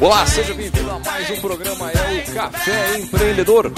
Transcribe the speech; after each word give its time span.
Olá, 0.00 0.26
seja 0.26 0.54
bem-vindo 0.54 0.90
a 0.90 0.98
mais 0.98 1.28
um 1.28 1.36
programa, 1.42 1.90
é 1.90 2.24
o 2.30 2.34
Café 2.34 2.98
Empreendedor. 3.00 3.70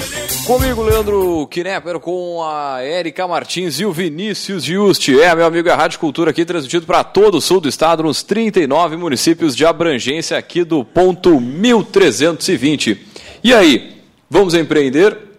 Comigo, 0.47 0.81
Leandro 0.81 1.49
Knepper, 1.49 1.99
com 1.99 2.45
a 2.45 2.79
Erika 2.85 3.27
Martins 3.27 3.81
e 3.81 3.85
o 3.85 3.93
Vinícius 3.93 4.63
Giusti. 4.63 5.21
É, 5.21 5.35
meu 5.35 5.45
amigo, 5.45 5.69
é 5.69 5.73
a 5.73 5.77
Rádio 5.77 5.99
Cultura 5.99 6.31
aqui, 6.31 6.45
transmitido 6.45 6.87
para 6.87 7.03
todo 7.03 7.39
o 7.39 7.41
sul 7.41 7.61
do 7.61 7.69
estado, 7.69 8.05
nos 8.05 8.23
39 8.23 8.97
municípios 8.97 9.57
de 9.57 9.67
abrangência 9.67 10.39
aqui 10.39 10.63
do 10.63 10.85
ponto 10.85 11.41
1320. 11.41 13.05
E 13.43 13.53
aí, 13.53 13.97
vamos 14.31 14.55
empreender? 14.55 15.32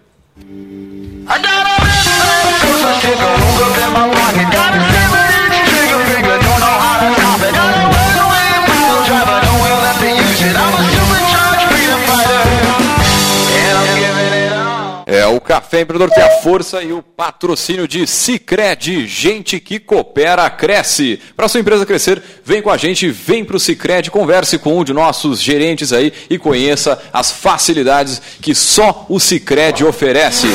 Café 15.44 15.82
Empreendedor 15.82 16.14
tem 16.14 16.24
a 16.24 16.42
força 16.42 16.82
e 16.82 16.94
o 16.94 17.04
patrocínio 17.04 17.88
de 17.88 18.08
Cicred, 18.08 19.08
gente 19.08 19.60
que 19.60 19.80
coopera, 19.80 20.50
cresce. 20.50 21.20
Para 21.36 21.48
sua 21.48 21.60
empresa 21.60 21.86
crescer, 21.86 22.22
vem 22.44 22.62
com 22.62 22.70
a 22.70 22.78
gente, 22.78 23.10
vem 23.10 23.44
para 23.44 23.58
o 23.58 23.60
Cicred, 23.60 24.10
converse 24.10 24.58
com 24.58 24.80
um 24.80 24.84
de 24.84 24.94
nossos 24.94 25.42
gerentes 25.42 25.94
aí 25.94 26.12
e 26.30 26.38
conheça 26.38 27.00
as 27.12 27.32
facilidades 27.32 28.22
que 28.42 28.56
só 28.56 29.06
o 29.10 29.20
Cicred 29.20 29.84
oferece. 29.84 30.48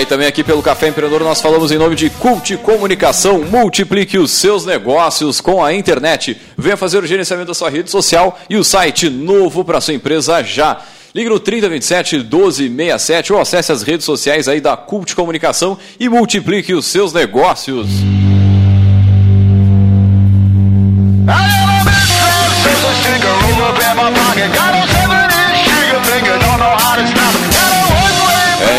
e 0.00 0.06
também 0.06 0.26
aqui 0.26 0.44
pelo 0.44 0.62
Café 0.62 0.88
Empreendedor 0.88 1.24
nós 1.24 1.40
falamos 1.40 1.72
em 1.72 1.78
nome 1.78 1.96
de 1.96 2.08
Cult 2.08 2.56
Comunicação. 2.58 3.42
Multiplique 3.44 4.18
os 4.18 4.30
seus 4.30 4.64
negócios 4.64 5.40
com 5.40 5.64
a 5.64 5.74
internet. 5.74 6.36
Venha 6.56 6.76
fazer 6.76 7.02
o 7.02 7.06
gerenciamento 7.06 7.48
da 7.48 7.54
sua 7.54 7.68
rede 7.68 7.90
social 7.90 8.38
e 8.48 8.56
o 8.56 8.62
site 8.62 9.10
novo 9.10 9.64
para 9.64 9.80
sua 9.80 9.94
empresa 9.94 10.42
já. 10.42 10.80
Ligue 11.14 11.28
no 11.30 11.40
3027 11.40 12.18
1267 12.18 13.32
ou 13.32 13.40
acesse 13.40 13.72
as 13.72 13.82
redes 13.82 14.04
sociais 14.04 14.46
aí 14.46 14.60
da 14.60 14.76
Cult 14.76 15.16
Comunicação 15.16 15.76
e 15.98 16.08
multiplique 16.08 16.74
os 16.74 16.86
seus 16.86 17.12
negócios. 17.12 17.88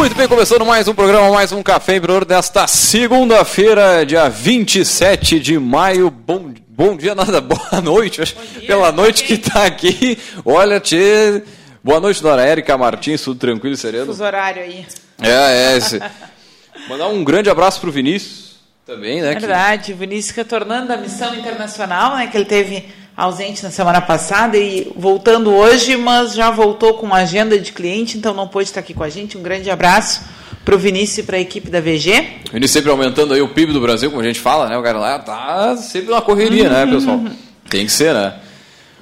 Muito 0.00 0.16
bem, 0.16 0.26
começando 0.26 0.64
mais 0.64 0.88
um 0.88 0.94
programa, 0.94 1.30
mais 1.30 1.52
um 1.52 1.62
Café 1.62 1.96
Empreendedor 1.96 2.24
desta 2.24 2.66
segunda-feira, 2.66 4.06
dia 4.06 4.30
27 4.30 5.38
de 5.38 5.58
maio. 5.58 6.10
Bom, 6.10 6.54
bom 6.66 6.96
dia, 6.96 7.14
nada, 7.14 7.38
boa 7.42 7.82
noite. 7.82 8.22
Dia, 8.24 8.66
Pela 8.66 8.90
noite 8.92 9.24
que 9.24 9.34
está 9.34 9.66
aqui. 9.66 10.18
Olha, 10.42 10.80
tchê. 10.80 11.42
Boa 11.84 12.00
noite, 12.00 12.22
dona 12.22 12.42
Érica 12.42 12.78
Martins, 12.78 13.20
tudo 13.20 13.38
tranquilo 13.38 13.74
e 13.74 13.76
sereno? 13.76 14.06
Fuso 14.06 14.24
horário 14.24 14.62
aí. 14.62 14.86
É, 15.20 15.74
é. 15.74 15.76
Esse. 15.76 16.00
Mandar 16.88 17.08
um 17.08 17.22
grande 17.22 17.50
abraço 17.50 17.78
para 17.78 17.90
o 17.90 17.92
Vinícius 17.92 18.58
também, 18.86 19.20
né? 19.20 19.34
Verdade, 19.34 19.84
que... 19.88 19.92
o 19.92 19.96
Vinícius 19.96 20.34
retornando 20.34 20.88
da 20.88 20.96
missão 20.96 21.34
internacional, 21.34 22.16
né? 22.16 22.26
Que 22.26 22.38
ele 22.38 22.46
teve 22.46 22.88
ausente 23.20 23.62
na 23.62 23.70
semana 23.70 24.00
passada 24.00 24.56
e 24.56 24.90
voltando 24.96 25.52
hoje, 25.52 25.94
mas 25.94 26.32
já 26.32 26.50
voltou 26.50 26.94
com 26.94 27.14
agenda 27.14 27.58
de 27.58 27.70
cliente, 27.70 28.16
então 28.16 28.32
não 28.32 28.48
pôde 28.48 28.70
estar 28.70 28.80
aqui 28.80 28.94
com 28.94 29.04
a 29.04 29.10
gente. 29.10 29.36
Um 29.36 29.42
grande 29.42 29.70
abraço 29.70 30.22
para 30.64 30.74
o 30.74 30.78
Vinícius 30.78 31.18
e 31.18 31.22
para 31.24 31.36
a 31.36 31.40
equipe 31.40 31.68
da 31.68 31.82
VG. 31.82 32.28
Vinícius 32.50 32.70
sempre 32.70 32.90
aumentando 32.90 33.34
aí 33.34 33.42
o 33.42 33.48
PIB 33.48 33.74
do 33.74 33.80
Brasil, 33.80 34.08
como 34.08 34.22
a 34.22 34.24
gente 34.24 34.40
fala, 34.40 34.70
né? 34.70 34.78
O 34.78 34.82
cara 34.82 34.98
lá 34.98 35.18
tá 35.18 35.76
sempre 35.76 36.10
na 36.10 36.22
correria, 36.22 36.70
né, 36.70 36.84
uhum. 36.84 36.86
né, 36.86 36.94
pessoal? 36.94 37.20
Tem 37.68 37.84
que 37.84 37.92
ser, 37.92 38.14
né? 38.14 38.36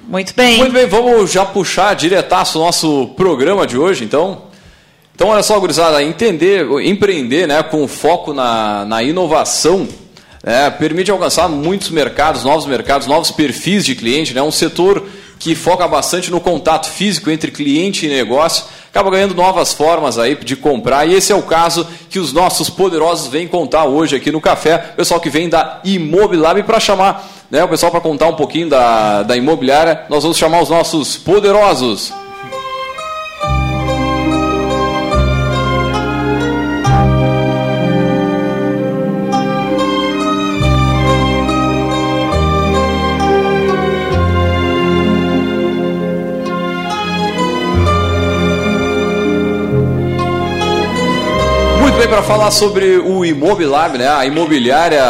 Muito 0.05 0.33
bem. 0.35 0.57
Muito 0.57 0.73
bem, 0.73 0.85
vamos 0.85 1.31
já 1.31 1.45
puxar 1.45 1.95
diretaço 1.95 2.59
o 2.59 2.65
nosso 2.65 3.07
programa 3.15 3.65
de 3.65 3.77
hoje, 3.77 4.03
então. 4.03 4.49
Então, 5.15 5.29
olha 5.29 5.43
só, 5.43 5.57
gurizada, 5.57 6.03
entender, 6.03 6.67
empreender 6.83 7.47
né, 7.47 7.63
com 7.63 7.87
foco 7.87 8.33
na, 8.33 8.83
na 8.83 9.01
inovação 9.01 9.87
é, 10.43 10.69
permite 10.69 11.11
alcançar 11.11 11.47
muitos 11.49 11.89
mercados, 11.89 12.43
novos 12.43 12.65
mercados, 12.65 13.07
novos 13.07 13.31
perfis 13.31 13.85
de 13.85 13.95
cliente. 13.95 14.31
É 14.31 14.35
né? 14.35 14.41
um 14.41 14.51
setor 14.51 15.05
que 15.37 15.55
foca 15.55 15.87
bastante 15.87 16.29
no 16.29 16.41
contato 16.41 16.89
físico 16.89 17.29
entre 17.29 17.49
cliente 17.49 18.05
e 18.05 18.09
negócio, 18.09 18.65
acaba 18.89 19.09
ganhando 19.09 19.33
novas 19.33 19.73
formas 19.73 20.19
aí 20.19 20.35
de 20.35 20.55
comprar. 20.55 21.07
E 21.07 21.13
esse 21.13 21.31
é 21.31 21.35
o 21.35 21.43
caso 21.43 21.87
que 22.09 22.19
os 22.19 22.33
nossos 22.33 22.69
poderosos 22.69 23.27
vêm 23.27 23.47
contar 23.47 23.85
hoje 23.85 24.17
aqui 24.17 24.31
no 24.31 24.41
café. 24.41 24.77
Pessoal 24.77 25.19
que 25.19 25.29
vem 25.29 25.47
da 25.47 25.79
Imobilab 25.85 26.61
para 26.63 26.79
chamar 26.79 27.25
né, 27.49 27.63
o 27.63 27.67
pessoal 27.67 27.91
para 27.91 28.01
contar 28.01 28.27
um 28.27 28.35
pouquinho 28.35 28.69
da, 28.69 29.23
da 29.23 29.35
imobiliária, 29.35 30.05
nós 30.09 30.23
vamos 30.23 30.37
chamar 30.37 30.61
os 30.61 30.69
nossos 30.69 31.17
poderosos. 31.17 32.13
Para 52.07 52.23
falar 52.23 52.49
sobre 52.51 52.97
o 52.97 53.25
Imobilab, 53.25 53.97
né? 53.97 54.07
a 54.07 54.25
imobiliária 54.25 55.01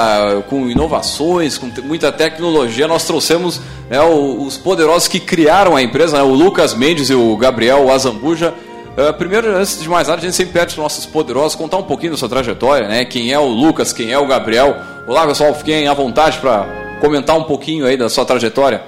com 0.50 0.68
inovações, 0.68 1.58
com 1.58 1.70
muita 1.84 2.12
tecnologia. 2.12 2.88
Nós 2.88 3.06
trouxemos 3.06 3.62
né, 3.90 4.02
os 4.02 4.58
poderosos 4.58 5.08
que 5.08 5.20
criaram 5.20 5.76
a 5.76 5.84
empresa, 5.84 6.18
né? 6.18 6.24
o 6.24 6.34
Lucas 6.34 6.74
Mendes 6.74 7.10
e 7.10 7.14
o 7.14 7.38
Gabriel 7.38 7.92
Azambuja. 7.92 8.56
Uh, 8.98 9.14
primeiro, 9.14 9.56
antes 9.56 9.80
de 9.80 9.88
mais 9.88 10.08
nada, 10.08 10.20
a 10.20 10.24
gente 10.24 10.36
sempre 10.36 10.54
pede 10.54 10.72
os 10.72 10.78
nossos 10.78 11.06
poderosos 11.06 11.56
contar 11.56 11.78
um 11.78 11.84
pouquinho 11.84 12.14
da 12.14 12.18
sua 12.18 12.28
trajetória, 12.28 12.88
né? 12.88 13.06
Quem 13.06 13.32
é 13.32 13.40
o 13.40 13.46
Lucas, 13.46 13.94
quem 13.94 14.12
é 14.12 14.18
o 14.18 14.26
Gabriel. 14.26 14.76
Olá, 15.08 15.28
pessoal, 15.28 15.54
fiquem 15.54 15.88
à 15.88 15.94
vontade 15.94 16.40
para 16.40 16.66
comentar 17.00 17.38
um 17.38 17.44
pouquinho 17.44 17.86
aí 17.86 17.96
da 17.96 18.10
sua 18.10 18.26
trajetória. 18.26 18.82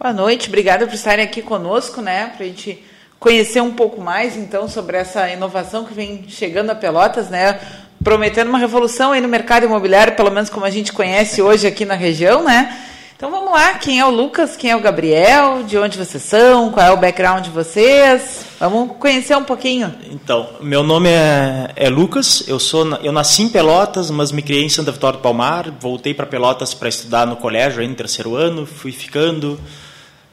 Boa 0.00 0.12
noite, 0.12 0.48
obrigada 0.48 0.86
por 0.86 0.94
estarem 0.94 1.24
aqui 1.24 1.42
conosco, 1.42 2.00
né? 2.00 2.32
Para 2.36 2.46
a 2.46 2.48
gente 2.48 2.82
conhecer 3.18 3.60
um 3.60 3.72
pouco 3.72 4.00
mais, 4.00 4.36
então, 4.36 4.68
sobre 4.68 4.96
essa 4.96 5.28
inovação 5.28 5.84
que 5.84 5.94
vem 5.94 6.24
chegando 6.28 6.70
a 6.70 6.74
Pelotas, 6.74 7.28
né? 7.28 7.58
Prometendo 8.02 8.48
uma 8.48 8.58
revolução 8.58 9.12
aí 9.12 9.20
no 9.20 9.28
mercado 9.28 9.66
imobiliário, 9.66 10.14
pelo 10.14 10.30
menos 10.30 10.48
como 10.48 10.64
a 10.64 10.70
gente 10.70 10.92
conhece 10.92 11.42
hoje 11.42 11.66
aqui 11.66 11.84
na 11.84 11.94
região, 11.94 12.44
né? 12.44 12.76
Então 13.18 13.32
vamos 13.32 13.50
lá, 13.50 13.74
quem 13.74 13.98
é 13.98 14.06
o 14.06 14.10
Lucas, 14.10 14.56
quem 14.56 14.70
é 14.70 14.76
o 14.76 14.80
Gabriel, 14.80 15.64
de 15.64 15.76
onde 15.76 15.98
vocês 15.98 16.22
são, 16.22 16.70
qual 16.70 16.86
é 16.86 16.92
o 16.92 16.96
background 16.96 17.42
de 17.42 17.50
vocês? 17.50 18.44
Vamos 18.60 18.96
conhecer 18.96 19.36
um 19.36 19.42
pouquinho. 19.42 19.92
Então, 20.12 20.50
meu 20.60 20.84
nome 20.84 21.08
é, 21.08 21.72
é 21.74 21.88
Lucas, 21.88 22.44
eu 22.46 22.60
sou 22.60 22.86
eu 23.02 23.10
nasci 23.10 23.42
em 23.42 23.48
Pelotas, 23.48 24.08
mas 24.08 24.30
me 24.30 24.40
criei 24.40 24.62
em 24.62 24.68
Santa 24.68 24.92
Vitória 24.92 25.18
do 25.18 25.22
Palmar, 25.22 25.68
voltei 25.80 26.14
para 26.14 26.26
Pelotas 26.26 26.74
para 26.74 26.88
estudar 26.88 27.26
no 27.26 27.34
colégio 27.34 27.80
aí 27.80 27.88
no 27.88 27.94
terceiro 27.96 28.36
ano, 28.36 28.64
fui 28.64 28.92
ficando, 28.92 29.58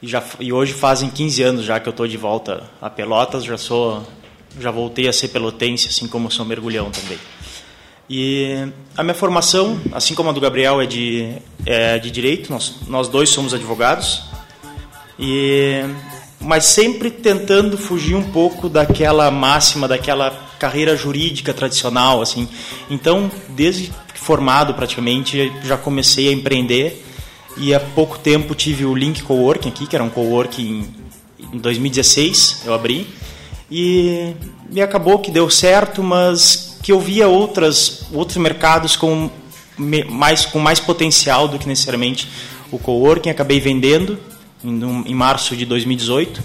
e, 0.02 0.06
já, 0.06 0.22
e 0.40 0.52
hoje 0.52 0.72
fazem 0.72 1.08
15 1.08 1.42
anos 1.42 1.64
já 1.64 1.80
que 1.80 1.88
eu 1.88 1.90
estou 1.90 2.06
de 2.06 2.16
volta 2.16 2.64
a 2.80 2.90
Pelotas, 2.90 3.44
já 3.44 3.56
sou 3.56 4.04
já 4.58 4.70
voltei 4.70 5.08
a 5.08 5.12
ser 5.12 5.28
pelotense, 5.28 5.88
assim 5.88 6.06
como 6.06 6.30
sou 6.30 6.44
mergulhão 6.44 6.90
também. 6.90 7.18
E 8.08 8.68
a 8.96 9.02
minha 9.02 9.14
formação, 9.14 9.80
assim 9.92 10.14
como 10.14 10.30
a 10.30 10.32
do 10.32 10.40
Gabriel, 10.40 10.80
é 10.80 10.86
de, 10.86 11.34
é 11.64 11.98
de 11.98 12.10
direito, 12.10 12.50
nós, 12.50 12.76
nós 12.86 13.08
dois 13.08 13.28
somos 13.28 13.52
advogados, 13.52 14.22
e, 15.18 15.82
mas 16.40 16.64
sempre 16.64 17.10
tentando 17.10 17.76
fugir 17.76 18.14
um 18.14 18.30
pouco 18.30 18.68
daquela 18.68 19.30
máxima, 19.30 19.88
daquela 19.88 20.30
carreira 20.58 20.96
jurídica 20.96 21.52
tradicional. 21.52 22.22
assim. 22.22 22.48
Então, 22.88 23.30
desde 23.48 23.92
formado 24.14 24.72
praticamente, 24.74 25.52
já 25.64 25.76
comecei 25.76 26.28
a 26.28 26.32
empreender 26.32 27.05
e 27.56 27.74
há 27.74 27.80
pouco 27.80 28.18
tempo 28.18 28.54
tive 28.54 28.84
o 28.84 28.94
Link 28.94 29.22
Coworking 29.22 29.68
aqui, 29.68 29.86
que 29.86 29.96
era 29.96 30.04
um 30.04 30.10
coworking 30.10 30.86
em 31.52 31.58
2016, 31.58 32.62
eu 32.66 32.74
abri. 32.74 33.06
e, 33.70 34.34
e 34.70 34.80
acabou 34.80 35.18
que 35.18 35.30
deu 35.30 35.48
certo, 35.50 36.02
mas 36.02 36.78
que 36.82 36.92
eu 36.92 37.00
via 37.00 37.26
outras, 37.26 38.06
outros 38.12 38.36
mercados 38.36 38.94
com 38.94 39.30
mais, 39.76 40.46
com 40.46 40.58
mais 40.58 40.80
potencial 40.80 41.48
do 41.48 41.58
que 41.58 41.66
necessariamente 41.66 42.28
o 42.70 42.78
coworking. 42.78 43.30
Acabei 43.30 43.58
vendendo 43.60 44.18
em, 44.64 45.04
em 45.06 45.14
março 45.14 45.56
de 45.56 45.66
2018 45.66 46.42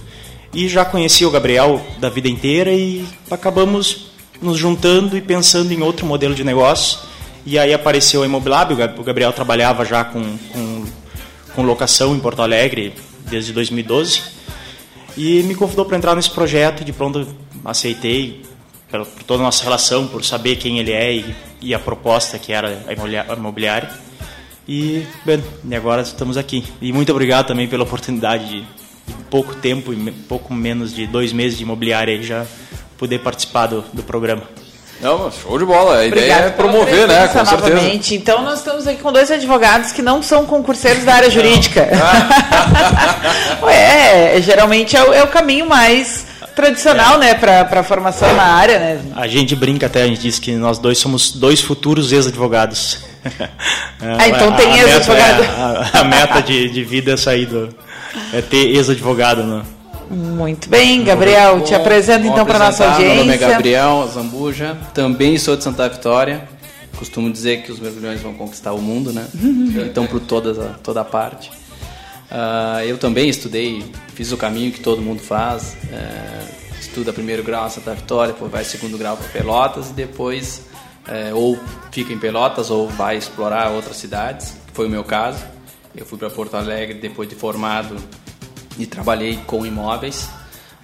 e 0.54 0.68
já 0.68 0.84
conheci 0.84 1.25
o 1.25 1.31
Gabriel 1.31 1.81
da 2.00 2.10
vida 2.10 2.28
inteira 2.28 2.72
e 2.72 3.06
acabamos 3.30 4.12
nos 4.42 4.58
juntando 4.58 5.16
e 5.16 5.22
pensando 5.22 5.72
em 5.72 5.81
outro 5.81 6.06
modelo 6.06 6.34
de 6.34 6.44
negócio. 6.44 7.00
E 7.46 7.58
aí 7.58 7.74
apareceu 7.74 8.22
a 8.22 8.25
Imobilab, 8.25 8.74
o 8.74 9.04
Gabriel 9.04 9.34
trabalhava 9.34 9.84
já 9.84 10.04
com, 10.04 10.22
com, 10.54 10.81
com 11.56 11.63
locação 11.63 12.15
em 12.15 12.19
Porto 12.19 12.42
Alegre 12.42 12.94
desde 13.30 13.53
2012 13.53 14.21
e 15.18 15.44
me 15.44 15.56
convidou 15.56 15.86
para 15.86 15.98
entrar 15.98 16.15
nesse 16.15 16.30
projeto. 16.30 16.83
De 16.83 16.94
pronto 16.94 17.27
aceitei 17.63 18.44
por 18.89 19.06
toda 19.25 19.42
a 19.42 19.45
nossa 19.45 19.63
relação, 19.63 20.07
por 20.07 20.24
saber 20.24 20.57
quem 20.57 20.80
ele 20.80 20.92
é 20.92 21.15
e, 21.15 21.36
e 21.62 21.74
a 21.74 21.80
proposta 21.80 22.38
que 22.38 22.51
era 22.51 22.83
a 22.88 23.33
imobiliária. 23.33 23.89
E, 24.68 25.06
bem, 25.25 25.44
e 25.63 25.75
agora 25.75 26.01
estamos 26.01 26.38
aqui. 26.38 26.63
E 26.81 26.94
muito 26.94 27.12
obrigado 27.12 27.48
também 27.48 27.68
pela 27.68 27.83
oportunidade 27.83 28.48
de, 28.48 28.62
de 28.62 29.24
pouco 29.30 29.56
tempo, 29.56 29.94
e 29.94 30.12
pouco 30.12 30.53
menos 30.53 30.94
de 30.94 31.07
dois 31.07 31.33
meses 31.33 31.57
de 31.57 31.63
imobiliária 31.63 32.13
e 32.13 32.24
já 32.24 32.45
poder 32.98 33.19
participar 33.19 33.68
do, 33.68 33.81
do 33.94 34.03
programa. 34.03 34.44
Não, 35.01 35.31
show 35.31 35.57
de 35.57 35.65
bola. 35.65 35.98
A 35.98 36.06
ideia 36.06 36.33
é 36.33 36.50
promover, 36.51 37.07
né? 37.07 37.27
Com 37.27 37.39
novamente. 37.39 38.07
certeza. 38.07 38.15
Então, 38.15 38.44
nós 38.44 38.59
estamos 38.59 38.88
aqui 38.88 39.01
com 39.01 39.12
dois 39.12 39.31
advogados 39.31 39.92
que 39.92 40.01
não 40.01 40.21
são 40.21 40.45
concurseiros 40.45 41.03
da 41.03 41.15
área 41.15 41.30
jurídica. 41.30 41.81
é, 43.68 44.39
geralmente 44.42 44.95
é 44.95 45.03
o, 45.03 45.13
é 45.13 45.24
o 45.24 45.27
caminho 45.27 45.68
mais 45.68 46.27
tradicional, 46.56 47.15
é. 47.15 47.18
né, 47.18 47.33
para 47.33 47.80
a 47.80 47.83
formação 47.83 48.31
na 48.36 48.44
área, 48.44 48.77
né? 48.77 49.01
A 49.15 49.27
gente 49.27 49.56
brinca 49.56 49.88
até, 49.88 50.03
a 50.03 50.07
gente 50.07 50.21
diz 50.21 50.38
que 50.38 50.51
nós 50.51 50.77
dois 50.77 50.98
somos 50.98 51.31
dois 51.31 51.62
futuros 51.62 52.12
ex-advogados. 52.12 53.00
ah, 54.00 54.27
então 54.27 54.51
tem 54.53 54.77
ex-advogado. 54.77 55.44
É, 55.44 55.48
a, 55.48 56.00
a, 56.01 56.03
meta 56.03 56.42
de, 56.42 56.69
de 56.69 56.83
vida 56.83 57.13
é 57.13 57.18
sair 57.18 57.48
do, 57.48 57.74
é 58.33 58.42
ter 58.42 58.75
ex-advogado, 58.75 59.44
né? 59.44 59.63
Muito 60.12 60.69
bem, 60.69 61.06
Gabriel, 61.06 61.62
te 61.62 61.74
apresento 61.74 62.28
então 62.28 62.46
para 62.46 62.60
nossa 62.60 62.84
audiência. 62.84 63.16
Meu 63.16 63.24
nome 63.24 63.34
é 63.34 63.38
Gabriel 63.38 64.10
Zambuja, 64.13 64.78
também 64.94 65.38
sou 65.38 65.56
de 65.56 65.63
Santa 65.63 65.88
Vitória. 65.88 66.50
Costumo 66.98 67.31
dizer 67.31 67.63
que 67.63 67.72
os 67.72 67.80
mergulhões 67.80 68.19
vão 68.19 68.34
conquistar 68.34 68.74
o 68.74 68.81
mundo, 68.81 69.13
né? 69.13 69.25
então 69.90 70.06
por 70.06 70.19
toda 70.19 70.54
toda 70.84 71.06
parte. 71.06 71.50
Uh, 72.30 72.84
eu 72.86 72.98
também 72.98 73.30
estudei, 73.30 73.86
fiz 74.13 74.34
o 74.34 74.38
caminho 74.38 74.74
que 74.74 74.81
todo 74.81 75.02
mundo 75.02 75.22
faz. 75.22 75.78
Uh, 75.86 76.62
estuda 76.78 77.13
primeiro 77.13 77.42
grau 77.42 77.68
em 77.68 77.69
Santa 77.69 77.96
Vitória, 77.96 78.34
depois 78.34 78.52
vai 78.52 78.66
segundo 78.66 78.98
grau 78.98 79.16
para 79.16 79.30
Pelotas 79.30 79.92
e 79.92 79.94
depois 79.94 80.66
uh, 81.08 81.38
ou 81.38 81.58
fica 81.90 82.12
em 82.12 82.18
Pelotas 82.18 82.69
ou 82.69 82.90
vai 82.90 83.16
explorar 83.16 83.72
outras 83.72 83.96
cidades, 83.96 84.58
que 84.68 84.74
foi 84.74 84.88
o 84.88 84.90
meu 84.90 85.06
caso. 85.06 85.42
Eu 85.96 86.06
fui 86.06 86.18
para 86.18 86.30
Porto 86.30 86.56
Alegre 86.56 87.00
depois 87.00 87.30
de 87.30 87.36
formado 87.36 87.96
e 88.77 88.85
trabalhei 88.85 89.39
com 89.45 89.65
imóveis. 89.65 90.29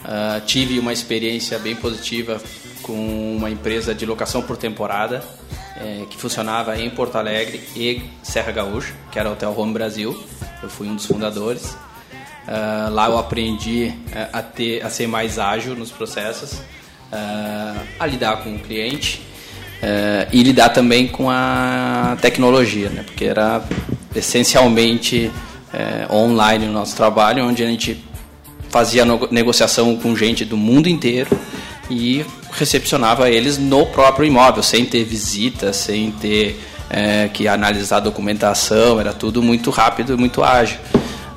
Uh, 0.02 0.40
tive 0.46 0.80
uma 0.80 0.94
experiência 0.94 1.58
bem 1.60 1.76
positiva 1.76 2.42
com 2.82 3.36
uma 3.36 3.50
empresa 3.50 3.94
de 3.94 4.06
locação 4.06 4.42
por 4.42 4.56
temporada 4.56 5.24
é, 5.80 6.06
que 6.10 6.18
funcionava 6.18 6.80
em 6.80 6.90
Porto 6.90 7.18
Alegre 7.18 7.62
e 7.76 8.02
Serra 8.24 8.52
Gaúcha, 8.52 8.94
que 9.12 9.20
era 9.20 9.30
o 9.30 9.34
Hotel 9.34 9.54
Home 9.56 9.74
Brasil. 9.74 10.24
Eu 10.62 10.70
fui 10.70 10.88
um 10.88 10.96
dos 10.96 11.06
fundadores. 11.06 11.78
Uh, 12.48 12.90
lá 12.92 13.08
eu 13.08 13.18
aprendi 13.18 13.94
uh, 14.08 14.30
a, 14.34 14.42
ter, 14.42 14.84
a 14.84 14.90
ser 14.90 15.06
mais 15.06 15.38
ágil 15.38 15.76
nos 15.76 15.92
processos, 15.92 16.54
uh, 16.54 17.88
a 18.00 18.06
lidar 18.06 18.38
com 18.38 18.56
o 18.56 18.60
cliente 18.60 19.22
e 20.32 20.42
lidar 20.42 20.70
também 20.70 21.08
com 21.08 21.30
a 21.30 22.18
tecnologia, 22.20 22.90
né? 22.90 23.04
porque 23.04 23.26
era 23.26 23.64
essencialmente 24.16 25.32
é, 25.78 26.12
online 26.12 26.66
no 26.66 26.74
nosso 26.74 26.96
trabalho, 26.96 27.46
onde 27.46 27.64
a 27.64 27.68
gente 27.68 28.04
fazia 28.70 29.06
negociação 29.30 29.96
com 29.96 30.16
gente 30.16 30.44
do 30.44 30.58
mundo 30.58 30.90
inteiro 30.90 31.30
e 31.90 32.26
recepcionava 32.52 33.30
eles 33.30 33.58
no 33.58 33.86
próprio 33.86 34.26
imóvel, 34.26 34.64
sem 34.64 34.84
ter 34.86 35.04
visita, 35.04 35.72
sem 35.72 36.12
ter 36.12 36.60
é, 36.90 37.30
que 37.32 37.48
analisar 37.48 38.00
documentação, 38.00 39.00
era 39.00 39.14
tudo 39.14 39.42
muito 39.44 39.70
rápido 39.70 40.14
e 40.14 40.18
muito 40.18 40.44
ágil. 40.44 40.80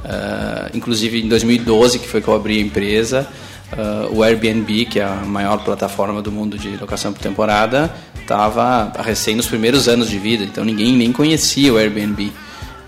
Uh, 0.03 0.77
inclusive 0.77 1.23
em 1.23 1.29
2012, 1.29 1.99
que 2.01 2.09
foi 2.09 2.21
que 2.21 2.27
eu 2.27 2.35
abri 2.35 2.59
a 2.59 2.61
empresa, 2.61 3.29
uh, 3.73 4.13
o 4.13 4.25
Airbnb, 4.25 4.87
que 4.87 4.99
é 4.99 5.05
a 5.05 5.23
maior 5.25 5.59
plataforma 5.59 6.21
do 6.21 6.33
mundo 6.33 6.59
de 6.59 6.77
locação 6.77 7.13
por 7.13 7.21
temporada, 7.21 7.95
estava 8.21 8.93
recém 9.05 9.37
nos 9.37 9.47
primeiros 9.47 9.87
anos 9.87 10.09
de 10.09 10.19
vida, 10.19 10.43
então 10.43 10.65
ninguém 10.65 10.97
nem 10.97 11.13
conhecia 11.13 11.73
o 11.73 11.77
Airbnb. 11.77 12.33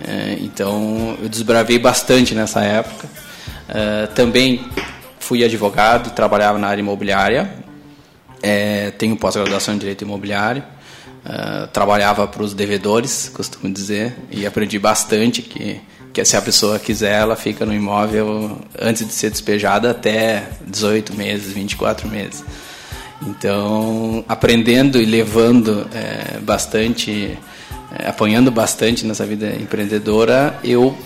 É, 0.06 0.38
então 0.40 1.16
eu 1.22 1.28
desbravei 1.28 1.78
bastante 1.78 2.34
nessa 2.34 2.60
época. 2.60 3.08
É, 3.68 4.06
também 4.08 4.64
fui 5.18 5.44
advogado, 5.44 6.10
trabalhava 6.10 6.58
na 6.58 6.68
área 6.68 6.80
imobiliária. 6.80 7.52
É, 8.42 8.90
tenho 8.92 9.16
pós-graduação 9.16 9.74
em 9.74 9.78
direito 9.78 10.02
imobiliário. 10.02 10.62
É, 11.24 11.66
trabalhava 11.68 12.26
para 12.26 12.42
os 12.42 12.52
devedores, 12.52 13.30
costumo 13.32 13.72
dizer, 13.72 14.16
e 14.30 14.44
aprendi 14.44 14.78
bastante 14.78 15.40
que 15.40 15.80
que 16.12 16.24
se 16.24 16.36
a 16.36 16.42
pessoa 16.42 16.78
quiser, 16.78 17.20
ela 17.20 17.34
fica 17.34 17.64
no 17.64 17.72
imóvel 17.72 18.58
antes 18.78 19.06
de 19.06 19.12
ser 19.12 19.30
despejada 19.30 19.90
até 19.90 20.46
18 20.66 21.14
meses, 21.16 21.52
24 21.52 22.06
meses. 22.08 22.44
Então, 23.26 24.24
aprendendo 24.28 25.00
e 25.00 25.06
levando 25.06 25.86
é, 25.94 26.38
bastante 26.40 27.38
é, 27.98 28.08
apanhando 28.08 28.50
bastante 28.50 29.04
nessa 29.06 29.26
vida 29.26 29.54
empreendedora, 29.60 30.58
eu 30.64 30.96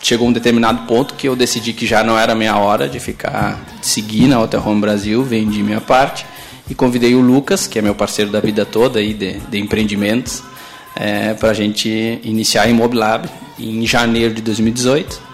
chegou 0.00 0.28
um 0.28 0.32
determinado 0.32 0.86
ponto 0.86 1.14
que 1.14 1.28
eu 1.28 1.36
decidi 1.36 1.72
que 1.72 1.86
já 1.86 2.02
não 2.02 2.18
era 2.18 2.34
minha 2.34 2.56
hora 2.56 2.88
de 2.88 2.98
ficar 2.98 3.60
de 3.80 3.86
seguir 3.86 4.26
na 4.26 4.40
Hotel 4.40 4.62
Home 4.66 4.80
Brasil, 4.80 5.22
vendi 5.22 5.62
minha 5.62 5.80
parte 5.80 6.24
e 6.68 6.74
convidei 6.74 7.14
o 7.14 7.20
Lucas, 7.20 7.66
que 7.66 7.78
é 7.78 7.82
meu 7.82 7.94
parceiro 7.94 8.30
da 8.30 8.40
vida 8.40 8.64
toda 8.64 8.98
aí 8.98 9.12
de, 9.12 9.38
de 9.38 9.58
empreendimentos, 9.58 10.42
é, 10.96 11.34
para 11.34 11.50
a 11.50 11.54
gente 11.54 12.20
iniciar 12.22 12.62
a 12.62 12.68
Imobilab 12.68 13.28
em 13.58 13.86
janeiro 13.86 14.34
de 14.34 14.42
2018. 14.42 15.30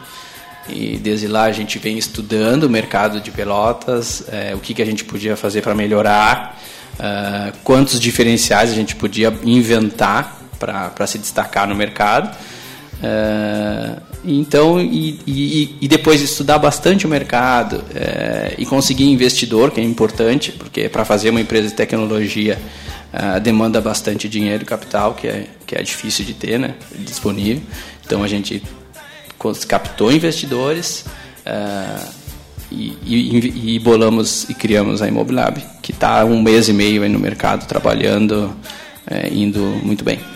E 0.69 0.97
desde 0.97 1.29
lá 1.29 1.45
a 1.45 1.53
gente 1.53 1.79
vem 1.79 1.97
estudando 1.97 2.65
o 2.65 2.71
mercado 2.71 3.21
de 3.21 3.31
pelotas, 3.31 4.25
é, 4.29 4.55
o 4.55 4.59
que, 4.59 4.75
que 4.75 4.83
a 4.83 4.87
gente 4.87 5.05
podia 5.05 5.37
fazer 5.37 5.63
para 5.63 5.75
melhorar, 5.75 6.59
uh, 6.99 7.57
quantos 7.63 8.01
diferenciais 8.01 8.71
a 8.71 8.75
gente 8.75 8.97
podia 8.97 9.33
inventar 9.45 10.36
para 10.59 11.07
se 11.07 11.19
destacar 11.19 11.67
no 11.69 11.75
mercado. 11.75 12.37
É, 13.03 13.97
então, 14.25 14.81
e, 14.81 15.21
e, 15.27 15.77
e, 15.83 15.89
depois 15.89 16.21
estudar 16.21 16.59
bastante 16.59 17.07
o 17.07 17.09
mercado 17.09 17.85
é, 17.95 18.55
e 18.59 18.65
conseguir 18.65 19.05
investidor, 19.05 19.71
que 19.71 19.81
é 19.81 19.85
importante, 19.85 20.53
porque 20.53 20.89
para 20.89 21.05
fazer 21.05 21.31
uma 21.31 21.41
empresa 21.41 21.69
de 21.69 21.75
tecnologia 21.75 22.59
é, 23.13 23.39
demanda 23.39 23.81
bastante 23.81 24.29
dinheiro 24.29 24.63
e 24.63 24.67
capital, 24.67 25.15
que 25.15 25.29
é, 25.29 25.47
que 25.67 25.77
é 25.77 25.83
difícil 25.83 26.25
de 26.25 26.35
ter, 26.35 26.59
né, 26.59 26.75
disponível. 26.99 27.63
Então 28.05 28.23
a 28.23 28.29
gente 28.29 28.63
captou 29.69 30.11
investidores 30.11 31.05
e, 32.73 32.97
e, 33.05 33.79
bolamos 33.79 34.49
e 34.49 34.55
criamos 34.55 35.03
a 35.03 35.07
Imobilab, 35.07 35.63
que 35.83 35.93
está 35.93 36.25
um 36.25 36.43
mês 36.43 36.69
e 36.69 36.73
meio 36.73 37.09
no 37.09 37.19
mercado 37.19 37.67
trabalhando, 37.67 38.57
indo 39.31 39.61
muito 39.85 40.03
bem. 40.05 40.36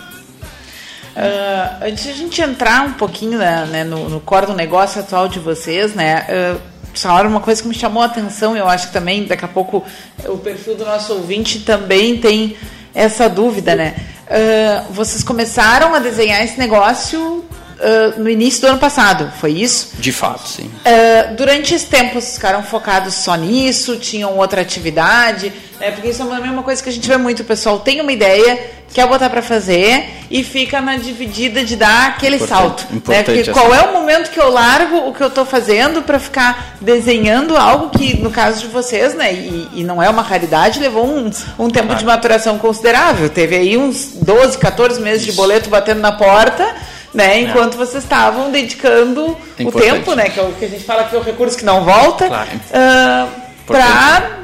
Uh, 1.16 1.84
antes 1.86 2.04
de 2.04 2.10
a 2.10 2.14
gente 2.14 2.40
entrar 2.40 2.82
um 2.82 2.92
pouquinho 2.92 3.38
né, 3.38 3.66
né, 3.70 3.84
no, 3.84 4.08
no 4.08 4.20
core 4.20 4.46
do 4.46 4.54
negócio 4.54 5.00
atual 5.00 5.28
de 5.28 5.38
vocês, 5.38 5.94
né? 5.94 6.26
Uh, 6.56 6.60
falaram 6.94 7.28
uma 7.30 7.40
coisa 7.40 7.62
que 7.62 7.68
me 7.68 7.74
chamou 7.74 8.02
a 8.02 8.06
atenção, 8.06 8.56
eu 8.56 8.68
acho 8.68 8.88
que 8.88 8.92
também 8.92 9.24
daqui 9.24 9.44
a 9.44 9.48
pouco 9.48 9.84
o 10.24 10.38
perfil 10.38 10.76
do 10.76 10.84
nosso 10.84 11.12
ouvinte 11.14 11.60
também 11.60 12.18
tem 12.18 12.56
essa 12.94 13.28
dúvida, 13.28 13.74
né? 13.74 13.94
Uh, 14.26 14.92
vocês 14.92 15.24
começaram 15.24 15.94
a 15.94 15.98
desenhar 15.98 16.42
esse 16.42 16.58
negócio 16.58 17.44
Uh, 17.80 18.20
no 18.20 18.28
início 18.28 18.60
do 18.60 18.66
ano 18.66 18.78
passado, 18.78 19.32
foi 19.40 19.52
isso? 19.52 19.92
De 19.98 20.12
fato, 20.12 20.46
sim. 20.46 20.64
Uh, 20.66 21.34
durante 21.34 21.74
esse 21.74 21.86
tempo, 21.86 22.20
vocês 22.20 22.34
ficaram 22.34 22.62
focados 22.62 23.14
só 23.14 23.34
nisso? 23.36 23.96
Tinham 23.96 24.36
outra 24.36 24.60
atividade? 24.60 25.50
Né? 25.80 25.90
Porque 25.90 26.08
isso 26.08 26.22
é 26.22 26.26
a 26.26 26.40
mesma 26.40 26.62
coisa 26.62 26.82
que 26.82 26.90
a 26.90 26.92
gente 26.92 27.08
vê 27.08 27.16
muito. 27.16 27.40
O 27.40 27.44
pessoal 27.44 27.80
tem 27.80 28.02
uma 28.02 28.12
ideia, 28.12 28.70
quer 28.92 29.06
botar 29.06 29.30
para 29.30 29.42
fazer 29.42 30.08
e 30.30 30.42
fica 30.42 30.80
na 30.80 30.96
dividida 30.96 31.64
de 31.64 31.76
dar 31.76 32.08
aquele 32.08 32.36
importante, 32.36 32.60
salto. 32.60 32.86
Né? 32.90 32.96
Importante 32.96 33.30
né? 33.30 33.36
Porque 33.44 33.52
qual 33.52 33.74
é 33.74 33.82
o 33.82 33.92
momento 33.92 34.30
que 34.30 34.40
eu 34.40 34.50
largo 34.50 35.08
o 35.08 35.14
que 35.14 35.22
eu 35.22 35.28
estou 35.28 35.44
fazendo 35.44 36.02
para 36.02 36.18
ficar 36.18 36.76
desenhando 36.80 37.56
algo 37.56 37.90
que, 37.90 38.16
no 38.16 38.30
caso 38.30 38.60
de 38.60 38.66
vocês, 38.66 39.14
né, 39.14 39.32
e, 39.32 39.68
e 39.74 39.84
não 39.84 40.02
é 40.02 40.08
uma 40.08 40.22
raridade, 40.22 40.80
levou 40.80 41.06
um, 41.06 41.30
um 41.58 41.70
tempo 41.70 41.86
claro. 41.86 41.98
de 41.98 42.04
maturação 42.04 42.58
considerável. 42.58 43.28
Teve 43.28 43.56
aí 43.56 43.76
uns 43.76 44.12
12, 44.14 44.58
14 44.58 45.00
meses 45.00 45.22
Isso. 45.22 45.30
de 45.30 45.36
boleto 45.36 45.70
batendo 45.70 46.00
na 46.00 46.12
porta 46.12 46.74
né? 47.12 47.38
É. 47.38 47.40
Enquanto 47.40 47.74
é. 47.74 47.76
vocês 47.76 48.02
estavam 48.02 48.50
dedicando 48.50 49.36
é 49.58 49.64
o 49.64 49.72
tempo, 49.72 50.14
né? 50.14 50.28
Que 50.30 50.40
é 50.40 50.42
o 50.42 50.52
que 50.52 50.64
a 50.64 50.68
gente 50.68 50.84
fala 50.84 51.04
que 51.04 51.16
é 51.16 51.18
o 51.18 51.22
recurso 51.22 51.58
que 51.58 51.64
não 51.64 51.84
volta, 51.84 52.28
claro. 52.28 52.48
uh, 52.52 53.49
para 53.66 54.40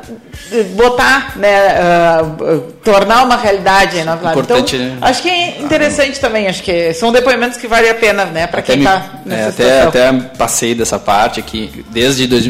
botar, 0.76 1.36
né, 1.36 1.50
uh, 1.72 2.72
tornar 2.84 3.24
uma 3.24 3.36
realidade 3.36 4.02
na 4.04 4.16
Flávia. 4.16 4.42
Então, 4.42 4.78
né? 4.78 4.98
acho 5.00 5.22
que 5.22 5.28
é 5.28 5.60
interessante 5.60 6.20
também, 6.20 6.46
acho 6.46 6.62
que 6.62 6.92
são 6.94 7.10
depoimentos 7.10 7.58
que 7.58 7.66
vale 7.66 7.88
a 7.88 7.94
pena, 7.94 8.26
né, 8.26 8.46
para 8.46 8.62
quem 8.62 8.78
está 8.78 9.20
nessa 9.24 9.62
é, 9.62 9.82
até, 9.82 10.10
até 10.10 10.12
passei 10.38 10.74
dessa 10.74 11.00
parte 11.00 11.40
aqui, 11.40 11.84
desde 11.90 12.28
dois, 12.28 12.44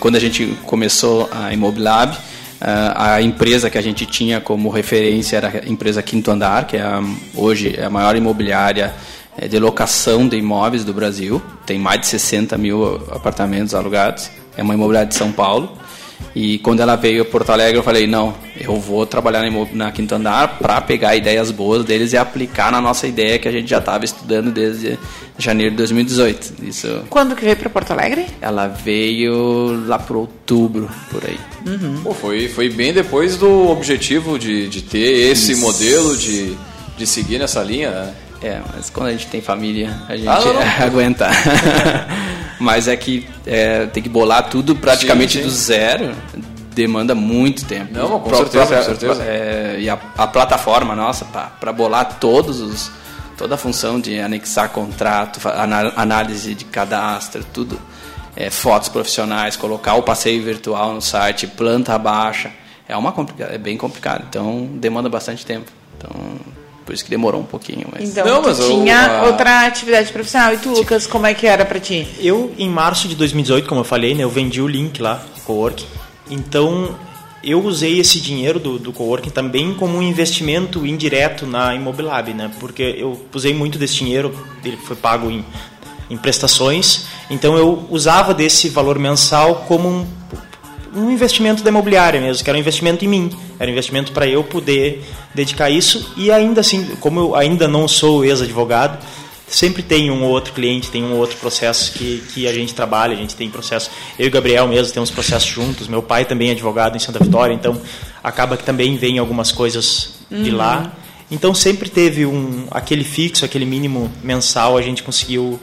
quando 0.00 0.16
a 0.16 0.20
gente 0.20 0.56
começou 0.64 1.28
a 1.30 1.52
Imobilab, 1.52 2.16
a 2.64 3.20
empresa 3.20 3.68
que 3.68 3.76
a 3.76 3.82
gente 3.82 4.06
tinha 4.06 4.40
como 4.40 4.70
referência 4.70 5.36
era 5.36 5.48
a 5.48 5.68
empresa 5.68 6.00
Quinto 6.02 6.30
Andar, 6.30 6.66
que 6.66 6.76
é 6.76 6.82
a, 6.82 7.02
hoje 7.34 7.74
é 7.76 7.84
a 7.84 7.90
maior 7.90 8.14
imobiliária 8.14 8.94
de 9.48 9.58
locação 9.58 10.28
de 10.28 10.36
imóveis 10.36 10.84
do 10.84 10.94
Brasil. 10.94 11.42
Tem 11.66 11.78
mais 11.78 12.02
de 12.02 12.06
60 12.06 12.56
mil 12.56 13.02
apartamentos 13.10 13.74
alugados. 13.74 14.30
É 14.56 14.62
uma 14.62 14.74
imobiliária 14.74 15.08
de 15.08 15.16
São 15.16 15.32
Paulo. 15.32 15.76
E 16.34 16.58
quando 16.58 16.80
ela 16.80 16.96
veio 16.96 17.22
a 17.22 17.24
Porto 17.24 17.50
Alegre, 17.50 17.78
eu 17.78 17.82
falei: 17.82 18.06
não, 18.06 18.34
eu 18.58 18.76
vou 18.76 19.04
trabalhar 19.06 19.42
na 19.72 19.90
Quinto 19.92 20.14
Andar 20.14 20.58
para 20.58 20.80
pegar 20.80 21.14
ideias 21.14 21.50
boas 21.50 21.84
deles 21.84 22.12
e 22.12 22.16
aplicar 22.16 22.72
na 22.72 22.80
nossa 22.80 23.06
ideia 23.06 23.38
que 23.38 23.48
a 23.48 23.52
gente 23.52 23.68
já 23.68 23.78
estava 23.78 24.04
estudando 24.04 24.50
desde 24.50 24.98
janeiro 25.38 25.72
de 25.72 25.76
2018. 25.78 26.54
Isso. 26.62 27.02
Quando 27.10 27.34
que 27.34 27.44
veio 27.44 27.56
para 27.56 27.70
Porto 27.70 27.90
Alegre? 27.92 28.26
Ela 28.40 28.68
veio 28.68 29.84
lá 29.86 29.98
para 29.98 30.16
outubro, 30.16 30.88
por 31.10 31.22
aí. 31.24 31.38
Uhum. 31.66 32.02
Pô, 32.02 32.14
foi, 32.14 32.48
foi 32.48 32.68
bem 32.68 32.92
depois 32.92 33.36
do 33.36 33.70
objetivo 33.70 34.38
de, 34.38 34.68
de 34.68 34.82
ter 34.82 35.30
esse 35.30 35.52
Isso. 35.52 35.60
modelo 35.60 36.16
de, 36.16 36.56
de 36.96 37.06
seguir 37.06 37.38
nessa 37.38 37.62
linha, 37.62 37.90
né? 37.90 38.14
É, 38.42 38.60
mas 38.74 38.90
quando 38.90 39.06
a 39.06 39.12
gente 39.12 39.28
tem 39.28 39.40
família, 39.40 39.96
a 40.08 40.16
gente 40.16 40.28
ah, 40.28 40.40
não, 40.40 40.54
não. 40.54 40.62
aguenta. 40.84 41.28
mas 42.62 42.88
é 42.88 42.96
que 42.96 43.26
é, 43.46 43.86
tem 43.86 44.02
que 44.02 44.08
bolar 44.08 44.48
tudo 44.48 44.76
praticamente 44.76 45.32
sim, 45.32 45.38
sim. 45.40 45.44
do 45.44 45.50
zero, 45.50 46.14
demanda 46.74 47.14
muito 47.14 47.64
tempo. 47.64 47.92
Não, 47.92 48.20
com 48.20 48.34
certeza, 48.34 48.66
própria, 48.66 48.78
com 48.78 48.84
certeza. 48.84 49.22
É, 49.22 49.76
e 49.80 49.90
a, 49.90 49.98
a, 50.16 50.26
plataforma 50.26 50.94
nossa, 50.94 51.24
para 51.24 51.72
bolar 51.72 52.18
todos 52.18 52.60
os, 52.60 52.90
toda 53.36 53.56
a 53.56 53.58
função 53.58 54.00
de 54.00 54.18
anexar 54.18 54.70
contrato, 54.70 55.40
análise 55.96 56.54
de 56.54 56.64
cadastro, 56.64 57.44
tudo, 57.52 57.78
é, 58.36 58.48
fotos 58.48 58.88
profissionais, 58.88 59.56
colocar 59.56 59.94
o 59.94 60.02
passeio 60.02 60.42
virtual 60.42 60.94
no 60.94 61.02
site, 61.02 61.46
planta 61.46 61.98
baixa, 61.98 62.50
é, 62.88 62.96
uma, 62.96 63.14
é 63.38 63.58
bem 63.58 63.76
complicado, 63.76 64.24
então 64.28 64.68
demanda 64.74 65.08
bastante 65.08 65.44
tempo. 65.44 65.70
Então, 65.98 66.12
por 66.84 66.94
isso 66.94 67.04
que 67.04 67.10
demorou 67.10 67.40
um 67.40 67.44
pouquinho. 67.44 67.86
Mas... 67.92 68.10
Então, 68.10 68.26
não, 68.26 68.42
mas 68.42 68.58
tinha 68.58 69.20
eu, 69.22 69.26
outra 69.26 69.66
atividade 69.66 70.12
profissional. 70.12 70.52
E 70.54 70.58
tu, 70.58 70.70
Lucas, 70.70 71.06
como 71.06 71.26
é 71.26 71.34
que 71.34 71.46
era 71.46 71.64
para 71.64 71.80
ti? 71.80 72.06
Eu, 72.18 72.52
em 72.58 72.68
março 72.68 73.08
de 73.08 73.14
2018, 73.14 73.68
como 73.68 73.80
eu 73.80 73.84
falei, 73.84 74.14
né, 74.14 74.24
eu 74.24 74.30
vendi 74.30 74.60
o 74.60 74.66
link 74.68 75.00
lá, 75.00 75.22
Coworking. 75.44 75.86
Então, 76.30 76.96
eu 77.42 77.64
usei 77.64 77.98
esse 77.98 78.20
dinheiro 78.20 78.60
do, 78.60 78.78
do 78.78 78.92
coworking 78.92 79.30
também 79.30 79.74
como 79.74 79.98
um 79.98 80.02
investimento 80.02 80.86
indireto 80.86 81.44
na 81.44 81.74
Imobilab, 81.74 82.32
né? 82.32 82.50
Porque 82.60 82.82
eu 82.96 83.20
usei 83.34 83.52
muito 83.52 83.78
desse 83.78 83.96
dinheiro, 83.96 84.34
ele 84.64 84.76
foi 84.76 84.94
pago 84.94 85.30
em, 85.30 85.44
em 86.08 86.16
prestações, 86.16 87.06
então 87.28 87.56
eu 87.56 87.86
usava 87.90 88.32
desse 88.32 88.68
valor 88.68 88.98
mensal 88.98 89.64
como 89.66 89.88
um 89.88 90.06
um 90.94 91.10
investimento 91.10 91.62
da 91.62 91.70
imobiliária 91.70 92.20
mesmo, 92.20 92.44
que 92.44 92.50
era 92.50 92.56
um 92.56 92.60
investimento 92.60 93.04
em 93.04 93.08
mim, 93.08 93.30
era 93.58 93.68
um 93.68 93.72
investimento 93.72 94.12
para 94.12 94.26
eu 94.26 94.44
poder 94.44 95.04
dedicar 95.34 95.70
isso 95.70 96.12
e 96.16 96.30
ainda 96.30 96.60
assim, 96.60 96.96
como 97.00 97.20
eu 97.20 97.34
ainda 97.34 97.66
não 97.66 97.88
sou 97.88 98.24
ex-advogado, 98.24 98.98
sempre 99.46 99.82
tem 99.82 100.10
um 100.10 100.22
ou 100.22 100.30
outro 100.30 100.52
cliente, 100.52 100.90
tem 100.90 101.02
um 101.02 101.12
ou 101.12 101.18
outro 101.18 101.36
processo 101.36 101.92
que, 101.92 102.22
que 102.32 102.46
a 102.46 102.52
gente 102.52 102.74
trabalha, 102.74 103.14
a 103.14 103.16
gente 103.16 103.36
tem 103.36 103.50
processo, 103.50 103.90
eu 104.18 104.26
e 104.26 104.28
o 104.28 104.30
Gabriel 104.30 104.66
mesmo 104.66 104.92
temos 104.92 105.10
processos 105.10 105.48
juntos, 105.48 105.88
meu 105.88 106.02
pai 106.02 106.24
também 106.24 106.48
é 106.48 106.52
advogado 106.52 106.96
em 106.96 106.98
Santa 106.98 107.22
Vitória, 107.22 107.54
então 107.54 107.80
acaba 108.22 108.56
que 108.56 108.64
também 108.64 108.96
vem 108.96 109.18
algumas 109.18 109.50
coisas 109.50 110.20
de 110.30 110.50
uhum. 110.50 110.56
lá. 110.56 110.92
Então 111.30 111.54
sempre 111.54 111.88
teve 111.88 112.26
um 112.26 112.66
aquele 112.70 113.04
fixo, 113.04 113.44
aquele 113.44 113.64
mínimo 113.64 114.10
mensal, 114.22 114.76
a 114.76 114.82
gente 114.82 115.02
conseguiu 115.02 115.58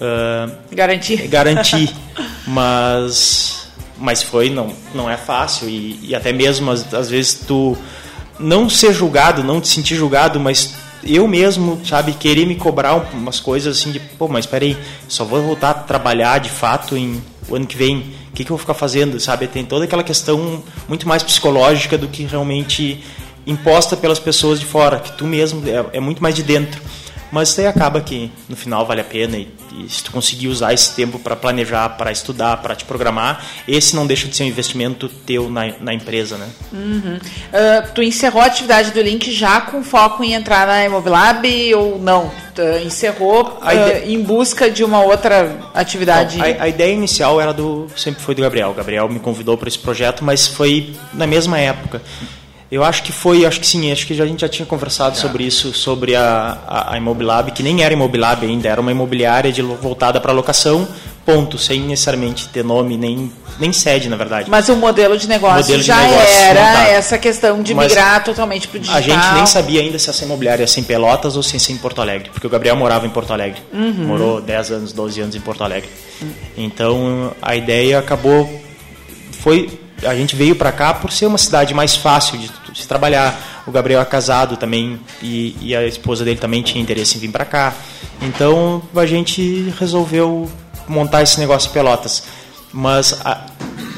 uh, 0.00 0.52
garantir. 0.70 1.26
Garantir, 1.28 1.90
mas 2.46 3.57
mas 3.98 4.22
foi 4.22 4.50
não 4.50 4.72
não 4.94 5.10
é 5.10 5.16
fácil. 5.16 5.68
E, 5.68 5.98
e 6.02 6.14
até 6.14 6.32
mesmo 6.32 6.70
às, 6.70 6.92
às, 6.94 7.10
vezes 7.10 7.42
tu 7.46 7.76
não 8.38 8.68
ser 8.68 8.92
julgado 8.92 9.42
não 9.42 9.60
te 9.60 9.68
sentir 9.68 9.96
julgado 9.96 10.38
mas 10.38 10.74
eu 11.02 11.26
mesmo 11.26 11.80
sabe 11.84 12.12
querer 12.12 12.46
me 12.46 12.54
cobrar 12.54 12.94
umas 13.12 13.40
coisas 13.40 13.76
assim 13.76 13.90
de 13.90 13.98
pô 13.98 14.28
mas 14.28 14.44
espera 14.44 14.64
aí 14.64 14.76
só 15.08 15.24
vou 15.24 15.42
voltar 15.42 15.70
a 15.70 15.74
trabalhar 15.74 16.38
de 16.38 16.50
fato 16.50 16.96
em 16.96 17.20
o 17.48 17.56
ano 17.56 17.66
que 17.66 17.76
vem. 17.76 18.14
O 18.30 18.32
que, 18.38 18.44
que 18.44 18.52
eu 18.52 18.56
vou 18.56 18.58
ficar 18.58 18.74
fazendo? 18.74 19.18
Sabe 19.18 19.46
tem 19.48 19.64
toda 19.64 19.84
aquela 19.84 20.04
questão 20.04 20.62
muito 20.86 21.08
mais 21.08 21.22
psicológica 21.22 21.98
do 21.98 22.06
que 22.06 22.24
realmente 22.24 23.02
imposta 23.46 23.96
pelas 23.96 24.18
pessoas 24.18 24.60
de 24.60 24.66
fora 24.66 25.00
que 25.00 25.10
tu 25.12 25.24
mesmo 25.24 25.62
é, 25.66 25.96
é 25.96 26.00
muito 26.00 26.22
mais 26.22 26.34
de 26.34 26.42
dentro 26.42 26.80
mas 27.30 27.54
daí 27.54 27.66
acaba 27.66 28.00
que 28.00 28.30
no 28.48 28.56
final 28.56 28.86
vale 28.86 29.00
a 29.00 29.04
pena 29.04 29.36
e, 29.36 29.48
e 29.78 29.88
se 29.88 30.02
tu 30.02 30.10
conseguir 30.10 30.48
usar 30.48 30.72
esse 30.72 30.94
tempo 30.94 31.18
para 31.18 31.36
planejar, 31.36 31.90
para 31.90 32.10
estudar, 32.10 32.58
para 32.58 32.74
te 32.74 32.84
programar, 32.84 33.44
esse 33.66 33.94
não 33.94 34.06
deixa 34.06 34.26
de 34.28 34.36
ser 34.36 34.44
um 34.44 34.46
investimento 34.46 35.08
teu 35.08 35.50
na, 35.50 35.72
na 35.80 35.94
empresa, 35.94 36.36
né? 36.36 36.48
Uhum. 36.72 37.16
Uh, 37.16 37.92
tu 37.94 38.02
encerrou 38.02 38.42
a 38.42 38.46
atividade 38.46 38.90
do 38.90 39.00
Link 39.00 39.30
já 39.32 39.60
com 39.60 39.82
foco 39.82 40.24
em 40.24 40.34
entrar 40.34 40.66
na 40.66 40.84
Imobilab 40.84 41.74
ou 41.74 41.98
não? 41.98 42.30
Tu 42.54 42.62
encerrou 42.84 43.58
uh, 43.62 43.70
ideia... 43.70 44.06
em 44.06 44.22
busca 44.22 44.70
de 44.70 44.82
uma 44.82 45.02
outra 45.02 45.70
atividade? 45.74 46.38
Não, 46.38 46.44
a, 46.44 46.64
a, 46.64 46.68
ideia 46.68 46.92
inicial 46.92 47.40
era 47.40 47.52
do 47.52 47.86
sempre 47.96 48.22
foi 48.22 48.34
do 48.34 48.42
Gabriel. 48.42 48.70
O 48.70 48.74
Gabriel 48.74 49.08
me 49.08 49.20
convidou 49.20 49.56
para 49.56 49.68
esse 49.68 49.78
projeto, 49.78 50.24
mas 50.24 50.46
foi 50.46 50.94
na 51.12 51.26
mesma 51.26 51.58
época. 51.58 52.02
Eu 52.70 52.84
acho 52.84 53.02
que 53.02 53.12
foi, 53.12 53.46
acho 53.46 53.58
que 53.60 53.66
sim, 53.66 53.90
acho 53.90 54.06
que 54.06 54.20
a 54.20 54.26
gente 54.26 54.42
já 54.42 54.48
tinha 54.48 54.66
conversado 54.66 55.16
é. 55.16 55.20
sobre 55.20 55.44
isso, 55.44 55.72
sobre 55.72 56.14
a, 56.14 56.58
a, 56.66 56.94
a 56.94 56.98
Imobilab, 56.98 57.50
que 57.52 57.62
nem 57.62 57.82
era 57.82 57.94
Imobilab 57.94 58.44
ainda, 58.44 58.68
era 58.68 58.78
uma 58.78 58.92
imobiliária 58.92 59.50
de, 59.50 59.62
voltada 59.62 60.20
para 60.20 60.32
locação, 60.32 60.86
ponto, 61.24 61.56
sem 61.56 61.80
necessariamente 61.80 62.46
ter 62.48 62.62
nome, 62.62 62.98
nem, 62.98 63.32
nem 63.58 63.72
sede, 63.72 64.10
na 64.10 64.16
verdade. 64.16 64.50
Mas 64.50 64.68
o 64.68 64.76
modelo 64.76 65.16
de 65.16 65.26
negócio 65.26 65.62
modelo 65.62 65.82
já 65.82 65.96
de 65.96 66.10
negócio 66.10 66.38
era 66.40 66.60
montado. 66.60 66.86
essa 66.88 67.18
questão 67.18 67.62
de 67.62 67.74
Mas 67.74 67.88
migrar 67.88 68.22
totalmente 68.22 68.68
para 68.68 68.76
o 68.76 68.80
digital. 68.80 68.98
A 68.98 69.02
gente 69.02 69.34
nem 69.34 69.46
sabia 69.46 69.80
ainda 69.80 69.98
se 69.98 70.10
essa 70.10 70.24
imobiliária 70.26 70.62
ia 70.62 70.66
ser 70.66 70.80
em 70.80 70.84
Pelotas 70.84 71.36
ou 71.36 71.42
se 71.42 71.54
ia 71.54 71.60
ser 71.60 71.72
em 71.72 71.78
Porto 71.78 72.02
Alegre, 72.02 72.28
porque 72.30 72.46
o 72.46 72.50
Gabriel 72.50 72.76
morava 72.76 73.06
em 73.06 73.10
Porto 73.10 73.32
Alegre, 73.32 73.62
uhum. 73.72 74.06
morou 74.06 74.42
10 74.42 74.70
anos, 74.72 74.92
12 74.92 75.22
anos 75.22 75.34
em 75.34 75.40
Porto 75.40 75.64
Alegre. 75.64 75.88
Uhum. 76.20 76.32
Então, 76.58 77.32
a 77.40 77.56
ideia 77.56 77.98
acabou, 77.98 78.62
foi 79.40 79.87
a 80.04 80.14
gente 80.14 80.36
veio 80.36 80.54
para 80.54 80.70
cá 80.72 80.94
por 80.94 81.10
ser 81.10 81.26
uma 81.26 81.38
cidade 81.38 81.74
mais 81.74 81.96
fácil 81.96 82.38
de, 82.38 82.50
de 82.72 82.86
trabalhar. 82.86 83.62
O 83.66 83.70
Gabriel 83.70 84.00
é 84.00 84.04
casado 84.04 84.56
também 84.56 84.98
e, 85.22 85.56
e, 85.60 85.76
a 85.76 85.86
esposa 85.86 86.24
dele 86.24 86.38
também 86.38 86.62
tinha 86.62 86.80
interesse 86.80 87.16
em 87.16 87.20
vir 87.20 87.30
para 87.30 87.44
cá. 87.44 87.74
Então 88.22 88.82
a 88.94 89.06
gente 89.06 89.72
resolveu 89.78 90.50
montar 90.86 91.22
esse 91.22 91.38
negócio 91.38 91.68
em 91.70 91.72
Pelotas. 91.72 92.24
Mas 92.72 93.18
a, 93.24 93.46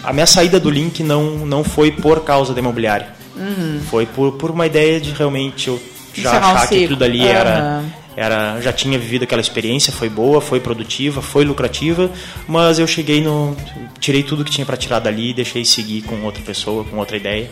a 0.04 0.12
minha 0.12 0.26
saída 0.26 0.58
do 0.58 0.70
Link 0.70 1.02
não, 1.02 1.46
não 1.46 1.62
foi 1.62 1.90
por 1.90 2.24
causa 2.24 2.52
da 2.52 2.60
imobiliária. 2.60 3.08
Uhum. 3.36 3.80
Foi 3.90 4.06
por, 4.06 4.32
por 4.32 4.50
uma 4.50 4.66
ideia 4.66 5.00
de 5.00 5.12
realmente 5.12 5.68
eu 5.68 5.80
já 6.14 6.38
achar 6.38 6.68
que 6.68 6.88
tudo 6.88 7.04
ali 7.04 7.20
uhum. 7.20 7.28
era 7.28 7.84
era 8.16 8.60
já 8.60 8.72
tinha 8.72 8.98
vivido 8.98 9.24
aquela 9.24 9.40
experiência, 9.40 9.92
foi 9.92 10.08
boa, 10.08 10.40
foi 10.40 10.60
produtiva, 10.60 11.22
foi 11.22 11.44
lucrativa, 11.44 12.10
mas 12.46 12.78
eu 12.78 12.86
cheguei 12.86 13.20
no 13.20 13.56
tirei 13.98 14.22
tudo 14.22 14.44
que 14.44 14.50
tinha 14.50 14.66
para 14.66 14.76
tirar 14.76 14.98
dali, 14.98 15.32
deixei 15.32 15.64
seguir 15.64 16.02
com 16.02 16.22
outra 16.22 16.42
pessoa, 16.42 16.84
com 16.84 16.96
outra 16.96 17.16
ideia 17.16 17.48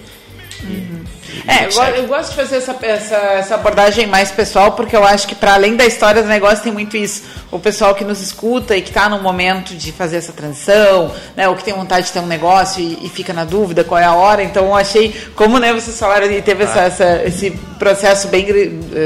Uhum. 0.62 1.04
É, 1.46 1.66
eu, 1.66 2.02
eu, 2.02 2.06
gosto 2.06 2.30
de 2.30 2.36
fazer 2.36 2.56
essa, 2.56 2.76
essa, 2.82 3.16
essa, 3.16 3.54
abordagem 3.54 4.06
mais 4.06 4.30
pessoal, 4.30 4.72
porque 4.72 4.96
eu 4.96 5.04
acho 5.04 5.26
que 5.28 5.34
para 5.34 5.54
além 5.54 5.76
da 5.76 5.84
história 5.84 6.22
do 6.22 6.28
negócio 6.28 6.64
tem 6.64 6.72
muito 6.72 6.96
isso. 6.96 7.22
O 7.50 7.58
pessoal 7.58 7.94
que 7.94 8.04
nos 8.04 8.20
escuta 8.20 8.76
e 8.76 8.82
que 8.82 8.88
está 8.88 9.08
no 9.08 9.20
momento 9.20 9.74
de 9.74 9.92
fazer 9.92 10.16
essa 10.16 10.32
transição, 10.32 11.12
né, 11.36 11.48
ou 11.48 11.54
que 11.54 11.64
tem 11.64 11.74
vontade 11.74 12.06
de 12.06 12.12
ter 12.12 12.20
um 12.20 12.26
negócio 12.26 12.82
e, 12.82 13.06
e 13.06 13.08
fica 13.08 13.32
na 13.32 13.44
dúvida 13.44 13.84
qual 13.84 14.00
é 14.00 14.04
a 14.04 14.14
hora. 14.14 14.42
Então 14.42 14.66
eu 14.66 14.74
achei, 14.74 15.14
como 15.34 15.58
né, 15.58 15.72
vocês 15.72 15.98
falaram, 15.98 16.30
e 16.30 16.42
teve 16.42 16.64
ah. 16.64 16.66
essa, 16.66 16.80
essa, 16.80 17.22
esse 17.24 17.50
processo 17.78 18.28
bem 18.28 18.46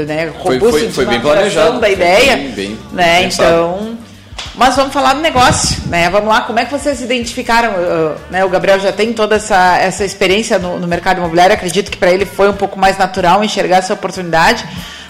né, 0.07 0.31
robusto 0.37 0.59
foi, 0.59 0.79
foi, 0.79 0.91
foi 0.91 1.05
bem 1.05 1.19
planejado 1.19 1.79
da 1.79 1.89
ideia. 1.89 2.37
Bem, 2.37 2.51
bem, 2.51 2.79
né, 2.91 3.23
então 3.23 3.92
mas 4.55 4.75
vamos 4.75 4.93
falar 4.93 5.13
do 5.13 5.21
negócio, 5.21 5.81
né? 5.87 6.09
Vamos 6.09 6.29
lá, 6.29 6.41
como 6.41 6.59
é 6.59 6.65
que 6.65 6.71
vocês 6.71 7.01
identificaram? 7.01 7.71
Uh, 7.71 8.15
né? 8.29 8.45
O 8.45 8.49
Gabriel 8.49 8.79
já 8.79 8.91
tem 8.91 9.11
toda 9.11 9.35
essa, 9.35 9.77
essa 9.77 10.05
experiência 10.05 10.59
no, 10.59 10.79
no 10.79 10.87
mercado 10.87 11.17
imobiliário, 11.17 11.55
acredito 11.55 11.89
que 11.89 11.97
para 11.97 12.11
ele 12.11 12.25
foi 12.25 12.49
um 12.49 12.53
pouco 12.53 12.77
mais 12.77 12.97
natural 12.97 13.43
enxergar 13.43 13.77
essa 13.77 13.93
oportunidade, 13.93 14.63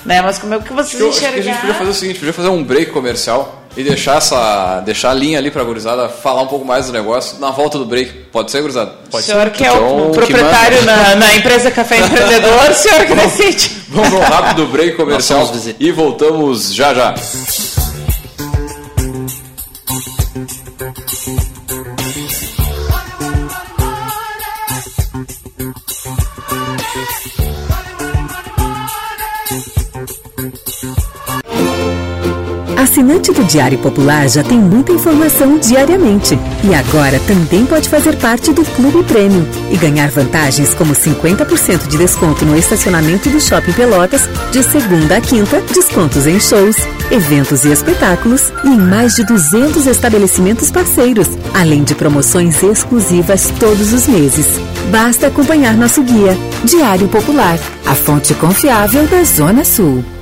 né? 0.05 0.21
Mas 0.21 0.38
como 0.38 0.53
é 0.53 0.59
que 0.59 0.71
vocês 0.71 1.01
eu, 1.01 1.09
enxergaram? 1.09 1.39
a 1.39 1.41
gente 1.41 1.57
podia 1.59 1.75
fazer 1.75 1.89
o 1.89 1.93
seguinte, 1.93 2.19
podia 2.19 2.33
fazer 2.33 2.50
um 2.50 2.63
break 2.63 2.91
comercial 2.91 3.63
e 3.75 3.83
deixar 3.83 4.17
essa 4.17 4.81
deixar 4.81 5.09
a 5.09 5.13
linha 5.13 5.39
ali 5.39 5.50
para 5.50 5.62
a 5.62 5.65
gurizada 5.65 6.07
falar 6.07 6.43
um 6.43 6.47
pouco 6.47 6.63
mais 6.63 6.85
do 6.85 6.93
negócio 6.93 7.39
na 7.39 7.51
volta 7.51 7.77
do 7.77 7.85
break. 7.85 8.12
Pode 8.31 8.51
ser, 8.51 8.62
gurizada? 8.62 8.91
Pode 9.09 9.23
o 9.23 9.25
senhor 9.25 9.45
ser. 9.45 9.51
que 9.51 9.65
é 9.65 9.71
o, 9.71 10.09
o 10.09 10.12
proprietário 10.12 10.79
que 10.79 10.85
na, 10.85 11.15
na, 11.15 11.35
empresa 11.35 11.71
Café 11.71 12.00
Empreendedor, 12.00 12.69
o 12.69 12.73
senhor 12.73 13.05
que 13.05 13.15
decide. 13.15 13.83
Vamos 13.89 14.13
um 14.13 14.19
rápido 14.19 14.67
break 14.67 14.95
comercial 14.95 15.51
e 15.79 15.91
voltamos 15.91 16.73
já 16.73 16.93
já. 16.93 17.13
Assinante 32.93 33.31
do 33.31 33.43
Diário 33.45 33.79
Popular 33.79 34.29
já 34.29 34.43
tem 34.43 34.59
muita 34.59 34.91
informação 34.91 35.57
diariamente. 35.57 36.38
E 36.63 36.75
agora 36.75 37.19
também 37.21 37.65
pode 37.65 37.89
fazer 37.89 38.15
parte 38.17 38.53
do 38.53 38.63
Clube 38.63 39.01
Prêmio 39.05 39.47
e 39.71 39.77
ganhar 39.77 40.12
vantagens 40.12 40.75
como 40.75 40.93
50% 40.93 41.88
de 41.88 41.97
desconto 41.97 42.45
no 42.45 42.55
estacionamento 42.55 43.31
do 43.31 43.41
Shopping 43.41 43.71
Pelotas, 43.71 44.29
de 44.51 44.62
segunda 44.62 45.17
a 45.17 45.21
quinta, 45.21 45.59
descontos 45.73 46.27
em 46.27 46.39
shows, 46.39 46.75
eventos 47.09 47.65
e 47.65 47.71
espetáculos 47.71 48.53
e 48.63 48.67
em 48.67 48.77
mais 48.77 49.15
de 49.15 49.25
200 49.25 49.88
estabelecimentos 49.88 50.69
parceiros, 50.69 51.29
além 51.51 51.83
de 51.83 51.95
promoções 51.95 52.62
exclusivas 52.62 53.51
todos 53.59 53.91
os 53.91 54.05
meses. 54.05 54.45
Basta 54.91 55.25
acompanhar 55.25 55.75
nosso 55.75 56.03
guia, 56.03 56.38
Diário 56.63 57.07
Popular, 57.07 57.57
a 57.88 57.95
fonte 57.95 58.35
confiável 58.35 59.07
da 59.07 59.23
Zona 59.23 59.65
Sul. 59.65 60.12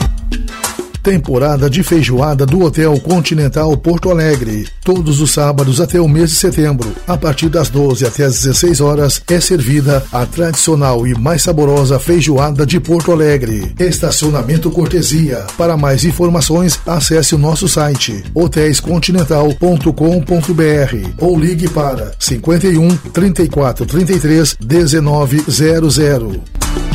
Temporada 1.01 1.69
de 1.69 1.81
feijoada 1.81 2.45
do 2.45 2.61
Hotel 2.61 2.99
Continental 2.99 3.75
Porto 3.77 4.09
Alegre. 4.09 4.67
Todos 4.83 5.21
os 5.21 5.31
sábados 5.31 5.79
até 5.79 6.01
o 6.01 6.07
mês 6.07 6.31
de 6.31 6.35
setembro, 6.35 6.93
a 7.07 7.15
partir 7.15 7.47
das 7.47 7.69
12 7.69 8.05
até 8.05 8.25
as 8.25 8.41
16 8.41 8.81
horas, 8.81 9.21
é 9.29 9.39
servida 9.39 10.03
a 10.11 10.25
tradicional 10.25 11.07
e 11.07 11.17
mais 11.17 11.41
saborosa 11.41 11.97
feijoada 11.99 12.65
de 12.65 12.79
Porto 12.79 13.11
Alegre. 13.11 13.73
Estacionamento 13.79 14.69
cortesia. 14.69 15.45
Para 15.57 15.77
mais 15.77 16.03
informações, 16.03 16.79
acesse 16.85 17.33
o 17.33 17.37
nosso 17.37 17.69
site 17.69 18.23
hotéiscontinental.com.br 18.33 21.13
ou 21.17 21.39
ligue 21.39 21.69
para 21.69 22.11
51 22.19 22.97
34 23.13 23.85
33 23.85 24.57
1900 24.59 26.88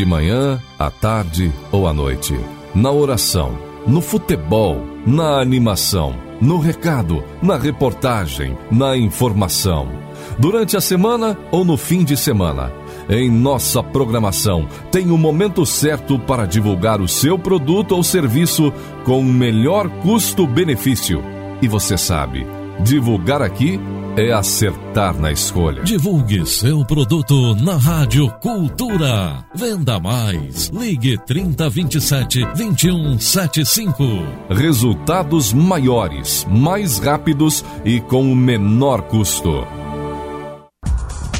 de 0.00 0.06
manhã, 0.06 0.58
à 0.78 0.90
tarde 0.90 1.52
ou 1.70 1.86
à 1.86 1.92
noite. 1.92 2.34
Na 2.74 2.90
oração, 2.90 3.58
no 3.86 4.00
futebol, 4.00 4.82
na 5.06 5.38
animação, 5.38 6.14
no 6.40 6.58
recado, 6.58 7.22
na 7.42 7.58
reportagem, 7.58 8.56
na 8.70 8.96
informação. 8.96 9.90
Durante 10.38 10.74
a 10.74 10.80
semana 10.80 11.36
ou 11.52 11.66
no 11.66 11.76
fim 11.76 12.02
de 12.02 12.16
semana. 12.16 12.72
Em 13.10 13.30
nossa 13.30 13.82
programação 13.82 14.66
tem 14.90 15.10
o 15.10 15.18
momento 15.18 15.66
certo 15.66 16.18
para 16.18 16.46
divulgar 16.46 17.02
o 17.02 17.08
seu 17.08 17.38
produto 17.38 17.94
ou 17.94 18.02
serviço 18.02 18.72
com 19.04 19.20
o 19.20 19.24
melhor 19.24 19.86
custo-benefício. 20.00 21.22
E 21.60 21.68
você 21.68 21.98
sabe, 21.98 22.46
divulgar 22.84 23.42
aqui 23.42 23.78
é 24.16 24.32
acertar 24.32 25.18
na 25.18 25.30
escolha. 25.30 25.82
Divulgue 25.82 26.44
seu 26.46 26.84
produto 26.84 27.54
na 27.54 27.76
Rádio 27.76 28.28
Cultura. 28.40 29.44
Venda 29.54 30.00
mais. 30.00 30.68
Ligue 30.68 31.16
3027 31.18 32.44
2175. 32.56 34.02
Resultados 34.50 35.52
maiores, 35.52 36.46
mais 36.50 36.98
rápidos 36.98 37.64
e 37.84 38.00
com 38.00 38.30
o 38.30 38.36
menor 38.36 39.02
custo. 39.02 39.79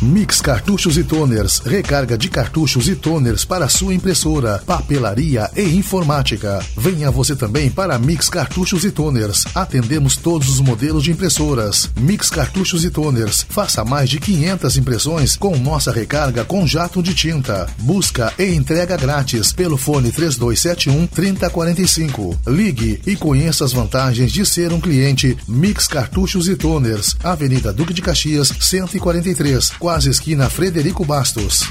Mix 0.03 0.41
Cartuchos 0.41 0.97
e 0.97 1.05
Toners, 1.05 1.59
recarga 1.59 2.17
de 2.17 2.31
cartuchos 2.31 2.89
e 2.89 2.97
toners 2.97 3.45
para 3.45 3.69
sua 3.69 3.93
impressora, 3.93 4.63
papelaria 4.65 5.51
e 5.55 5.77
informática. 5.77 6.65
Venha 6.75 7.11
você 7.11 7.37
também 7.37 7.71
para 7.71 7.99
Mix 7.99 8.31
Cartuchos 8.31 8.83
e 8.85 8.91
Toners. 8.91 9.45
Atendemos 9.55 10.17
todos 10.17 10.49
os 10.49 10.61
modelos 10.61 11.05
de 11.05 11.11
impressoras. 11.11 11.91
Mix 12.01 12.31
Cartuchos 12.31 12.83
e 12.83 12.89
Toners. 12.89 13.45
Faça 13.47 13.85
mais 13.85 14.09
de 14.09 14.19
500 14.19 14.79
impressões 14.79 15.37
com 15.37 15.55
nossa 15.59 15.93
recarga 15.93 16.47
com 16.47 16.67
jato 16.67 17.03
de 17.03 17.13
tinta. 17.13 17.69
Busca 17.81 18.33
e 18.39 18.55
entrega 18.55 18.97
grátis 18.97 19.53
pelo 19.53 19.77
fone 19.77 20.11
3271 20.11 21.07
3045. 21.09 22.39
Ligue 22.47 23.03
e 23.07 23.17
conheça 23.17 23.67
as 23.67 23.75
vantagens 23.75 24.33
de 24.33 24.47
ser 24.47 24.73
um 24.73 24.81
cliente 24.81 25.37
Mix 25.47 25.87
Cartuchos 25.87 26.49
e 26.49 26.57
Toners, 26.57 27.17
Avenida 27.23 27.71
Duque 27.71 27.93
de 27.93 28.01
Caxias, 28.01 28.51
143 28.59 29.73
quase 29.91 30.09
esquina 30.09 30.49
Frederico 30.49 31.05
Bastos. 31.05 31.65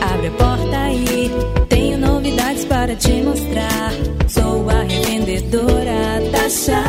Abre 0.00 0.28
a 0.28 0.30
porta 0.30 0.78
aí, 0.78 1.28
tenho 1.68 1.98
novidades 1.98 2.64
para 2.66 2.94
te 2.94 3.14
mostrar. 3.14 3.90
Sou 4.28 4.70
a 4.70 4.84
revendedora 4.84 6.22
Tasha. 6.30 6.84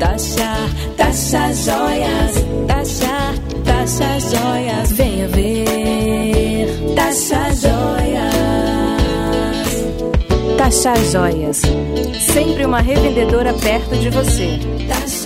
Tasha, 0.00 0.56
Tasha 0.96 1.54
Joias. 1.54 2.34
Tasha, 2.66 3.34
Tasha 3.64 4.18
Joias. 4.18 4.90
Venha 4.90 5.28
ver. 5.28 6.94
Tasha 6.96 7.54
Joias. 7.54 8.38
Tasha 10.58 10.96
Joias. 11.12 11.62
Sempre 12.34 12.66
uma 12.66 12.80
revendedora 12.80 13.54
perto 13.54 13.96
de 13.96 14.10
você. 14.10 14.58
Tasha 14.88 15.17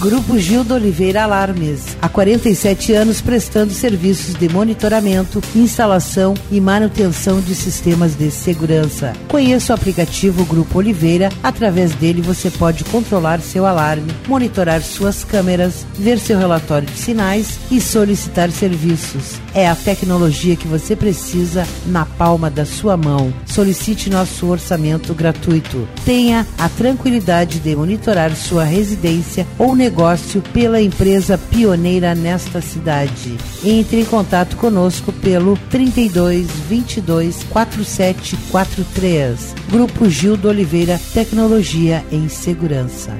Grupo 0.00 0.38
Gildo 0.38 0.76
Oliveira 0.76 1.24
Alarmes. 1.24 1.89
Há 2.02 2.08
47 2.08 2.94
anos 2.94 3.20
prestando 3.20 3.74
serviços 3.74 4.34
de 4.34 4.48
monitoramento, 4.48 5.42
instalação 5.54 6.32
e 6.50 6.58
manutenção 6.58 7.42
de 7.42 7.54
sistemas 7.54 8.14
de 8.14 8.30
segurança. 8.30 9.12
Conheça 9.28 9.74
o 9.74 9.76
aplicativo 9.76 10.46
Grupo 10.46 10.78
Oliveira. 10.78 11.28
Através 11.42 11.92
dele 11.94 12.22
você 12.22 12.50
pode 12.50 12.84
controlar 12.84 13.40
seu 13.40 13.66
alarme, 13.66 14.10
monitorar 14.26 14.80
suas 14.80 15.24
câmeras, 15.24 15.84
ver 15.92 16.18
seu 16.18 16.38
relatório 16.38 16.88
de 16.88 16.96
sinais 16.96 17.60
e 17.70 17.78
solicitar 17.82 18.50
serviços. 18.50 19.38
É 19.52 19.68
a 19.68 19.76
tecnologia 19.76 20.56
que 20.56 20.66
você 20.66 20.96
precisa 20.96 21.66
na 21.84 22.06
palma 22.06 22.48
da 22.48 22.64
sua 22.64 22.96
mão. 22.96 23.30
Solicite 23.44 24.08
nosso 24.08 24.46
orçamento 24.46 25.12
gratuito. 25.12 25.86
Tenha 26.06 26.46
a 26.56 26.68
tranquilidade 26.70 27.58
de 27.58 27.76
monitorar 27.76 28.34
sua 28.34 28.64
residência 28.64 29.46
ou 29.58 29.76
negócio 29.76 30.40
pela 30.54 30.80
empresa 30.80 31.36
pioneira 31.36 31.89
nesta 32.14 32.60
cidade. 32.60 33.36
Entre 33.64 34.02
em 34.02 34.04
contato 34.04 34.56
conosco 34.56 35.12
pelo 35.12 35.56
32 35.70 36.46
22 36.68 37.42
4743. 37.50 39.54
Grupo 39.70 40.08
Gildo 40.08 40.48
Oliveira 40.48 41.00
Tecnologia 41.12 42.04
em 42.12 42.28
Segurança. 42.28 43.12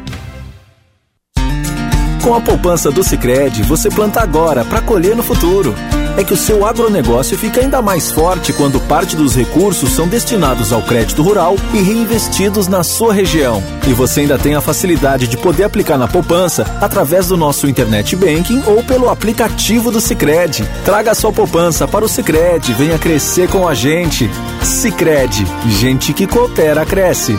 Com 2.23 2.35
a 2.35 2.41
poupança 2.41 2.93
do 2.93 3.03
Sicredi, 3.03 3.63
você 3.63 3.89
planta 3.89 4.21
agora 4.21 4.63
para 4.65 4.83
colher 4.83 5.17
no 5.17 5.23
futuro. 5.23 5.75
É 6.21 6.23
que 6.23 6.35
o 6.35 6.37
seu 6.37 6.67
agronegócio 6.67 7.39
fica 7.39 7.63
ainda 7.63 7.81
mais 7.81 8.13
forte 8.13 8.53
quando 8.53 8.79
parte 8.79 9.17
dos 9.17 9.35
recursos 9.35 9.93
são 9.93 10.07
destinados 10.07 10.71
ao 10.71 10.83
crédito 10.83 11.23
rural 11.23 11.57
e 11.73 11.79
reinvestidos 11.79 12.69
na 12.69 12.85
sua 12.85 13.15
região. 13.15 13.63
E 13.89 13.95
você 13.95 14.21
ainda 14.21 14.39
tem 14.39 14.55
a 14.55 14.61
facilidade 14.61 15.27
de 15.27 15.39
poder 15.39 15.65
aplicar 15.65 15.97
na 15.97 16.07
poupança 16.07 16.67
através 16.79 17.29
do 17.29 17.39
nosso 17.39 17.67
internet 17.67 18.15
banking 18.17 18.63
ou 18.67 18.85
pelo 18.85 19.09
aplicativo 19.09 19.91
do 19.91 19.99
Sicredi. 19.99 20.63
Traga 20.85 21.15
sua 21.15 21.33
poupança 21.33 21.89
para 21.89 22.05
o 22.05 22.09
Sicredi, 22.09 22.75
venha 22.75 22.99
crescer 22.99 23.49
com 23.49 23.67
a 23.67 23.73
gente. 23.73 24.29
Sicredi, 24.63 25.47
gente 25.71 26.13
que 26.13 26.27
coopera 26.27 26.85
cresce. 26.85 27.39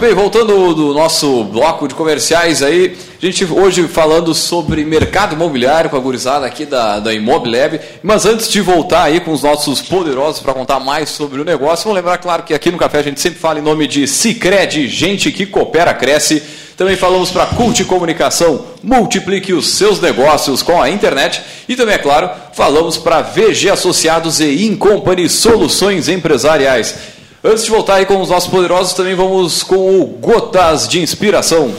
Muito 0.00 0.14
bem, 0.14 0.22
voltando 0.22 0.72
do 0.72 0.94
nosso 0.94 1.44
bloco 1.44 1.86
de 1.86 1.94
comerciais 1.94 2.62
aí, 2.62 2.96
a 3.22 3.26
gente 3.26 3.44
hoje 3.44 3.86
falando 3.86 4.34
sobre 4.34 4.82
mercado 4.82 5.34
imobiliário 5.34 5.90
com 5.90 5.96
a 5.96 6.00
gurizada 6.00 6.46
aqui 6.46 6.64
da, 6.64 6.98
da 6.98 7.12
Imobilab. 7.12 7.78
Mas 8.02 8.24
antes 8.24 8.48
de 8.48 8.62
voltar 8.62 9.02
aí 9.02 9.20
com 9.20 9.30
os 9.30 9.42
nossos 9.42 9.82
poderosos 9.82 10.40
para 10.40 10.54
contar 10.54 10.80
mais 10.80 11.10
sobre 11.10 11.38
o 11.38 11.44
negócio, 11.44 11.84
vamos 11.84 11.96
lembrar, 11.96 12.16
claro, 12.16 12.44
que 12.44 12.54
aqui 12.54 12.70
no 12.70 12.78
Café 12.78 13.00
a 13.00 13.02
gente 13.02 13.20
sempre 13.20 13.38
fala 13.38 13.58
em 13.58 13.62
nome 13.62 13.86
de 13.86 14.06
Cicred, 14.08 14.88
gente 14.88 15.30
que 15.30 15.44
coopera, 15.44 15.92
cresce. 15.92 16.42
Também 16.78 16.96
falamos 16.96 17.30
para 17.30 17.44
Cult 17.44 17.84
Comunicação, 17.84 18.64
multiplique 18.82 19.52
os 19.52 19.68
seus 19.68 20.00
negócios 20.00 20.62
com 20.62 20.80
a 20.80 20.88
internet. 20.88 21.42
E 21.68 21.76
também, 21.76 21.96
é 21.96 21.98
claro, 21.98 22.30
falamos 22.54 22.96
para 22.96 23.20
VG 23.20 23.68
Associados 23.68 24.40
e 24.40 24.64
Incompany 24.64 25.28
Soluções 25.28 26.08
Empresariais. 26.08 27.19
Antes 27.42 27.64
de 27.64 27.70
voltar 27.70 27.94
aí 27.94 28.04
com 28.04 28.20
os 28.20 28.28
nossos 28.28 28.50
poderosos, 28.50 28.92
também 28.92 29.14
vamos 29.14 29.62
com 29.62 29.98
o 29.98 30.04
Gotas 30.04 30.86
de 30.86 31.00
Inspiração. 31.00 31.74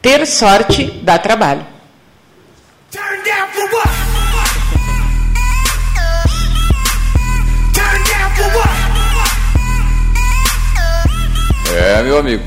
Ter 0.00 0.24
sorte 0.28 0.84
dá 1.02 1.18
trabalho. 1.18 1.66
É, 11.74 12.02
meu 12.04 12.18
amigo. 12.18 12.44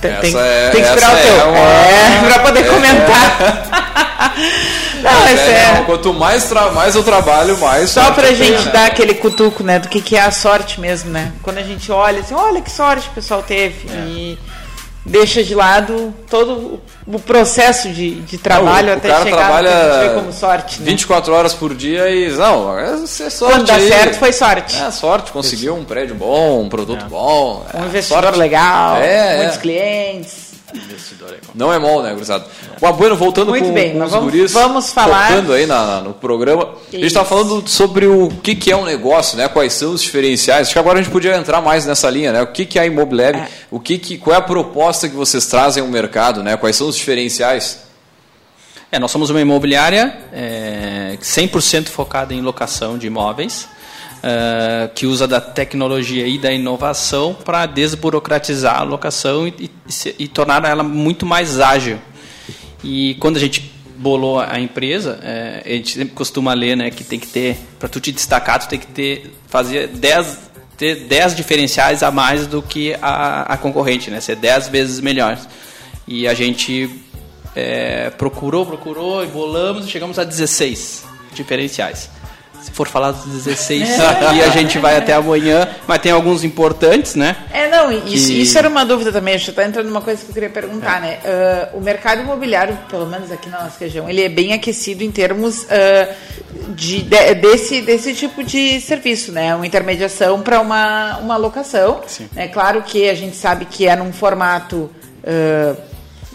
Tem, 0.00 0.14
tem, 0.20 0.36
é- 0.36 0.70
tem 0.70 0.82
que 0.82 0.88
esperar 0.88 1.12
o 1.14 1.16
teu. 1.18 1.40
é 1.40 1.44
uma- 1.44 1.58
É, 1.58 2.30
pra 2.32 2.38
poder 2.40 2.60
é. 2.64 2.68
comentar. 2.68 3.68
Não, 5.02 5.10
É, 5.10 5.14
mas 5.24 5.40
é. 5.40 5.72
não, 5.74 5.84
quanto 5.84 6.12
mais, 6.12 6.50
mais 6.74 6.94
eu 6.94 7.02
trabalho, 7.02 7.56
mais. 7.58 7.90
Só 7.90 8.10
pra 8.12 8.24
tenho, 8.24 8.36
gente 8.36 8.64
né? 8.66 8.70
dar 8.72 8.86
aquele 8.86 9.14
cutuco, 9.14 9.62
né, 9.62 9.78
do 9.78 9.88
que, 9.88 10.00
que 10.00 10.16
é 10.16 10.22
a 10.22 10.30
sorte 10.30 10.80
mesmo, 10.80 11.10
né? 11.10 11.32
Quando 11.42 11.58
a 11.58 11.62
gente 11.62 11.90
olha 11.92 12.20
assim, 12.20 12.34
olha 12.34 12.60
que 12.60 12.70
sorte 12.70 13.08
o 13.08 13.12
pessoal 13.12 13.42
teve. 13.42 13.88
É. 13.88 13.96
E 14.06 14.38
deixa 15.04 15.42
de 15.42 15.54
lado 15.54 16.14
todo 16.28 16.80
o 17.06 17.18
processo 17.18 17.88
de, 17.88 18.16
de 18.20 18.38
trabalho 18.38 18.88
Não, 18.88 18.94
até 18.94 19.08
cara 19.08 19.24
chegar 19.24 19.30
no 19.30 19.36
que 19.36 19.46
trabalha 19.46 19.70
a 19.70 19.92
gente 20.02 20.08
vê 20.08 20.14
como 20.14 20.32
sorte, 20.32 20.80
né? 20.80 20.86
24 20.86 21.32
horas 21.32 21.54
por 21.54 21.74
dia 21.74 22.10
e. 22.10 22.30
Não, 22.32 22.78
é 22.78 22.92
é 22.92 23.06
sorte. 23.06 23.38
Quando 23.38 23.66
dá 23.66 23.74
aí. 23.74 23.88
certo, 23.88 24.18
foi 24.18 24.32
sorte. 24.32 24.76
É, 24.80 24.90
sorte, 24.90 25.32
conseguiu 25.32 25.74
um 25.74 25.84
prédio 25.84 26.14
bom, 26.14 26.62
um 26.62 26.68
produto 26.68 27.04
bom. 27.06 27.64
Um 27.74 27.82
é, 27.82 27.86
investidor 27.86 28.22
sorte. 28.24 28.38
legal, 28.38 28.96
É, 28.96 29.44
é. 30.74 31.36
Não 31.54 31.72
é 31.72 31.78
mol, 31.78 32.02
né, 32.02 32.12
gurizada? 32.12 32.44
O 32.80 32.86
Abueno, 32.86 33.16
voltando 33.16 33.48
Muito 33.50 33.64
com, 33.66 33.72
bem, 33.72 33.92
com 33.92 34.04
os 34.04 34.10
vamos- 34.10 34.30
guris, 34.32 34.52
vamos 34.52 34.92
falar- 34.92 35.28
focando 35.28 35.52
aí 35.54 35.66
na, 35.66 35.86
na- 35.86 36.00
no 36.02 36.14
programa. 36.14 36.62
A 36.64 36.66
gente 36.90 36.96
Isso. 36.96 37.06
estava 37.06 37.26
falando 37.28 37.66
sobre 37.68 38.06
o 38.06 38.28
que, 38.42 38.54
que 38.54 38.70
é 38.70 38.76
um 38.76 38.84
negócio, 38.84 39.36
né? 39.38 39.48
Quais 39.48 39.72
são 39.72 39.92
os 39.92 40.02
diferenciais. 40.02 40.66
Acho 40.66 40.72
que 40.74 40.78
agora 40.78 40.98
a 40.98 41.02
gente 41.02 41.10
podia 41.12 41.34
entrar 41.36 41.60
mais 41.62 41.86
nessa 41.86 42.10
linha, 42.10 42.32
né? 42.32 42.42
O 42.42 42.48
que, 42.48 42.64
que 42.66 42.78
é 42.78 42.82
a 42.82 42.86
Imobilab? 42.86 43.42
O 43.70 43.80
que, 43.80 43.98
que 43.98 44.18
qual 44.18 44.34
é 44.34 44.38
a 44.38 44.42
proposta 44.42 45.08
que 45.08 45.14
vocês 45.16 45.46
trazem 45.46 45.82
ao 45.82 45.88
mercado, 45.88 46.42
né? 46.42 46.56
Quais 46.56 46.76
são 46.76 46.88
os 46.88 46.96
diferenciais? 46.96 47.86
É, 48.90 48.98
nós 48.98 49.10
somos 49.10 49.28
uma 49.30 49.40
imobiliária 49.40 50.16
é, 50.32 51.16
100% 51.20 51.88
focada 51.88 52.32
em 52.32 52.40
locação 52.40 52.96
de 52.96 53.06
imóveis, 53.06 53.68
é, 54.22 54.90
que 54.94 55.06
usa 55.06 55.26
da 55.26 55.40
tecnologia 55.40 56.26
e 56.26 56.38
da 56.38 56.52
inovação 56.52 57.34
para 57.34 57.66
desburocratizar 57.66 58.80
a 58.80 58.82
locação 58.82 59.46
e, 59.46 59.54
e 59.58 59.70
e 60.18 60.28
tornar 60.28 60.64
ela 60.64 60.82
muito 60.82 61.24
mais 61.24 61.60
ágil. 61.60 61.98
E 62.82 63.16
quando 63.18 63.36
a 63.36 63.40
gente 63.40 63.72
bolou 63.96 64.38
a 64.38 64.60
empresa, 64.60 65.18
é, 65.22 65.62
a 65.64 65.68
gente 65.70 65.94
sempre 65.94 66.14
costuma 66.14 66.54
ler 66.54 66.76
né, 66.76 66.90
que 66.90 67.02
tem 67.02 67.18
que 67.18 67.26
ter, 67.26 67.56
para 67.78 67.88
tu 67.88 68.00
te 68.00 68.12
destacar, 68.12 68.60
tu 68.60 68.68
tem 68.68 68.78
que 68.78 68.86
ter, 68.86 69.32
fazer 69.48 69.88
10, 69.88 70.38
ter 70.76 70.94
10 71.06 71.34
diferenciais 71.34 72.02
a 72.02 72.10
mais 72.10 72.46
do 72.46 72.62
que 72.62 72.94
a, 73.02 73.42
a 73.42 73.56
concorrente, 73.56 74.10
né, 74.10 74.20
ser 74.20 74.36
10 74.36 74.68
vezes 74.68 75.00
melhor. 75.00 75.38
E 76.06 76.28
a 76.28 76.34
gente 76.34 76.88
é, 77.56 78.10
procurou, 78.10 78.64
procurou, 78.64 79.24
e 79.24 79.26
bolamos 79.26 79.86
e 79.86 79.90
chegamos 79.90 80.18
a 80.18 80.24
16 80.24 81.04
diferenciais. 81.34 82.10
Se 82.62 82.70
for 82.72 82.88
falar 82.88 83.12
dos 83.12 83.24
16, 83.24 83.88
e 84.36 84.42
a 84.42 84.48
gente 84.50 84.78
vai 84.78 84.96
até 84.96 85.12
amanhã, 85.12 85.68
mas 85.86 85.98
tem 86.00 86.12
alguns 86.12 86.44
importantes, 86.44 87.14
né? 87.14 87.36
É, 87.52 87.68
não, 87.68 87.90
isso, 87.90 88.28
Que- 88.28 88.42
isso 88.42 88.58
era 88.58 88.68
uma 88.68 88.84
dúvida 88.84 89.12
também, 89.12 89.34
acho 89.34 89.44
que 89.46 89.50
está 89.50 89.64
entrando 89.64 89.86
numa 89.86 90.00
coisa 90.00 90.22
que 90.22 90.30
eu 90.30 90.34
queria 90.34 90.50
perguntar, 90.50 91.00
né? 91.00 91.18
Ah, 91.24 91.68
o 91.74 91.80
mercado 91.80 92.20
imobiliário, 92.22 92.76
pelo 92.90 93.06
menos 93.06 93.30
aqui 93.32 93.48
na 93.48 93.62
nossa 93.64 93.76
região, 93.80 94.08
ele 94.08 94.22
é 94.22 94.28
bem 94.28 94.52
aquecido 94.52 95.02
em 95.04 95.10
termos 95.10 95.66
ah, 95.70 96.08
de, 96.70 97.02
de- 97.02 97.34
desse, 97.34 97.80
desse 97.82 98.12
tipo 98.14 98.42
de 98.44 98.80
serviço, 98.80 99.32
né? 99.32 99.54
Uma 99.54 99.66
intermediação 99.66 100.40
para 100.42 100.60
uma, 100.60 101.18
uma 101.18 101.36
locação. 101.36 102.00
É 102.36 102.48
claro 102.48 102.82
que 102.82 103.08
a 103.08 103.14
gente 103.14 103.36
sabe 103.36 103.64
que 103.64 103.86
é 103.86 103.94
num 103.96 104.12
formato 104.12 104.90
ah, 105.24 105.74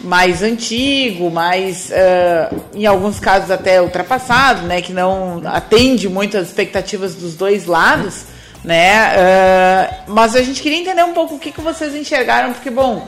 mais 0.04 0.42
antigo, 0.42 1.30
mais, 1.30 1.90
ah, 1.92 2.54
em 2.74 2.86
alguns 2.86 3.18
casos 3.18 3.50
até 3.50 3.80
ultrapassado, 3.80 4.62
né? 4.66 4.80
Que 4.80 4.92
não 4.92 5.42
atende 5.46 6.08
muito 6.08 6.36
às 6.36 6.48
expectativas 6.48 7.14
dos 7.14 7.34
dois 7.34 7.66
lados 7.66 8.34
né? 8.64 8.92
Ah, 8.96 9.94
mas 10.08 10.34
a 10.34 10.42
gente 10.42 10.62
queria 10.62 10.78
entender 10.78 11.04
um 11.04 11.12
pouco 11.12 11.34
o 11.34 11.38
que, 11.38 11.52
que 11.52 11.60
vocês 11.60 11.94
enxergaram, 11.94 12.52
porque, 12.54 12.70
bom, 12.70 13.06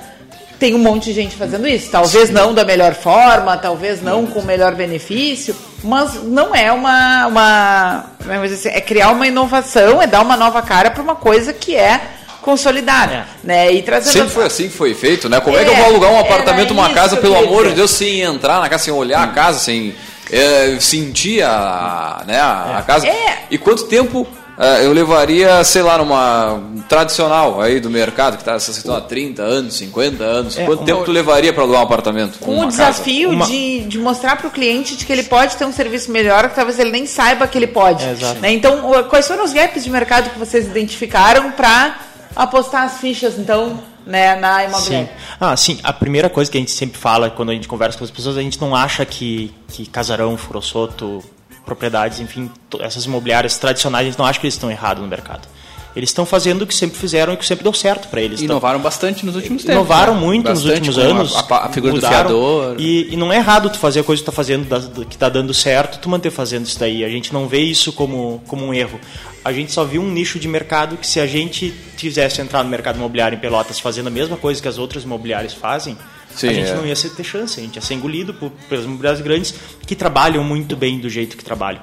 tem 0.59 0.75
um 0.75 0.79
monte 0.79 1.07
de 1.07 1.15
gente 1.15 1.35
fazendo 1.35 1.67
isso. 1.67 1.91
Talvez 1.91 2.31
não 2.31 2.53
da 2.53 2.65
melhor 2.65 2.95
forma, 2.95 3.57
talvez 3.57 4.03
não 4.03 4.27
com 4.27 4.41
o 4.41 4.45
melhor 4.45 4.75
benefício, 4.75 5.57
mas 5.83 6.23
não 6.23 6.55
é 6.55 6.71
uma. 6.71 7.27
uma 7.27 8.07
é 8.29 8.37
assim, 8.37 8.69
é 8.69 8.81
criar 8.81 9.11
uma 9.11 9.27
inovação, 9.27 10.01
é 10.01 10.07
dar 10.07 10.23
uma 10.23 10.37
nova 10.37 10.61
cara 10.63 10.91
para 10.91 11.03
uma 11.03 11.17
coisa 11.17 11.53
que 11.53 11.75
é 11.75 12.01
consolidada, 12.47 13.27
né? 13.45 13.73
E 13.73 13.83
trazendo 13.83 14.13
Sempre 14.13 14.31
foi 14.31 14.45
assim 14.47 14.69
que 14.69 14.75
foi 14.77 14.95
feito, 14.95 15.29
né? 15.29 15.41
Como 15.41 15.57
é, 15.57 15.65
que 15.65 15.69
eu 15.71 15.75
É, 15.75 15.77
vou 15.77 15.87
alugar 15.87 16.11
um 16.13 16.21
apartamento, 16.21 16.71
uma 16.73 16.91
casa, 16.91 17.17
pelo 17.17 17.37
amor 17.37 17.65
de 17.65 17.71
dizer. 17.71 17.75
Deus, 17.75 17.91
sem 17.91 18.21
entrar 18.23 18.61
na 18.61 18.69
casa, 18.69 18.85
sem 18.85 18.95
olhar 18.95 19.23
a 19.23 19.27
casa, 19.29 19.59
sem 19.59 19.95
é, 20.31 20.77
sentir 20.81 21.43
a, 21.43 22.23
né, 22.27 22.39
a, 22.41 22.79
a 22.79 22.83
casa? 22.83 23.07
É. 23.09 23.45
E 23.51 23.59
quanto 23.59 23.85
tempo 23.87 24.27
é, 24.59 24.87
eu 24.87 24.93
levaria, 24.93 25.63
sei 25.65 25.83
lá, 25.83 25.99
numa 25.99 26.61
tradicional 26.89 27.61
aí 27.61 27.79
do 27.81 27.91
mercado, 27.91 28.37
que 28.37 28.43
está 28.43 28.59
se 28.59 28.89
há 28.91 29.01
30 29.01 29.43
anos, 29.43 29.75
50 29.77 30.25
anos? 30.25 30.57
É, 30.59 30.65
quanto 30.65 30.79
uma- 30.81 30.87
tempo 30.87 31.05
tu 31.05 31.11
levaria 31.13 31.53
para 31.53 31.63
alugar 31.63 31.81
um 31.81 31.85
apartamento? 31.85 32.39
com 32.39 32.55
o 32.57 32.65
casa? 32.65 32.71
desafio 32.71 33.31
Uma- 33.31 33.45
de, 33.47 33.81
de 33.81 33.99
mostrar 33.99 34.37
para 34.37 34.47
o 34.47 34.51
cliente 34.51 34.97
de 34.97 35.05
que 35.05 35.13
ele 35.13 35.25
pode 35.25 35.57
ter 35.57 35.65
um 35.65 35.73
serviço 35.73 36.11
melhor, 36.11 36.49
que 36.49 36.55
talvez 36.55 36.79
ele 36.79 36.91
nem 36.91 37.07
saiba 37.07 37.47
que 37.47 37.59
ele 37.59 37.67
pode. 37.67 38.05
É, 38.05 38.15
né? 38.41 38.53
Então, 38.53 38.81
quais 39.11 39.27
foram 39.29 39.45
os 39.45 39.53
gaps 39.53 39.85
de 39.85 39.91
mercado 39.91 40.31
que 40.31 40.39
vocês 40.39 40.65
identificaram 40.67 41.51
para 41.53 42.06
apostar 42.37 42.85
as 42.85 42.99
fichas, 42.99 43.39
então, 43.39 43.83
né, 44.07 44.37
na 44.37 44.61
Sim. 44.61 44.67
imobiliária? 44.67 45.13
Ah, 45.41 45.57
sim. 45.57 45.81
A 45.83 45.93
primeira 45.93 46.29
coisa 46.29 46.51
que 46.51 46.59
a 46.59 46.61
gente 46.61 46.71
sempre 46.71 46.99
fala 46.99 47.31
quando 47.31 47.51
a 47.51 47.55
gente 47.55 47.67
conversa 47.67 47.99
com 47.99 48.05
as 48.05 48.11
pessoas, 48.11 48.37
a 48.37 48.43
gente 48.43 48.61
não 48.61 48.77
acha 48.77 49.05
que, 49.05 49.53
que 49.69 49.87
casarão, 49.87 50.37
furossoto, 50.37 51.25
propriedades, 51.65 52.21
enfim, 52.21 52.51
essas 52.81 53.05
imobiliárias 53.07 53.59
tradicionais, 53.59 54.07
a 54.07 54.11
gente 54.11 54.19
não 54.19 54.27
acha 54.27 54.39
que 54.39 54.47
eles 54.47 54.55
estão 54.55 54.71
errados 54.71 55.03
no 55.03 55.09
mercado. 55.09 55.49
Eles 55.97 56.11
estão 56.11 56.27
fazendo 56.27 56.61
o 56.63 56.67
que 56.67 56.75
sempre 56.75 56.99
fizeram 56.99 57.33
e 57.33 57.37
que 57.39 57.47
sempre 57.47 57.65
deu 57.65 57.73
certo 57.73 58.09
para 58.09 58.21
eles. 58.21 58.43
Então, 58.43 58.57
Inovaram 58.57 58.79
bastante 58.81 59.25
nos 59.25 59.35
últimos 59.35 59.63
tempos. 59.63 59.75
inovaram 59.77 60.15
né? 60.15 60.21
muito 60.21 60.51
nos 60.51 60.63
Bastante 60.63 60.91
últimos 60.91 60.97
com 60.97 61.01
a- 61.01 61.05
anos. 61.21 61.35
A, 61.35 61.67
a 61.67 61.73
figura 61.73 61.95
mudaram, 61.95 62.15
do 62.15 62.29
fiador. 62.29 62.77
E, 62.79 63.15
e 63.15 63.17
não 63.17 63.33
é 63.33 63.37
errado 63.37 63.71
tu 63.71 63.79
fazer 63.79 64.01
a 64.01 64.05
coisa 64.05 64.21
que 64.21 64.25
tu 64.25 64.31
tá 64.31 64.37
fazendo, 64.37 65.07
que 65.07 65.17
tá 65.17 65.31
dando 65.31 65.55
certo, 65.55 65.99
tu 65.99 66.11
manter 66.11 66.31
fazendo 66.31 66.67
isso 66.67 66.79
daí. 66.79 67.03
A 67.03 67.09
gente 67.09 67.33
não 67.33 67.49
vê 67.49 67.61
isso 67.61 67.95
como, 67.95 68.43
como 68.47 68.67
um 68.67 68.75
erro. 68.75 69.01
A 69.43 69.53
gente 69.55 69.73
só 69.73 69.85
viu 69.85 70.03
um 70.03 70.11
nicho 70.11 70.39
de 70.39 70.47
mercado 70.47 70.99
que 70.99 71.07
se 71.07 71.19
a 71.19 71.27
gente 71.27 71.73
quisesse 71.97 72.43
entrar 72.43 72.63
no 72.63 72.69
mercado 72.69 72.97
imobiliário 72.97 73.37
em 73.37 73.41
Pelotas 73.41 73.81
fazendo 73.81 74.09
a 74.09 74.11
mesma 74.11 74.37
coisa 74.37 74.61
que 74.61 74.69
as 74.69 74.77
outras 74.77 75.05
imobiliárias 75.05 75.55
fazem, 75.55 75.97
Sim, 76.35 76.49
a 76.49 76.53
gente 76.53 76.69
é. 76.71 76.75
não 76.75 76.85
ia 76.87 76.95
ter 76.95 77.25
chance. 77.25 77.59
A 77.59 77.63
gente 77.63 77.77
ia 77.77 77.81
ser 77.81 77.95
engolido 77.95 78.35
por, 78.35 78.51
pelas 78.69 78.85
imobiliárias 78.85 79.23
grandes 79.23 79.55
que 79.87 79.95
trabalham 79.95 80.45
muito 80.45 80.77
bem 80.77 80.99
do 80.99 81.09
jeito 81.09 81.37
que 81.39 81.45
trabalham. 81.45 81.81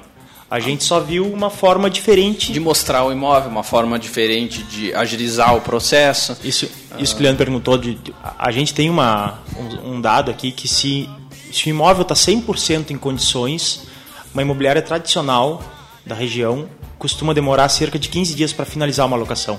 A 0.54 0.60
gente 0.60 0.84
só 0.84 1.00
viu 1.00 1.26
uma 1.26 1.50
forma 1.50 1.90
diferente 1.90 2.52
De 2.52 2.60
mostrar 2.60 3.04
o 3.04 3.10
imóvel, 3.10 3.50
uma 3.50 3.64
forma 3.64 3.98
diferente 3.98 4.62
de 4.62 4.94
agilizar 4.94 5.56
o 5.56 5.60
processo. 5.60 6.38
Isso, 6.44 6.70
isso 6.96 7.16
que 7.16 7.22
o 7.22 7.24
Leandro 7.24 7.38
perguntou, 7.38 7.76
de, 7.76 7.98
a 8.38 8.52
gente 8.52 8.72
tem 8.72 8.88
uma, 8.88 9.40
um, 9.56 9.94
um 9.94 10.00
dado 10.00 10.30
aqui 10.30 10.52
que 10.52 10.68
se, 10.68 11.10
se 11.52 11.66
o 11.66 11.70
imóvel 11.70 12.02
está 12.02 12.14
100% 12.14 12.92
em 12.92 12.96
condições, 12.96 13.82
uma 14.32 14.42
imobiliária 14.42 14.80
tradicional 14.80 15.60
da 16.06 16.14
região 16.14 16.68
costuma 17.00 17.34
demorar 17.34 17.68
cerca 17.68 17.98
de 17.98 18.08
15 18.08 18.36
dias 18.36 18.52
para 18.52 18.64
finalizar 18.64 19.06
uma 19.06 19.16
locação. 19.16 19.58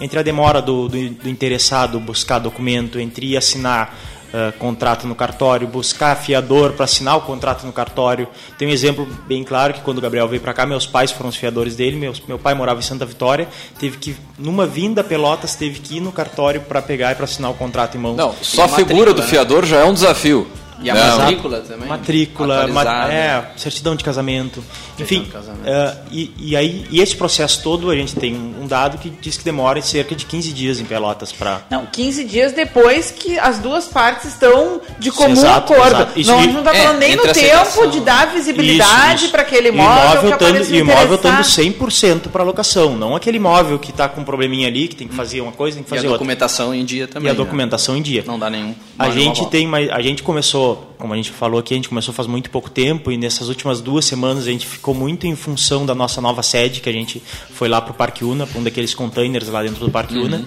Entre 0.00 0.18
a 0.18 0.22
demora 0.24 0.60
do, 0.60 0.88
do, 0.88 1.10
do 1.10 1.28
interessado 1.28 2.00
buscar 2.00 2.40
documento, 2.40 2.98
entre 2.98 3.36
assinar 3.36 3.96
ah, 4.36 4.52
contrato 4.58 5.06
no 5.06 5.14
cartório, 5.14 5.68
buscar 5.68 6.16
fiador 6.16 6.72
para 6.72 6.86
assinar 6.86 7.16
o 7.16 7.20
contrato 7.20 7.64
no 7.64 7.72
cartório. 7.72 8.26
Tem 8.58 8.66
um 8.66 8.70
exemplo 8.72 9.06
bem 9.28 9.44
claro 9.44 9.74
que 9.74 9.80
quando 9.82 9.98
o 9.98 10.00
Gabriel 10.00 10.26
veio 10.26 10.42
para 10.42 10.52
cá, 10.52 10.66
meus 10.66 10.88
pais 10.88 11.12
foram 11.12 11.30
os 11.30 11.36
fiadores 11.36 11.76
dele. 11.76 11.96
Meus, 11.96 12.20
meu 12.26 12.36
pai 12.36 12.52
morava 12.52 12.80
em 12.80 12.82
Santa 12.82 13.06
Vitória, 13.06 13.46
teve 13.78 13.96
que 13.96 14.16
numa 14.36 14.66
vinda 14.66 15.02
a 15.02 15.04
Pelotas 15.04 15.54
teve 15.54 15.78
que 15.78 15.98
ir 15.98 16.00
no 16.00 16.10
cartório 16.10 16.60
para 16.62 16.82
pegar 16.82 17.12
e 17.12 17.14
para 17.14 17.26
assinar 17.26 17.48
o 17.52 17.54
contrato 17.54 17.96
em 17.96 18.00
mãos. 18.00 18.16
Não, 18.16 18.34
só 18.42 18.64
a 18.64 18.68
figura 18.68 18.82
matrícula, 18.82 19.14
do 19.14 19.22
né? 19.22 19.28
fiador 19.28 19.64
já 19.64 19.78
é 19.78 19.84
um 19.84 19.94
desafio. 19.94 20.48
E 20.82 20.90
a 20.90 20.94
Não. 20.94 21.18
matrícula 21.18 21.60
também. 21.60 21.88
matrícula, 21.88 22.66
ma- 22.68 22.80
Atualizada. 22.82 23.12
é, 23.12 23.44
certidão 23.56 23.94
de 23.94 24.02
casamento, 24.04 24.62
enfim. 24.98 25.22
de 25.22 25.30
casamento. 25.30 25.62
eh, 25.66 25.96
e, 26.10 26.30
e 26.38 26.56
aí 26.56 26.84
e 26.90 27.00
esse 27.00 27.14
processo 27.16 27.62
todo 27.62 27.90
a 27.90 27.94
gente 27.96 28.14
tem 28.16 28.34
um, 28.34 28.66
dado 28.66 28.98
que 28.98 29.08
diz 29.08 29.36
que 29.36 29.44
demora 29.44 29.80
cerca 29.82 30.14
de 30.16 30.26
15 30.26 30.52
dias 30.52 30.80
em 30.80 30.84
Pelotas 30.84 31.30
para 31.32 31.62
Não, 31.70 31.86
15 31.86 32.24
dias 32.24 32.52
depois 32.52 33.10
que 33.10 33.38
as 33.38 33.58
duas 33.58 33.86
partes 33.86 34.30
estão 34.32 34.80
de 34.98 35.10
comum 35.12 35.32
Exato, 35.32 35.72
acordo. 35.72 35.94
exato. 35.96 36.20
Isso 36.20 36.30
não, 36.30 36.38
a 36.38 36.40
e- 36.40 36.44
gente 36.44 36.52
não 36.54 36.60
está 36.60 36.74
é, 36.74 36.82
falando 36.82 36.98
nem 36.98 37.16
no 37.16 37.22
tempo 37.32 37.86
de 37.88 38.00
dar 38.00 38.26
visibilidade 38.32 39.28
para 39.28 39.42
aquele 39.42 39.68
imóvel, 39.68 39.94
e 40.22 40.72
o 40.72 40.76
imóvel 40.76 41.14
estando 41.16 41.34
interessado. 41.34 41.44
100% 41.44 42.28
para 42.30 42.42
locação, 42.42 42.96
não 42.96 43.14
aquele 43.16 43.36
imóvel 43.36 43.78
que 43.78 43.90
está 43.90 44.08
com 44.08 44.20
um 44.20 44.24
probleminha 44.24 44.68
ali, 44.68 44.88
que 44.88 44.96
tem 44.96 45.06
que 45.08 45.14
fazer 45.14 45.40
uma 45.40 45.52
coisa, 45.52 45.76
tem 45.76 45.84
que 45.84 45.90
E 45.90 45.92
a 45.92 45.96
fazer 45.96 46.06
outra. 46.08 46.18
documentação 46.18 46.74
em 46.74 46.84
dia 46.84 47.06
também. 47.06 47.28
E 47.28 47.30
a 47.30 47.32
né? 47.32 47.36
documentação 47.36 47.96
em 47.96 48.02
dia. 48.02 48.24
Não 48.26 48.38
dá 48.38 48.50
nenhum. 48.50 48.74
A 48.98 49.10
gente 49.10 49.46
tem, 49.46 49.66
mais- 49.66 49.90
a 49.90 50.00
gente 50.00 50.22
começou, 50.22 50.63
como 50.98 51.12
a 51.12 51.16
gente 51.16 51.30
falou 51.30 51.60
aqui, 51.60 51.74
a 51.74 51.76
gente 51.76 51.88
começou 51.88 52.12
faz 52.14 52.26
muito 52.26 52.50
pouco 52.50 52.70
tempo 52.70 53.10
e 53.10 53.16
nessas 53.16 53.48
últimas 53.48 53.80
duas 53.80 54.04
semanas 54.04 54.46
a 54.46 54.50
gente 54.50 54.66
ficou 54.66 54.94
muito 54.94 55.26
em 55.26 55.36
função 55.36 55.84
da 55.84 55.94
nossa 55.94 56.20
nova 56.20 56.42
sede, 56.42 56.80
que 56.80 56.88
a 56.88 56.92
gente 56.92 57.22
foi 57.50 57.68
lá 57.68 57.80
para 57.80 57.92
o 57.92 57.94
Parque 57.94 58.24
Una, 58.24 58.46
para 58.46 58.60
um 58.60 58.64
daqueles 58.64 58.94
containers 58.94 59.48
lá 59.48 59.62
dentro 59.62 59.84
do 59.84 59.90
Parque 59.90 60.16
Uhum. 60.16 60.24
Una. 60.24 60.44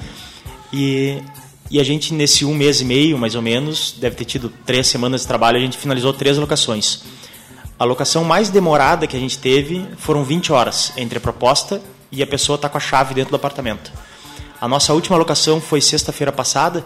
E, 0.71 1.21
e 1.69 1.79
a 1.79 1.83
gente, 1.83 2.13
nesse 2.13 2.45
um 2.45 2.53
mês 2.53 2.81
e 2.81 2.85
meio, 2.85 3.17
mais 3.17 3.35
ou 3.35 3.41
menos, 3.41 3.95
deve 3.97 4.15
ter 4.15 4.25
tido 4.25 4.51
três 4.65 4.87
semanas 4.87 5.21
de 5.21 5.27
trabalho, 5.27 5.57
a 5.57 5.61
gente 5.61 5.77
finalizou 5.77 6.13
três 6.13 6.37
locações. 6.37 7.01
A 7.79 7.83
locação 7.83 8.23
mais 8.23 8.49
demorada 8.49 9.05
que 9.05 9.15
a 9.15 9.19
gente 9.19 9.37
teve 9.37 9.85
foram 9.97 10.23
20 10.23 10.51
horas 10.51 10.93
entre 10.97 11.17
a 11.19 11.21
proposta 11.21 11.81
e 12.11 12.23
a 12.23 12.27
pessoa 12.27 12.55
está 12.55 12.67
com 12.67 12.77
a 12.77 12.81
chave 12.81 13.13
dentro 13.13 13.31
do 13.31 13.35
apartamento. 13.35 13.91
A 14.59 14.67
nossa 14.67 14.93
última 14.93 15.15
locação 15.17 15.61
foi 15.61 15.79
sexta-feira 15.81 16.31
passada. 16.31 16.83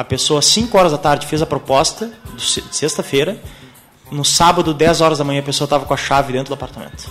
A 0.00 0.04
pessoa, 0.04 0.38
às 0.38 0.46
5 0.46 0.78
horas 0.78 0.92
da 0.92 0.96
tarde, 0.98 1.26
fez 1.26 1.42
a 1.42 1.46
proposta, 1.46 2.10
de 2.34 2.42
se- 2.42 2.62
de 2.62 2.74
sexta-feira. 2.74 3.36
No 4.10 4.24
sábado, 4.24 4.72
10 4.72 5.02
horas 5.02 5.18
da 5.18 5.24
manhã, 5.24 5.40
a 5.40 5.42
pessoa 5.42 5.66
estava 5.66 5.84
com 5.84 5.92
a 5.92 5.96
chave 5.96 6.32
dentro 6.32 6.48
do 6.48 6.54
apartamento. 6.54 7.10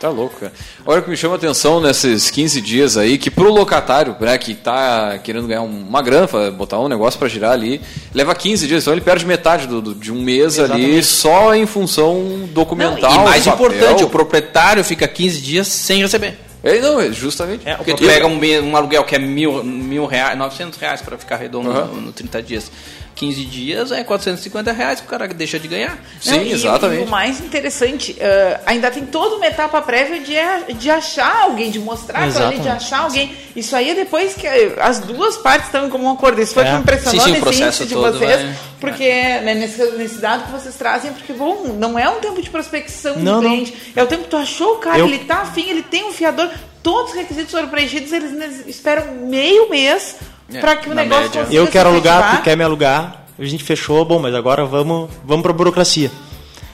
Tá 0.00 0.08
louco, 0.08 0.34
cara. 0.40 0.52
Agora 0.80 0.98
o 1.00 1.04
que 1.04 1.10
me 1.10 1.16
chama 1.16 1.34
a 1.34 1.36
atenção 1.36 1.80
nesses 1.80 2.30
15 2.32 2.60
dias 2.60 2.96
aí, 2.96 3.18
que 3.18 3.30
pro 3.30 3.52
locatário, 3.52 4.16
né, 4.18 4.36
que 4.36 4.52
tá 4.52 5.16
querendo 5.22 5.46
ganhar 5.46 5.62
um- 5.62 5.86
uma 5.88 6.02
grana, 6.02 6.26
botar 6.50 6.80
um 6.80 6.88
negócio 6.88 7.20
para 7.20 7.28
girar 7.28 7.52
ali, 7.52 7.80
leva 8.12 8.34
15 8.34 8.66
dias, 8.66 8.82
então 8.82 8.92
ele 8.92 9.00
perde 9.00 9.24
metade 9.24 9.68
do, 9.68 9.80
do- 9.80 9.94
de 9.94 10.10
um 10.12 10.20
mês 10.20 10.58
ali 10.58 10.64
Exatamente. 10.72 11.04
só 11.06 11.54
em 11.54 11.66
função 11.66 12.48
documental. 12.52 13.14
E 13.14 13.18
mais 13.20 13.44
papel. 13.44 13.66
importante, 13.68 14.02
o 14.02 14.10
proprietário 14.10 14.82
fica 14.82 15.06
15 15.06 15.40
dias 15.40 15.68
sem 15.68 16.02
receber. 16.02 16.36
É, 16.64 16.80
não, 16.80 16.98
é 16.98 17.12
justamente. 17.12 17.68
É, 17.68 17.74
Porque 17.74 17.94
tu 17.94 18.06
pega 18.06 18.26
um, 18.26 18.40
um 18.62 18.76
aluguel 18.76 19.04
que 19.04 19.14
é 19.14 19.18
mil, 19.18 19.62
mil 19.62 20.06
reais, 20.06 20.36
900 20.36 20.78
reais 20.78 21.02
para 21.02 21.18
ficar 21.18 21.36
redondo 21.36 21.70
Aham. 21.70 21.84
no, 21.86 22.00
no 22.00 22.12
30 22.12 22.42
dias. 22.42 22.72
15 23.14 23.44
dias 23.44 23.92
é 23.92 24.02
450 24.02 24.72
reais 24.72 25.00
que 25.00 25.06
o 25.06 25.08
cara 25.10 25.28
deixa 25.28 25.58
de 25.58 25.68
ganhar. 25.68 25.96
Sim, 26.20 26.30
Não, 26.36 26.42
e- 26.42 26.52
exatamente. 26.52 27.02
E 27.02 27.04
o 27.04 27.08
mais 27.08 27.38
interessante, 27.40 28.16
eh, 28.18 28.60
ainda 28.66 28.90
tem 28.90 29.06
toda 29.06 29.36
uma 29.36 29.46
etapa 29.46 29.80
prévia 29.82 30.20
de, 30.20 30.74
de 30.74 30.90
achar 30.90 31.42
alguém, 31.42 31.70
de 31.70 31.78
mostrar 31.78 32.30
para 32.32 32.52
ele, 32.52 32.58
de 32.60 32.68
achar 32.68 33.00
alguém. 33.04 33.32
Isso 33.54 33.76
aí 33.76 33.90
é 33.90 33.94
depois 33.94 34.34
que 34.34 34.46
eh, 34.46 34.74
as 34.80 34.98
duas 34.98 35.36
partes 35.36 35.66
estão 35.66 35.86
em 35.86 35.90
comum 35.90 36.10
acordo. 36.10 36.40
Isso 36.42 36.54
foi 36.54 36.64
o 36.64 36.66
É. 36.66 36.68
que 36.70 36.74
me 36.74 36.80
impressionou 36.82 37.20
Sim, 37.20 37.24
sim, 37.24 37.30
o 37.30 37.32
nesse 37.32 37.42
processo 37.42 37.82
índice 37.82 37.86
de 37.86 37.94
todo 37.94 38.18
vocês, 38.18 38.42
vai- 38.42 38.54
porque 38.80 39.04
né, 39.08 39.54
nesse, 39.54 39.84
nesse 39.92 40.18
dado 40.18 40.44
que 40.46 40.50
vocês 40.52 40.74
trazem, 40.74 41.12
porque 41.12 41.32
bom, 41.32 41.68
não 41.78 41.96
é 41.98 42.08
um 42.08 42.18
tempo 42.20 42.42
de 42.42 42.50
prospecção 42.50 43.16
Não, 43.16 43.36
do 43.36 43.42
não. 43.42 43.50
cliente, 43.50 43.74
é 43.94 44.02
o 44.02 44.06
tempo 44.06 44.24
que 44.24 44.30
tu 44.30 44.36
achou 44.36 44.74
o 44.74 44.78
cara, 44.78 44.98
Eu- 44.98 45.06
ele 45.06 45.20
tá 45.20 45.36
afim, 45.42 45.70
ele 45.70 45.82
tem 45.82 46.04
um 46.04 46.12
fiador, 46.12 46.50
todos 46.82 47.12
os 47.12 47.16
requisitos 47.16 47.50
foram 47.52 47.68
preenchidos, 47.68 48.12
eles 48.12 48.66
esperam 48.66 49.06
meio 49.22 49.70
mês 49.70 50.16
É, 50.52 50.60
para 50.60 50.76
que 50.76 50.88
o 50.90 50.94
negócio 50.94 51.22
média. 51.24 51.40
consiga 51.42 51.56
Eu 51.60 51.66
se 51.66 51.72
quero 51.72 51.88
alugar, 51.88 52.36
tu 52.38 52.42
quer 52.42 52.56
me 52.56 52.64
alugar. 52.64 53.24
A 53.38 53.44
gente 53.44 53.64
fechou, 53.64 54.04
bom, 54.04 54.18
mas 54.18 54.34
agora 54.34 54.64
vamos, 54.64 55.10
vamos 55.24 55.42
para 55.42 55.50
a 55.50 55.54
burocracia. 55.54 56.10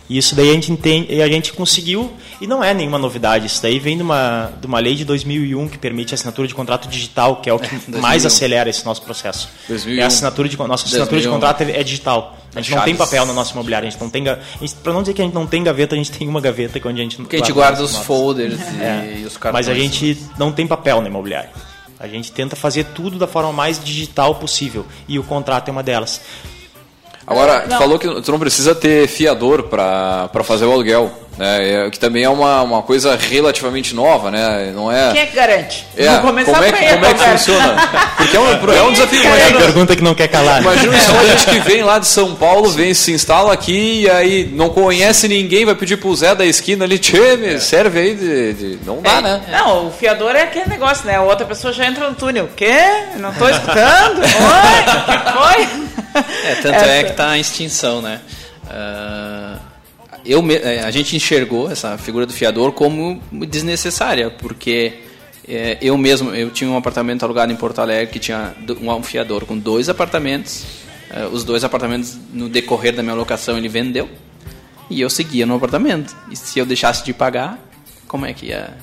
E 0.09 0.19
isso 0.19 0.35
daí 0.35 0.51
a 0.51 0.53
gente 0.55 0.73
entende, 0.73 1.07
e 1.15 1.23
a 1.23 1.29
gente 1.29 1.53
conseguiu, 1.53 2.13
e 2.41 2.47
não 2.47 2.65
é 2.65 2.75
nenhuma 2.75 2.99
novidade, 2.99 3.47
isso 3.47 3.63
daí 3.63 3.79
vem 3.79 3.97
de 3.97 4.03
uma, 4.03 4.51
de 4.61 4.67
uma 4.67 4.81
lei 4.81 4.97
de 4.97 5.05
2001 5.05 5.69
que 5.69 5.79
permite 5.79 6.13
a 6.13 6.17
assinatura 6.17 6.49
de 6.49 6.55
contrato 6.55 6.89
digital, 6.89 7.37
que 7.37 7.49
é 7.49 7.53
o 7.55 7.61
que 7.61 7.69
2001. 7.71 8.01
mais 8.03 8.27
acelera 8.27 8.69
esse 8.69 8.85
nosso 8.85 9.03
processo. 9.03 9.49
2001. 9.69 10.01
É 10.01 10.03
a 10.03 10.07
assinatura 10.09 10.49
de, 10.49 10.59
nossa 10.59 10.85
assinatura 10.87 11.21
de 11.21 11.29
2001. 11.29 11.33
contrato 11.33 11.61
é 11.63 11.81
é 11.81 11.85
digital. 11.85 12.37
A 12.57 12.61
gente 12.61 12.75
não 12.75 12.83
tem 12.83 12.95
Chaves. 12.97 13.09
papel 13.09 13.25
na 13.25 13.33
nossa 13.33 13.53
imobiliária, 13.53 13.87
a 13.87 13.91
gente 13.93 14.01
não 14.01 14.11
tem, 14.11 14.25
ga- 14.25 14.41
a 14.57 14.59
gente- 14.59 14.75
pra 14.83 14.93
não 14.93 15.01
dizer 15.03 15.15
que 15.15 15.23
a 15.23 15.25
gente 15.25 15.35
não 15.35 15.47
tem 15.47 15.63
gaveta, 15.63 15.95
a 15.95 15.99
gente 15.99 16.11
tem 16.11 16.27
uma 16.27 16.41
gaveta 16.41 16.81
que 16.81 16.89
é 16.89 16.91
onde 16.91 17.01
a 17.01 17.05
gente 17.05 17.17
Porque 17.17 17.37
a 17.37 17.39
gente 17.39 17.53
guarda 17.53 17.81
os 17.81 17.93
notas. 17.93 18.07
folders 18.07 18.59
e, 18.61 18.83
É, 18.83 19.19
e 19.21 19.25
os 19.25 19.37
cartões. 19.37 19.65
Mas 19.65 19.69
a 19.69 19.79
gente 19.81 20.19
não 20.37 20.51
tem 20.51 20.67
papel 20.67 21.01
na 21.01 21.07
imobiliária. 21.07 21.51
A 22.01 22.09
gente 22.09 22.33
tenta 22.33 22.57
fazer 22.57 22.85
tudo 22.95 23.19
da 23.19 23.27
forma 23.27 23.53
mais 23.53 23.85
digital 23.85 24.35
possível. 24.37 24.87
E 25.07 25.19
o 25.19 25.23
contrato 25.23 25.69
é 25.69 25.71
uma 25.71 25.83
delas. 25.83 26.23
Agora, 27.27 27.61
tu 27.61 27.69
Não. 27.71 27.79
falou 27.79 27.99
que 27.99 28.09
tu 28.23 28.33
não 28.33 28.39
precisa 28.39 28.75
ter 28.75 29.07
fiador 29.07 29.65
para 29.65 30.29
fazer 30.43 30.65
o 30.65 30.73
aluguel, 30.73 31.13
né? 31.39 31.87
É, 31.87 31.91
que 31.91 31.99
também 31.99 32.25
é 32.25 32.29
uma, 32.29 32.61
uma 32.63 32.83
coisa 32.83 33.17
relativamente 33.17 33.95
nova, 33.95 34.31
né? 34.33 34.73
Não 34.75 34.91
é. 34.91 35.13
Quem 35.13 35.21
é 35.23 35.27
que 35.27 35.37
garante? 35.37 35.87
É, 35.97 36.07
Vamos 36.07 36.23
começar 36.23 36.53
como 36.53 36.65
é, 36.65 36.73
que- 36.73 36.85
aí, 36.85 36.93
como 36.95 37.05
é 37.07 37.15
que 37.15 37.21
funciona? 37.25 37.89
Porque 38.17 38.37
é 38.37 38.41
um, 38.41 38.73
é 38.75 38.83
um 38.83 38.93
desafio. 38.93 39.23
É 39.23 39.27
a 39.27 39.37
Imagina, 39.37 39.61
pergunta 39.61 39.97
que 39.97 40.03
não 40.03 40.15
quer 40.15 40.27
calar. 40.29 40.61
imagina 40.61 40.99
só 40.99 41.13
a 41.21 41.25
gente 41.27 41.47
que 41.47 41.59
vem 41.61 41.83
lá 41.85 41.99
de 42.01 42.07
São 42.09 42.35
Paulo, 42.35 42.69
vem, 42.71 42.93
se 42.95 43.13
instala 43.13 43.53
aqui 43.53 44.03
e 44.03 44.11
aí 44.11 44.51
não 44.53 44.71
conhece 44.71 45.29
ninguém, 45.29 45.65
vai 45.65 45.75
pedir 45.77 45.99
pro 45.99 46.15
Zé 46.17 46.35
da 46.35 46.45
esquina 46.45 46.85
ali, 46.85 46.99
tchê, 46.99 47.37
me 47.37 47.61
serve 47.61 48.01
aí 48.01 48.15
de, 48.17 48.53
de- 48.55 48.79
Não 48.85 49.01
dá, 49.01 49.21
né? 49.21 49.41
Não, 49.53 49.87
o 49.87 49.91
fiador 49.93 50.35
é 50.35 50.43
aquele 50.43 50.69
negócio, 50.69 51.07
né? 51.07 51.15
A 51.17 51.23
outra 51.23 51.47
pessoa 51.47 51.73
já 51.73 51.87
entra 51.87 52.09
no 52.09 52.17
túnel. 52.17 52.49
Quê? 52.57 52.75
Não 53.19 53.33
tô 53.35 53.49
escutando? 53.49 54.21
Oi? 54.21 54.27
Que 55.07 55.33
foi? 55.33 56.00
É, 56.45 56.55
tanto 56.57 56.75
é 56.79 56.99
Essa- 56.99 57.05
que 57.05 57.11
está 57.13 57.37
em 57.37 57.41
extinção, 57.41 58.01
né? 58.03 58.21
Ah, 58.69 59.59
eu, 60.25 60.45
eh, 60.51 60.81
a 60.85 60.91
gente 60.91 61.17
enxergou 61.17 61.71
essa 61.71 61.97
figura 61.99 62.27
do 62.27 62.33
fiador 62.33 62.73
como 62.73 63.21
desnecessária, 63.33 64.31
porque 64.31 64.95
É, 65.49 65.79
eu 65.81 65.97
mesmo, 65.99 66.33
eu 66.33 66.49
tinha 66.51 66.71
um 66.71 66.77
apartamento 66.77 67.25
alugado 67.25 67.51
em 67.53 67.57
Porto 67.57 67.81
Alegre 67.81 68.13
que 68.13 68.21
tinha 68.21 68.55
um 68.81 68.89
anfiador 68.93 69.45
com 69.47 69.59
dois 69.59 69.89
apartamentos. 69.89 70.65
É, 71.11 71.25
os 71.27 71.43
dois 71.43 71.65
apartamentos, 71.65 72.17
no 72.33 72.49
decorrer 72.49 72.95
da 72.95 73.03
minha 73.03 73.15
locação, 73.17 73.59
ele 73.59 73.69
vendeu. 73.69 74.09
E 74.89 75.01
eu 75.01 75.11
seguia 75.11 75.47
no 75.47 75.57
apartamento. 75.57 76.15
E 76.31 76.37
se 76.37 76.57
eu 76.61 76.65
deixasse 76.67 77.05
de 77.05 77.13
pagar, 77.13 77.59
como 78.07 78.27
é 78.27 78.33
que 78.33 78.47
ia... 78.47 78.75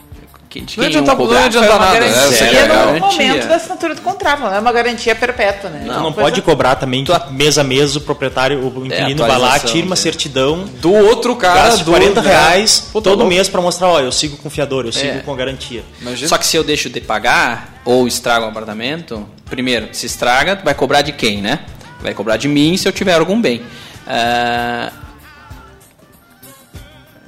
Quem, 0.49 0.61
Não 0.61 0.67
quem 0.67 0.83
ia 0.83 0.87
adianta- 0.89 1.13
não 1.15 1.43
adianta 1.45 1.77
nada, 1.79 1.99
né? 1.99 2.07
garantia 2.09 2.47
é 2.47 2.63
a 2.71 2.85
no 2.93 2.99
momento 3.01 3.47
da 3.47 3.55
assinatura 3.55 3.95
do 3.95 4.01
contrato, 4.01 4.39
não 4.39 4.53
é 4.55 4.59
uma 4.59 4.71
garantia 4.71 5.13
perpétua, 5.13 5.69
né? 5.69 5.81
Uma 5.83 5.93
não 5.95 6.03
coisa- 6.13 6.21
pode 6.21 6.41
cobrar 6.41 6.75
também 6.75 7.03
que 7.03 7.11
mês 7.31 7.57
a 7.57 7.63
mês 7.65 7.95
o 7.97 8.01
proprietário, 8.01 8.59
o 8.59 8.85
inquilino 8.85 9.25
vai 9.27 9.37
lá, 9.37 9.59
tira 9.59 9.85
uma 9.85 9.97
certidão, 9.97 10.63
Do 10.79 10.93
outro 10.93 11.35
cara, 11.35 11.75
do 11.75 11.83
40 11.91 12.21
né? 12.21 12.29
reais 12.29 12.87
Puta, 12.93 13.09
todo 13.09 13.19
louco. 13.19 13.33
mês 13.33 13.49
para 13.49 13.61
mostrar, 13.61 13.87
ó, 13.89 13.99
eu 13.99 14.11
sigo 14.11 14.37
com 14.37 14.49
fiador, 14.49 14.85
eu 14.85 14.93
sigo 14.93 15.17
É. 15.17 15.19
com 15.19 15.35
garantia. 15.35 15.83
Imagina. 16.01 16.29
Só 16.29 16.37
que 16.37 16.45
se 16.47 16.55
eu 16.55 16.63
deixo 16.63 16.89
de 16.89 17.01
pagar 17.01 17.81
ou 17.83 18.07
estrago 18.07 18.45
o 18.45 18.49
apartamento, 18.49 19.27
primeiro, 19.49 19.89
se 19.91 20.05
estraga, 20.05 20.59
vai 20.63 20.73
cobrar 20.73 21.01
de 21.01 21.11
quem, 21.11 21.41
né? 21.41 21.59
Vai 22.01 22.13
cobrar 22.13 22.37
de 22.37 22.47
mim 22.47 22.77
se 22.77 22.87
eu 22.87 22.91
tiver 22.93 23.15
algum 23.15 23.41
bem. 23.41 23.63
Ah, 24.07 24.91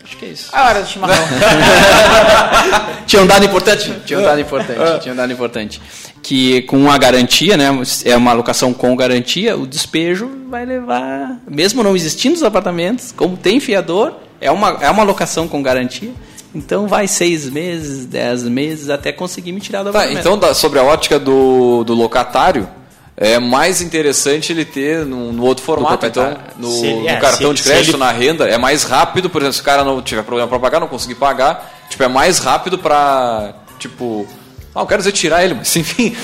Acho 0.10 0.18
que 0.18 0.26
é 0.26 0.30
isso. 0.30 0.50
A 0.52 0.66
hora 0.70 0.82
do 0.82 0.88
chimarrão. 0.90 1.16
Tinha 3.06 3.22
um 3.22 3.28
dado 3.28 3.46
importante? 3.46 3.94
Tinha 4.06 4.20
um 4.20 4.24
dado 4.24 4.42
importante. 4.42 5.00
Tinha 5.02 5.14
um 5.14 5.16
dado 5.16 5.32
importante. 5.32 5.80
Que 6.24 6.64
com 6.64 6.90
a 6.90 6.98
garantia, 6.98 7.56
né? 7.56 7.66
É 8.06 8.16
uma 8.18 8.32
alocação 8.32 8.74
com 8.74 8.96
garantia, 8.96 9.56
o 9.58 9.66
despejo 9.68 10.30
vai 10.50 10.66
levar. 10.66 11.38
Mesmo 11.48 11.84
não 11.84 11.96
existindo 11.96 12.36
os 12.36 12.44
apartamentos, 12.44 13.12
como 13.16 13.38
tem 13.38 13.60
fiador, 13.60 14.14
é 14.42 14.50
uma, 14.52 14.78
é 14.82 14.90
uma 14.90 15.04
alocação 15.04 15.48
com 15.48 15.62
garantia. 15.62 16.12
Então 16.54 16.88
vai 16.88 17.08
seis 17.08 17.48
meses, 17.48 18.06
dez 18.08 18.42
meses 18.44 18.90
até 18.90 19.12
conseguir 19.12 19.52
me 19.52 19.62
tirar 19.62 19.84
do 19.84 19.92
Tá, 19.92 20.00
apartamento. 20.00 20.20
então 20.20 20.38
da- 20.38 20.54
sobre 20.56 20.80
a 20.80 20.84
ótica 20.84 21.20
do, 21.20 21.84
do 21.84 21.94
locatário, 21.94 22.68
é 23.22 23.38
mais 23.38 23.82
interessante 23.82 24.54
ele 24.54 24.64
ter 24.64 25.06
no, 25.06 25.34
no 25.34 25.44
outro 25.44 25.62
formato, 25.64 26.06
então, 26.06 26.24
proprietário. 26.26 26.58
no, 26.58 26.86
ele- 26.86 27.02
no 27.02 27.08
é, 27.10 27.18
cartão 27.18 27.50
se- 27.50 27.56
de 27.58 27.64
crédito, 27.64 27.92
ele- 27.92 27.98
na 27.98 28.12
renda, 28.14 28.48
é 28.48 28.58
mais 28.58 28.84
rápido, 28.84 29.30
por 29.30 29.42
exemplo, 29.42 29.56
se 29.56 29.62
o 29.62 29.66
cara 29.66 29.84
não 29.84 30.02
tiver 30.02 30.24
problema 30.24 30.48
para 30.48 30.58
pagar, 30.58 30.80
não 30.80 30.88
conseguir 30.88 31.16
pagar, 31.16 31.86
tipo, 31.90 32.02
é 32.02 32.08
mais 32.08 32.40
rápido 32.40 32.78
para 32.80 33.54
tipo, 33.78 34.26
ah, 34.74 34.82
eu 34.82 34.86
quero 34.86 35.00
dizer 35.02 35.12
tirar 35.12 35.44
ele, 35.44 35.54
mas 35.54 35.76
enfim, 35.76 36.16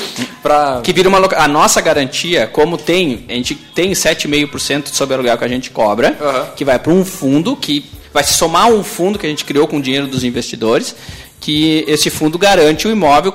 para 0.41 0.79
Que 0.83 0.93
vira 0.93 1.09
uma 1.09 1.17
loca... 1.17 1.37
A 1.37 1.47
nossa 1.49 1.81
garantia, 1.81 2.47
como 2.47 2.77
tem, 2.77 3.25
a 3.27 3.33
gente 3.33 3.55
tem 3.55 3.91
7,5% 3.91 4.87
sobre 4.93 5.15
o 5.15 5.17
aluguel 5.17 5.37
que 5.37 5.43
a 5.43 5.47
gente 5.49 5.69
cobra, 5.71 6.17
Aham. 6.21 6.47
que 6.55 6.63
vai 6.63 6.79
para 6.79 6.93
um 6.93 7.03
fundo 7.03 7.55
que 7.57 7.85
vai 8.13 8.23
se 8.23 8.33
somar 8.33 8.63
a 8.63 8.67
um 8.67 8.83
fundo 8.83 9.19
que 9.19 9.25
a 9.25 9.29
gente 9.29 9.43
criou 9.43 9.67
com 9.67 9.77
o 9.77 9.81
dinheiro 9.81 10.07
dos 10.07 10.23
investidores, 10.23 10.95
que 11.41 11.83
esse 11.87 12.09
fundo 12.09 12.37
garante 12.37 12.87
o 12.87 12.91
imóvel 12.91 13.33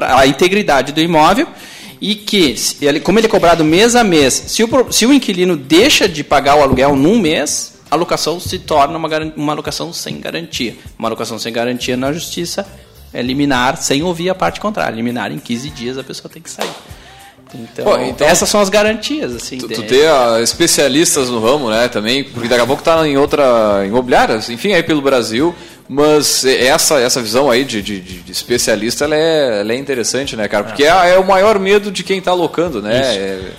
a 0.00 0.26
integridade 0.26 0.92
do 0.92 1.00
imóvel 1.00 1.46
e 2.00 2.14
que, 2.14 2.54
ele, 2.80 3.00
como 3.00 3.18
ele 3.18 3.26
é 3.26 3.30
cobrado 3.30 3.64
mês 3.64 3.96
a 3.96 4.04
mês, 4.04 4.34
se 4.46 4.62
o, 4.62 4.92
se 4.92 5.06
o 5.06 5.12
inquilino 5.12 5.56
deixa 5.56 6.08
de 6.08 6.22
pagar 6.22 6.56
o 6.56 6.62
aluguel 6.62 6.94
num 6.94 7.18
mês, 7.18 7.74
a 7.90 7.96
locação 7.96 8.38
se 8.38 8.58
torna 8.58 8.96
uma, 8.96 9.08
uma 9.36 9.54
locação 9.54 9.92
sem 9.92 10.20
garantia. 10.20 10.76
Uma 10.98 11.08
locação 11.08 11.38
sem 11.38 11.52
garantia 11.52 11.96
na 11.96 12.12
justiça 12.12 12.66
é 13.12 13.22
liminar 13.22 13.76
sem 13.78 14.02
ouvir 14.02 14.30
a 14.30 14.34
parte 14.34 14.60
contrária. 14.60 14.94
Liminar 14.94 15.32
em 15.32 15.38
15 15.38 15.70
dias 15.70 15.98
a 15.98 16.04
pessoa 16.04 16.30
tem 16.32 16.42
que 16.42 16.50
sair. 16.50 16.70
Então, 17.54 17.84
Pô, 17.84 17.96
então- 17.98 18.26
essas 18.26 18.48
são 18.48 18.60
as 18.60 18.68
garantias. 18.68 19.34
Assim, 19.34 19.56
tu, 19.56 19.68
tu 19.68 19.82
ter 19.82 20.06
especialistas 20.42 21.30
no 21.30 21.40
ramo, 21.40 21.70
né, 21.70 21.88
também, 21.88 22.24
porque 22.24 22.46
daqui 22.46 22.60
a 22.60 22.66
pouco 22.66 22.82
tá 22.82 23.08
em 23.08 23.16
outra 23.16 23.84
imobiliárias, 23.86 24.50
enfim, 24.50 24.72
aí 24.72 24.82
pelo 24.82 25.00
Brasil, 25.00 25.54
mas 25.88 26.44
essa 26.44 27.00
essa 27.00 27.22
visão 27.22 27.50
aí 27.50 27.64
de, 27.64 27.80
de, 27.80 28.00
de 28.00 28.32
especialista, 28.32 29.04
ela 29.04 29.16
é, 29.16 29.60
ela 29.60 29.72
é 29.72 29.76
interessante, 29.76 30.36
né, 30.36 30.46
cara, 30.46 30.64
porque 30.64 30.84
é, 30.84 30.88
é 31.14 31.18
o 31.18 31.26
maior 31.26 31.58
medo 31.58 31.90
de 31.90 32.02
quem 32.02 32.20
tá 32.20 32.30
alocando, 32.30 32.82
né, 32.82 33.00
é- 33.16 33.52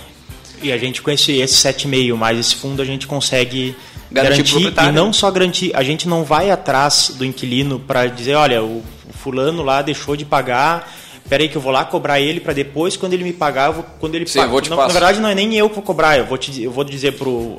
E 0.62 0.70
a 0.72 0.78
gente 0.78 1.02
com 1.02 1.10
esse, 1.10 1.32
esse 1.40 1.54
7,5 1.54 2.14
mais 2.16 2.38
esse 2.38 2.54
fundo 2.54 2.80
a 2.80 2.84
gente 2.84 3.06
consegue 3.06 3.74
Garantir 4.12 4.60
garantir, 4.60 4.88
e 4.88 4.92
não 4.92 5.06
né? 5.06 5.12
só 5.12 5.30
garantir, 5.30 5.70
a 5.74 5.82
gente 5.82 6.08
não 6.08 6.24
vai 6.24 6.50
atrás 6.50 7.12
do 7.16 7.24
inquilino 7.24 7.78
para 7.78 8.06
dizer, 8.06 8.34
olha, 8.34 8.62
o 8.62 8.82
fulano 9.12 9.62
lá 9.62 9.82
deixou 9.82 10.16
de 10.16 10.24
pagar, 10.24 10.92
peraí 11.28 11.48
que 11.48 11.56
eu 11.56 11.60
vou 11.60 11.72
lá 11.72 11.84
cobrar 11.84 12.20
ele 12.20 12.40
para 12.40 12.52
depois 12.52 12.96
quando 12.96 13.12
ele 13.12 13.24
me 13.24 13.32
pagar, 13.32 13.66
eu 13.68 13.72
vou, 13.74 13.86
quando 13.98 14.14
ele 14.14 14.26
Sim, 14.26 14.40
paga. 14.40 14.50
vou 14.50 14.60
te 14.60 14.70
Não, 14.70 14.76
na 14.76 14.88
verdade 14.88 15.20
não 15.20 15.28
é 15.28 15.34
nem 15.34 15.54
eu 15.54 15.68
que 15.68 15.74
vou 15.74 15.84
cobrar, 15.84 16.18
eu 16.18 16.26
vou 16.26 16.38
te 16.38 16.62
eu 16.62 16.70
vou 16.70 16.84
dizer 16.84 17.12
pro 17.12 17.58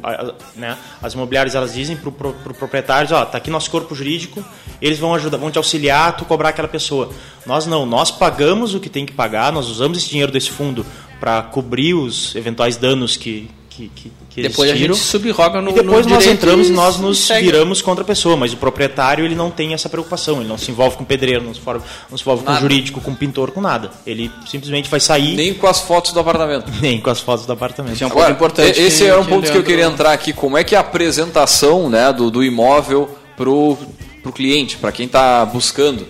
né, 0.56 0.78
as 1.02 1.14
imobiliárias 1.14 1.56
elas 1.56 1.74
dizem 1.74 1.96
pro, 1.96 2.12
pro, 2.12 2.34
pro 2.34 2.54
proprietários, 2.54 3.12
ó, 3.12 3.26
tá 3.26 3.38
aqui 3.38 3.50
nosso 3.50 3.70
corpo 3.70 3.94
jurídico, 3.96 4.44
eles 4.82 5.00
vão 5.00 5.14
ajudar, 5.16 5.38
vão 5.38 5.52
te 5.52 5.58
auxiliar 5.58 6.10
a 6.10 6.12
tu 6.12 6.26
cobrar 6.26 6.50
aquela 6.50 6.68
pessoa. 6.68 7.10
Nós 7.46 7.66
não, 7.66 7.86
nós 7.86 8.12
pagamos 8.12 8.74
o 8.74 8.80
que 8.80 8.90
tem 8.90 9.06
que 9.06 9.14
pagar, 9.14 9.52
nós 9.52 9.68
usamos 9.68 9.98
esse 9.98 10.10
dinheiro 10.10 10.32
desse 10.32 10.50
fundo 10.50 10.86
para 11.20 11.42
cobrir 11.44 11.94
os 11.94 12.36
eventuais 12.36 12.78
danos 12.78 13.16
que 13.16 13.50
que, 13.74 13.90
que, 13.96 14.12
que 14.30 14.42
Depois 14.42 14.70
a 14.70 14.76
gente 14.76 14.98
subroga 14.98 15.62
no 15.62 15.70
E 15.72 15.74
depois 15.74 16.06
no 16.06 16.14
nós 16.14 16.28
entramos 16.28 16.68
e 16.68 16.72
nós 16.74 16.98
nos 17.00 17.20
segue. 17.20 17.46
viramos 17.46 17.82
contra 17.82 18.04
a 18.04 18.06
pessoa, 18.06 18.36
mas 18.36 18.52
o 18.52 18.58
proprietário 18.58 19.24
ele 19.24 19.34
não 19.34 19.50
tem 19.50 19.74
essa 19.74 19.88
preocupação, 19.88 20.42
ele 20.42 20.50
não 20.50 20.58
se 20.58 20.70
envolve 20.72 20.98
com 20.98 21.06
pedreiro, 21.06 21.42
não 21.42 21.54
se 21.54 21.62
envolve, 21.62 21.82
não 22.10 22.18
se 22.18 22.24
envolve 22.24 22.44
com 22.44 22.54
jurídico, 22.56 23.00
com 23.00 23.16
pintor, 23.16 23.52
com 23.52 23.62
nada. 23.62 23.90
Ele 24.06 24.30
simplesmente 24.46 24.90
vai 24.90 25.00
sair 25.00 25.36
nem 25.38 25.54
com 25.54 25.68
as 25.68 25.80
fotos 25.80 26.12
do 26.12 26.20
apartamento. 26.20 26.70
nem 26.82 27.00
com 27.00 27.10
as 27.10 27.22
fotos 27.22 27.46
do 27.46 27.54
apartamento. 27.54 27.96
Isso 27.96 28.04
é 28.04 28.08
um 28.08 28.12
Agora, 28.12 28.26
ponto 28.36 28.36
importante. 28.36 28.80
esse 28.80 29.04
que- 29.04 29.10
era 29.10 29.20
um 29.20 29.24
que 29.24 29.30
ponto 29.30 29.50
que 29.52 29.58
eu 29.58 29.64
queria 29.64 29.86
entrar 29.86 30.12
aqui, 30.12 30.34
como 30.34 30.58
é 30.58 30.64
que 30.66 30.76
é 30.76 30.78
a 30.78 30.82
apresentação, 30.82 31.90
né, 31.90 32.12
do, 32.12 32.30
do 32.30 32.44
imóvel 32.44 33.10
pro, 33.38 33.78
pro 34.22 34.34
cliente, 34.34 34.76
para 34.78 34.92
quem 34.92 35.08
tá 35.08 35.46
buscando? 35.46 36.06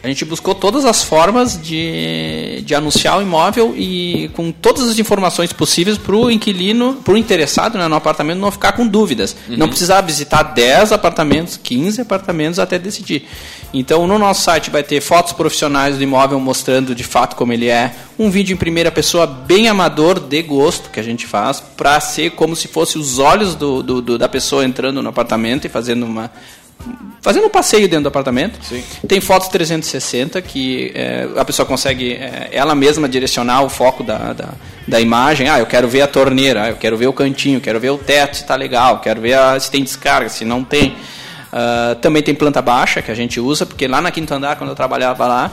A 0.00 0.06
gente 0.06 0.24
buscou 0.24 0.54
todas 0.54 0.84
as 0.84 1.02
formas 1.02 1.60
de, 1.60 2.62
de 2.64 2.72
anunciar 2.72 3.18
o 3.18 3.22
imóvel 3.22 3.74
e 3.76 4.30
com 4.34 4.52
todas 4.52 4.88
as 4.88 4.96
informações 4.98 5.52
possíveis 5.52 5.98
para 5.98 6.14
o 6.14 6.30
inquilino, 6.30 6.94
para 7.04 7.14
o 7.14 7.16
interessado 7.18 7.76
né, 7.76 7.88
no 7.88 7.96
apartamento 7.96 8.38
não 8.38 8.50
ficar 8.52 8.72
com 8.72 8.86
dúvidas. 8.86 9.34
Não 9.48 9.68
precisar 9.68 10.00
visitar 10.02 10.42
10 10.44 10.92
apartamentos, 10.92 11.56
15 11.60 12.00
apartamentos 12.00 12.60
até 12.60 12.78
decidir. 12.78 13.26
Então 13.74 14.06
no 14.06 14.18
nosso 14.20 14.42
site 14.44 14.70
vai 14.70 14.84
ter 14.84 15.00
fotos 15.00 15.32
profissionais 15.32 15.96
do 15.96 16.02
imóvel 16.02 16.38
mostrando 16.38 16.94
de 16.94 17.02
fato 17.04 17.34
como 17.34 17.52
ele 17.52 17.66
é, 17.68 17.92
um 18.18 18.30
vídeo 18.30 18.54
em 18.54 18.56
primeira 18.56 18.92
pessoa 18.92 19.26
bem 19.26 19.68
amador, 19.68 20.20
de 20.20 20.42
gosto, 20.42 20.90
que 20.90 21.00
a 21.00 21.02
gente 21.02 21.26
faz, 21.26 21.60
para 21.76 21.98
ser 22.00 22.30
como 22.30 22.54
se 22.54 22.68
fosse 22.68 22.96
os 22.98 23.18
olhos 23.18 23.54
do, 23.56 23.82
do- 23.82 24.00
do- 24.00 24.18
da 24.18 24.28
pessoa 24.28 24.64
entrando 24.64 25.02
no 25.02 25.08
apartamento 25.08 25.66
e 25.66 25.68
fazendo 25.68 26.06
uma, 26.06 26.30
fazendo 27.20 27.46
um 27.46 27.50
passeio 27.50 27.88
dentro 27.88 28.04
do 28.04 28.08
apartamento. 28.08 28.58
Sim. 28.64 28.82
Tem 29.06 29.20
fotos 29.20 29.48
360 29.48 30.40
que 30.42 30.92
é, 30.94 31.28
a 31.36 31.44
pessoa 31.44 31.66
consegue 31.66 32.12
é, 32.14 32.48
ela 32.52 32.74
mesma 32.74 33.08
direcionar 33.08 33.62
o 33.62 33.68
foco 33.68 34.02
da, 34.02 34.32
da, 34.32 34.48
da 34.86 35.00
imagem. 35.00 35.48
Ah, 35.48 35.58
eu 35.58 35.66
quero 35.66 35.88
ver 35.88 36.02
a 36.02 36.06
torneira, 36.06 36.64
ah, 36.64 36.68
eu 36.70 36.76
quero 36.76 36.96
ver 36.96 37.06
o 37.08 37.12
cantinho, 37.12 37.60
quero 37.60 37.78
ver 37.80 37.90
o 37.90 37.98
teto 37.98 38.36
se 38.36 38.42
está 38.42 38.54
legal, 38.56 39.00
quero 39.00 39.20
ver 39.20 39.34
a- 39.34 39.58
se 39.58 39.70
tem 39.70 39.82
descarga, 39.82 40.28
se 40.28 40.44
não 40.44 40.62
tem. 40.64 40.96
Ah, 41.52 41.96
também 42.00 42.22
tem 42.22 42.34
planta 42.34 42.60
baixa 42.62 43.02
que 43.02 43.10
a 43.10 43.14
gente 43.14 43.40
usa, 43.40 43.66
porque 43.66 43.86
lá 43.88 44.00
na 44.00 44.10
quinto 44.10 44.32
andar, 44.32 44.56
quando 44.56 44.70
eu 44.70 44.76
trabalhava 44.76 45.26
lá, 45.26 45.50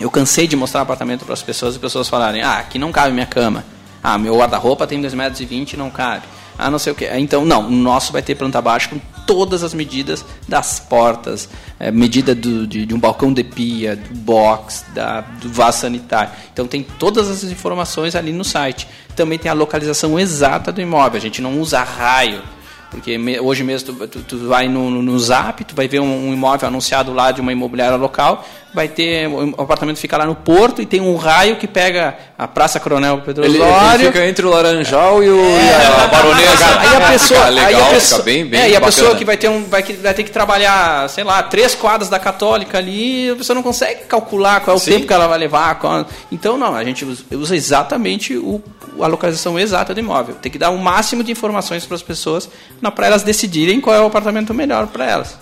eu 0.00 0.10
cansei 0.10 0.46
de 0.46 0.56
mostrar 0.56 0.82
apartamento 0.82 1.24
para 1.24 1.34
as 1.34 1.42
pessoas 1.42 1.74
e 1.74 1.76
as 1.76 1.80
pessoas 1.80 2.08
falarem: 2.08 2.42
ah, 2.42 2.58
aqui 2.58 2.78
não 2.78 2.90
cabe 2.92 3.12
minha 3.12 3.26
cama. 3.26 3.64
Ah, 4.02 4.16
meu 4.18 4.36
guarda-roupa 4.38 4.86
tem 4.86 5.00
2,20 5.02 5.14
metros 5.16 5.40
e 5.40 5.44
vinte, 5.44 5.76
não 5.76 5.90
cabe. 5.90 6.22
Ah, 6.58 6.70
não 6.70 6.78
sei 6.78 6.92
o 6.92 6.96
que. 6.96 7.06
Então, 7.18 7.44
não, 7.44 7.66
o 7.66 7.70
nosso 7.70 8.12
vai 8.12 8.22
ter 8.22 8.34
planta 8.34 8.62
baixa 8.62 8.88
com 8.88 9.00
todas 9.26 9.62
as 9.62 9.74
medidas 9.74 10.24
das 10.48 10.78
portas, 10.78 11.48
eh, 11.78 11.90
medida 11.90 12.34
do, 12.34 12.66
de, 12.66 12.86
de 12.86 12.94
um 12.94 12.98
balcão 12.98 13.32
de 13.32 13.42
pia, 13.42 13.96
do 13.96 14.14
box, 14.14 14.84
da, 14.94 15.20
do 15.20 15.48
vaso 15.48 15.80
sanitário. 15.80 16.30
Então, 16.52 16.66
tem 16.66 16.82
todas 16.82 17.28
as 17.28 17.44
informações 17.44 18.14
ali 18.14 18.32
no 18.32 18.44
site. 18.44 18.88
Também 19.14 19.38
tem 19.38 19.50
a 19.50 19.54
localização 19.54 20.18
exata 20.18 20.70
do 20.70 20.80
imóvel. 20.80 21.18
A 21.18 21.22
gente 21.22 21.42
não 21.42 21.60
usa 21.60 21.82
raio. 21.82 22.42
Porque 22.90 23.18
me- 23.18 23.38
hoje 23.40 23.64
mesmo 23.64 23.92
tu, 23.92 24.06
tu- 24.06 24.20
tu 24.22 24.48
vai 24.48 24.68
no, 24.68 24.90
no- 24.90 25.18
Zap, 25.18 25.62
tu 25.64 25.74
vai 25.74 25.88
ver 25.88 26.00
um, 26.00 26.28
um 26.28 26.32
imóvel 26.32 26.68
anunciado 26.68 27.12
lá 27.12 27.32
de 27.32 27.40
uma 27.40 27.52
imobiliária 27.52 27.96
local, 27.96 28.46
vai 28.72 28.86
ter 28.88 29.26
o 29.28 29.54
apartamento 29.60 29.98
fica 29.98 30.16
lá 30.16 30.24
no 30.24 30.34
Porto 30.36 30.80
e 30.80 30.86
tem 30.86 31.00
um 31.00 31.16
raio 31.16 31.56
que 31.56 31.66
pega 31.66 32.16
a 32.38 32.46
Praça 32.46 32.78
Coronel 32.78 33.20
Pedro 33.24 33.44
Ele, 33.44 33.58
ele 33.58 34.06
fica 34.06 34.24
entre 34.26 34.46
o 34.46 34.50
Laranjal 34.50 35.22
e, 35.22 35.28
o, 35.28 35.36
e 35.36 35.70
a 36.04 36.06
Baronesa. 36.06 36.78
Aí 36.80 36.96
a 36.96 37.00
pessoa, 37.08 37.48
legal, 37.50 37.66
aí 37.68 37.74
a 37.74 37.94
pessoa, 37.94 38.22
bem, 38.22 38.46
bem 38.46 38.60
é, 38.60 38.64
e 38.70 38.76
a 38.76 38.80
bacana. 38.80 38.86
pessoa 38.86 39.16
que 39.16 39.24
vai 39.24 39.36
ter 39.36 39.48
um, 39.48 39.64
vai, 39.64 39.82
que- 39.82 39.94
vai 39.94 40.14
ter 40.14 40.22
que 40.22 40.30
trabalhar, 40.30 41.08
sei 41.10 41.24
lá, 41.24 41.42
três 41.42 41.74
quadras 41.74 42.08
da 42.08 42.18
Católica 42.20 42.78
ali, 42.78 43.30
a 43.30 43.36
pessoa 43.36 43.54
não 43.54 43.62
consegue 43.62 44.02
calcular 44.04 44.60
qual 44.60 44.76
é 44.76 44.78
o 44.78 44.80
Sim. 44.82 44.92
tempo 44.92 45.06
que 45.08 45.12
ela 45.12 45.26
vai 45.26 45.38
levar. 45.38 45.74
qual- 45.80 46.06
Então 46.30 46.56
não, 46.56 46.74
a 46.74 46.84
gente 46.84 47.04
usa 47.32 47.56
exatamente 47.56 48.36
o, 48.36 48.62
a 49.02 49.06
localização 49.06 49.58
exata 49.58 49.94
do 49.94 50.00
imóvel. 50.00 50.34
Tem 50.36 50.50
que 50.50 50.58
dar 50.58 50.70
o 50.70 50.78
máximo 50.78 51.22
de 51.24 51.32
informações 51.32 51.84
para 51.84 51.94
as 51.94 52.02
pessoas, 52.02 52.48
para 52.94 53.06
elas 53.06 53.22
decidirem 53.22 53.80
qual 53.80 53.94
é 53.94 54.00
o 54.00 54.06
apartamento 54.06 54.52
melhor 54.54 54.86
para 54.86 55.04
elas. 55.04 55.38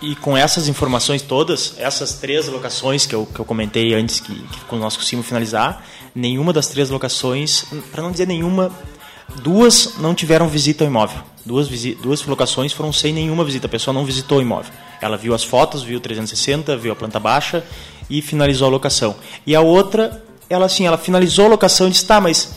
E 0.00 0.14
com 0.16 0.36
essas 0.36 0.68
informações 0.68 1.22
todas, 1.22 1.74
essas 1.76 2.14
três 2.14 2.46
locações 2.46 3.04
que 3.04 3.14
eu, 3.14 3.26
que 3.26 3.40
eu 3.40 3.44
comentei 3.44 3.94
antes 3.94 4.20
que, 4.20 4.32
que 4.32 4.76
nós 4.76 4.96
conseguimos 4.96 5.26
finalizar, 5.26 5.82
nenhuma 6.14 6.52
das 6.52 6.68
três 6.68 6.88
locações, 6.88 7.64
para 7.90 8.02
não 8.02 8.12
dizer 8.12 8.26
nenhuma, 8.26 8.70
duas 9.42 9.94
não 9.98 10.14
tiveram 10.14 10.48
visita 10.48 10.84
ao 10.84 10.90
imóvel. 10.90 11.20
Duas, 11.44 11.68
duas 12.00 12.24
locações 12.26 12.72
foram 12.72 12.92
sem 12.92 13.12
nenhuma 13.12 13.44
visita, 13.44 13.66
a 13.66 13.70
pessoa 13.70 13.92
não 13.92 14.04
visitou 14.04 14.38
o 14.38 14.42
imóvel. 14.42 14.72
Ela 15.00 15.16
viu 15.16 15.34
as 15.34 15.42
fotos, 15.42 15.82
viu 15.82 15.98
o 15.98 16.00
360, 16.00 16.76
viu 16.76 16.92
a 16.92 16.96
planta 16.96 17.18
baixa 17.18 17.64
e 18.08 18.22
finalizou 18.22 18.68
a 18.68 18.70
locação. 18.70 19.16
E 19.46 19.56
a 19.56 19.60
outra, 19.60 20.22
ela 20.48 20.66
assim, 20.66 20.86
ela 20.86 20.98
finalizou 20.98 21.46
a 21.46 21.48
locação 21.48 21.88
e 21.88 21.90
disse: 21.90 22.04
"Tá, 22.04 22.20
mas 22.20 22.54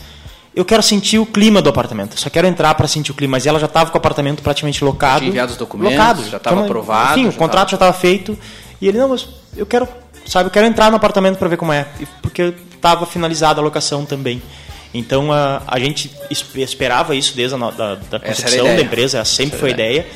eu 0.54 0.64
quero 0.64 0.82
sentir 0.82 1.18
o 1.18 1.26
clima 1.26 1.62
do 1.62 1.68
apartamento. 1.70 2.18
Só 2.20 2.28
quero 2.30 2.46
entrar 2.46 2.74
para 2.74 2.86
sentir 2.86 3.10
o 3.10 3.14
clima. 3.14 3.32
Mas 3.32 3.46
ela 3.46 3.58
já 3.58 3.66
estava 3.66 3.90
com 3.90 3.96
o 3.96 3.98
apartamento 3.98 4.42
praticamente 4.42 4.84
locado. 4.84 5.18
tinha 5.20 5.28
enviado 5.30 5.52
os 5.52 5.58
documentos, 5.58 5.96
locado. 5.98 6.24
já 6.28 6.36
estava 6.36 6.56
Então, 6.56 6.64
aprovado, 6.66 7.18
Enfim, 7.18 7.28
o 7.28 7.32
contrato 7.32 7.70
já 7.70 7.76
estava 7.76 7.92
feito. 7.92 8.38
E 8.80 8.88
ele, 8.88 8.98
não, 8.98 9.08
mas 9.08 9.26
eu 9.56 9.64
quero, 9.64 9.88
sabe, 10.26 10.48
eu 10.48 10.50
quero 10.50 10.66
entrar 10.66 10.90
no 10.90 10.96
apartamento 10.96 11.38
para 11.38 11.48
ver 11.48 11.56
como 11.56 11.72
é. 11.72 11.86
Porque 12.20 12.52
estava 12.74 13.06
finalizada 13.06 13.60
a 13.60 13.64
locação 13.64 14.04
também. 14.04 14.42
Então 14.94 15.32
a, 15.32 15.62
a 15.66 15.78
gente 15.78 16.10
es- 16.30 16.44
esperava 16.56 17.14
isso 17.14 17.34
desde 17.34 17.54
a 17.54 17.58
da, 17.70 17.94
da 17.94 18.20
concepção 18.20 18.58
ideia. 18.58 18.76
da 18.76 18.82
empresa, 18.82 19.24
sempre 19.24 19.54
Essa 19.56 19.60
foi 19.60 19.70
a 19.70 19.72
era 19.72 19.82
a 19.82 19.86
ideia. 19.90 20.06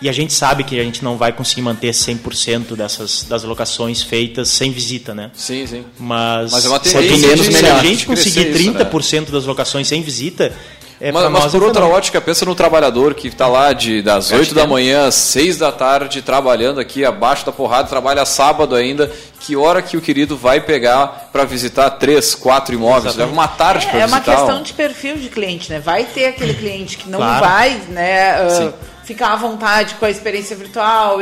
E 0.00 0.08
a 0.10 0.12
gente 0.12 0.32
sabe 0.32 0.62
que 0.62 0.78
a 0.78 0.82
gente 0.84 1.02
não 1.02 1.16
vai 1.16 1.32
conseguir 1.32 1.62
manter 1.62 1.90
100% 1.90 2.76
dessas 2.76 3.22
das 3.22 3.44
locações 3.44 4.02
feitas 4.02 4.48
sem 4.50 4.70
visita, 4.70 5.14
né? 5.14 5.30
Sim, 5.34 5.66
sim. 5.66 5.84
Mas, 5.98 6.52
Mas 6.52 6.64
é 6.64 6.68
uma 6.68 6.82
se, 6.84 6.92
tendência 6.92 7.14
a 7.32 7.36
gente- 7.36 7.48
de- 7.48 7.56
se 7.56 7.62
melhor, 7.62 7.78
a 7.80 7.82
gente 7.82 8.06
conseguir 8.06 8.40
isso, 8.50 8.72
né? 8.72 8.84
30% 8.84 9.30
das 9.30 9.46
locações 9.46 9.88
sem 9.88 10.02
visita, 10.02 10.52
é 11.00 11.10
mas, 11.10 11.30
mas 11.30 11.52
por 11.52 11.62
é 11.62 11.64
outra 11.64 11.74
fenômeno. 11.80 11.96
ótica, 11.96 12.20
pensa 12.20 12.44
no 12.44 12.54
trabalhador 12.54 13.14
que 13.14 13.28
está 13.28 13.46
lá 13.46 13.72
de, 13.72 14.02
das 14.02 14.30
8 14.32 14.54
da 14.54 14.66
manhã 14.66 15.06
às 15.06 15.14
6 15.14 15.56
da 15.56 15.72
tarde, 15.72 16.20
trabalhando 16.20 16.78
aqui 16.78 17.02
abaixo 17.02 17.46
da 17.46 17.52
porrada, 17.52 17.88
trabalha 17.88 18.24
sábado 18.26 18.74
ainda. 18.74 19.10
Que 19.40 19.56
hora 19.56 19.80
que 19.80 19.96
o 19.96 20.00
querido 20.02 20.36
vai 20.36 20.60
pegar 20.60 21.30
para 21.32 21.44
visitar 21.44 21.88
três, 21.90 22.34
quatro 22.34 22.74
imóveis? 22.74 23.14
Leva 23.16 23.32
uma 23.32 23.48
tarde 23.48 23.86
para 23.86 23.98
É, 23.98 24.02
é 24.02 24.06
uma 24.06 24.18
visitar. 24.18 24.36
questão 24.36 24.62
de 24.62 24.72
perfil 24.74 25.16
de 25.16 25.28
cliente, 25.30 25.70
né? 25.70 25.78
Vai 25.80 26.04
ter 26.04 26.26
aquele 26.26 26.52
cliente 26.52 26.98
que 26.98 27.08
não 27.08 27.18
Claro. 27.18 27.44
vai, 27.46 27.80
né, 27.88 28.48
Sim. 28.50 28.72
Ficar 29.06 29.32
à 29.32 29.36
vontade 29.36 29.94
com 29.94 30.04
a 30.04 30.10
experiência 30.10 30.56
virtual, 30.56 31.20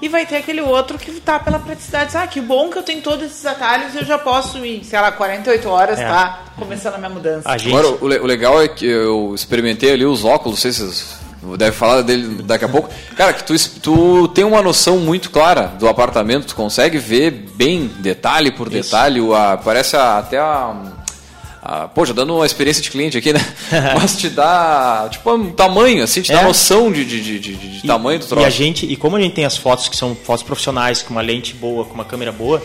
e, 0.00 0.08
vai 0.08 0.24
ter 0.24 0.36
aquele 0.36 0.60
outro 0.60 0.96
que 0.96 1.10
tá 1.20 1.38
pela 1.40 1.58
praticidade. 1.58 2.16
Ah, 2.16 2.26
que 2.26 2.40
bom 2.40 2.70
que 2.70 2.78
eu 2.78 2.82
tenho 2.84 3.02
todos 3.02 3.26
esses 3.26 3.44
atalhos, 3.44 3.94
eu 3.96 4.04
já 4.04 4.16
posso 4.16 4.64
ir, 4.64 4.84
sei 4.84 5.00
lá, 5.00 5.10
48 5.10 5.68
horas, 5.68 5.98
É. 5.98 6.06
tá 6.06 6.44
começando 6.56 6.94
a 6.94 6.98
minha 6.98 7.10
mudança. 7.10 7.50
Agora, 7.50 7.88
o, 8.00 8.06
le- 8.06 8.20
o 8.20 8.24
legal 8.26 8.62
é 8.62 8.68
que 8.68 8.86
eu 8.86 9.32
experimentei 9.34 9.92
ali 9.92 10.04
os 10.06 10.24
óculos, 10.24 10.54
não 10.58 10.62
sei 10.62 10.72
se 10.72 10.80
vocês 10.86 11.26
devem 11.58 11.72
falar 11.76 12.02
dele 12.02 12.42
daqui 12.44 12.64
a 12.64 12.68
pouco. 12.68 12.88
Cara, 13.16 13.32
que 13.32 13.42
tu, 13.44 13.54
es- 13.54 13.66
tu 13.82 14.28
tem 14.28 14.44
uma 14.44 14.62
noção 14.62 14.98
muito 14.98 15.30
clara 15.30 15.62
do 15.78 15.88
apartamento, 15.88 16.46
tu 16.46 16.54
consegue 16.54 16.96
ver 16.98 17.30
bem, 17.56 17.88
detalhe 17.98 18.52
por 18.52 18.68
detalhe, 18.70 19.20
o- 19.20 19.34
a, 19.34 19.56
parece 19.56 19.96
a- 19.96 20.18
até 20.18 20.38
a, 20.38 20.74
a. 21.66 21.88
Poxa, 21.88 22.12
dando 22.14 22.34
uma 22.36 22.46
experiência 22.46 22.82
de 22.82 22.90
cliente 22.90 23.18
aqui, 23.18 23.32
né? 23.32 23.40
Mas 23.98 24.16
te 24.16 24.28
dá, 24.28 25.08
tipo, 25.10 25.32
um 25.34 25.50
tamanho, 25.52 26.04
assim, 26.04 26.22
te 26.22 26.32
dá 26.32 26.40
É. 26.40 26.44
noção 26.44 26.90
de, 26.92 27.04
de, 27.04 27.20
de, 27.22 27.38
de- 27.38 27.56
de 27.56 27.78
E- 27.84 27.86
tamanho 27.86 28.18
do 28.18 28.24
E 28.24 28.28
troço. 28.28 28.46
a 28.46 28.50
gente, 28.50 28.86
e 28.86 28.96
como 28.96 29.16
a 29.16 29.20
gente 29.20 29.34
tem 29.34 29.44
as 29.44 29.56
fotos 29.56 29.88
que 29.88 29.96
são 29.96 30.14
fotos 30.14 30.42
profissionais, 30.42 31.02
com 31.02 31.10
uma 31.10 31.22
lente 31.22 31.54
boa, 31.54 31.84
com 31.84 31.94
uma 31.94 32.04
câmera 32.04 32.30
boa, 32.32 32.62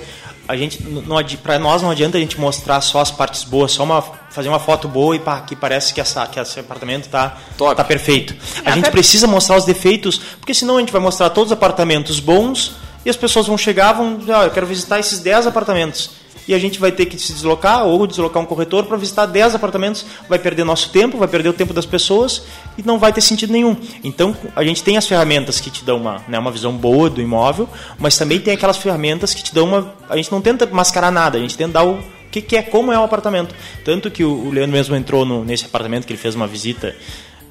a 0.47 0.58
gente 0.58 0.82
não 0.84 1.18
adi- 1.18 1.38
pra 1.38 1.58
nós 1.58 1.82
não 1.82 1.89
adianta 1.89 2.18
a 2.18 2.20
gente 2.20 2.39
mostrar 2.39 2.82
só 2.82 2.99
as 2.99 3.10
partes 3.12 3.43
boas, 3.43 3.72
só 3.72 3.84
uma 3.84 4.02
fazer 4.32 4.49
uma 4.49 4.60
foto 4.60 4.88
boa 4.88 5.16
e 5.16 5.20
pá, 5.20 5.38
aqui 5.38 5.56
parece 5.56 5.93
que 5.93 5.99
essa 6.02 6.26
que 6.26 6.39
esse 6.39 6.60
apartamento 6.60 7.08
tá 7.10 7.38
tá 7.76 7.84
perfeito. 7.84 8.34
A 8.66 8.72
gente 8.72 8.89
precisa 8.89 9.28
mostrar 9.28 9.58
os 9.58 9.66
defeitos, 9.66 10.20
porque 10.39 10.54
senão 10.54 10.78
a 10.78 10.80
gente 10.80 10.91
vai 10.91 11.02
mostrar 11.02 11.30
todos 11.30 11.52
os 11.52 11.58
apartamentos 11.58 12.20
bons 12.20 12.74
e 13.06 13.10
as 13.10 13.16
pessoas 13.18 13.47
vão 13.47 13.58
chegar, 13.58 13.93
vão, 13.93 14.16
dizer, 14.18 14.34
ah, 14.34 14.43
eu 14.43 14.52
quero 14.52 14.66
visitar 14.68 14.99
esses 14.99 15.20
10 15.20 15.47
apartamentos. 15.47 16.12
E 16.48 16.54
a 16.54 16.60
gente 16.60 16.80
vai 16.80 16.92
ter 16.92 17.06
que 17.06 17.18
se 17.20 17.34
deslocar 17.34 17.86
ou 17.86 18.06
deslocar 18.08 18.42
um 18.42 18.46
corretor 18.46 18.86
para 18.86 18.98
visitar 18.98 19.26
10 19.26 19.56
apartamentos, 19.56 20.06
vai 20.28 20.39
perder 20.39 20.64
nosso 20.64 20.89
tempo, 20.89 21.18
vai 21.18 21.28
perder 21.28 21.50
o 21.50 21.54
tempo 21.54 21.74
das 21.74 21.86
pessoas 21.86 22.44
e 22.78 22.84
não 22.84 22.98
vai 23.00 23.14
ter 23.14 23.22
sentido 23.22 23.52
nenhum. 23.54 23.76
Então 24.04 24.36
a 24.56 24.64
gente 24.64 24.84
tem 24.84 24.98
as 24.98 25.08
ferramentas 25.08 25.60
que 25.60 25.70
te 25.70 25.84
dão 25.86 25.98
uma, 25.98 26.22
né, 26.28 26.38
uma 26.39 26.52
visão 26.52 26.74
boa 26.76 27.10
do 27.10 27.22
imóvel, 27.22 27.70
mas 28.00 28.18
também 28.18 28.39
tem 28.39 28.54
aquelas 28.54 28.78
ferramentas 28.78 29.34
que 29.34 29.44
te 29.44 29.54
dão 29.54 29.66
uma. 29.68 29.94
A 30.10 30.16
gente 30.18 30.32
não 30.32 30.42
tenta 30.42 30.66
mascarar 30.72 31.12
nada, 31.12 31.38
a 31.38 31.42
gente 31.42 31.56
tenta 31.58 31.74
dar 31.74 31.84
o 31.86 32.00
que, 32.32 32.42
que 32.42 32.56
é, 32.56 32.62
como 32.62 32.92
é 32.92 32.98
o 33.00 33.04
apartamento. 33.04 33.54
Tanto 33.86 34.10
que 34.10 34.24
o, 34.24 34.32
o 34.48 34.52
Leandro 34.52 34.72
mesmo 34.72 34.96
entrou 34.96 35.26
no- 35.26 35.44
nesse 35.46 35.66
apartamento 35.66 36.06
que 36.08 36.14
ele 36.14 36.20
fez 36.22 36.34
uma 36.34 36.48
visita. 36.48 36.96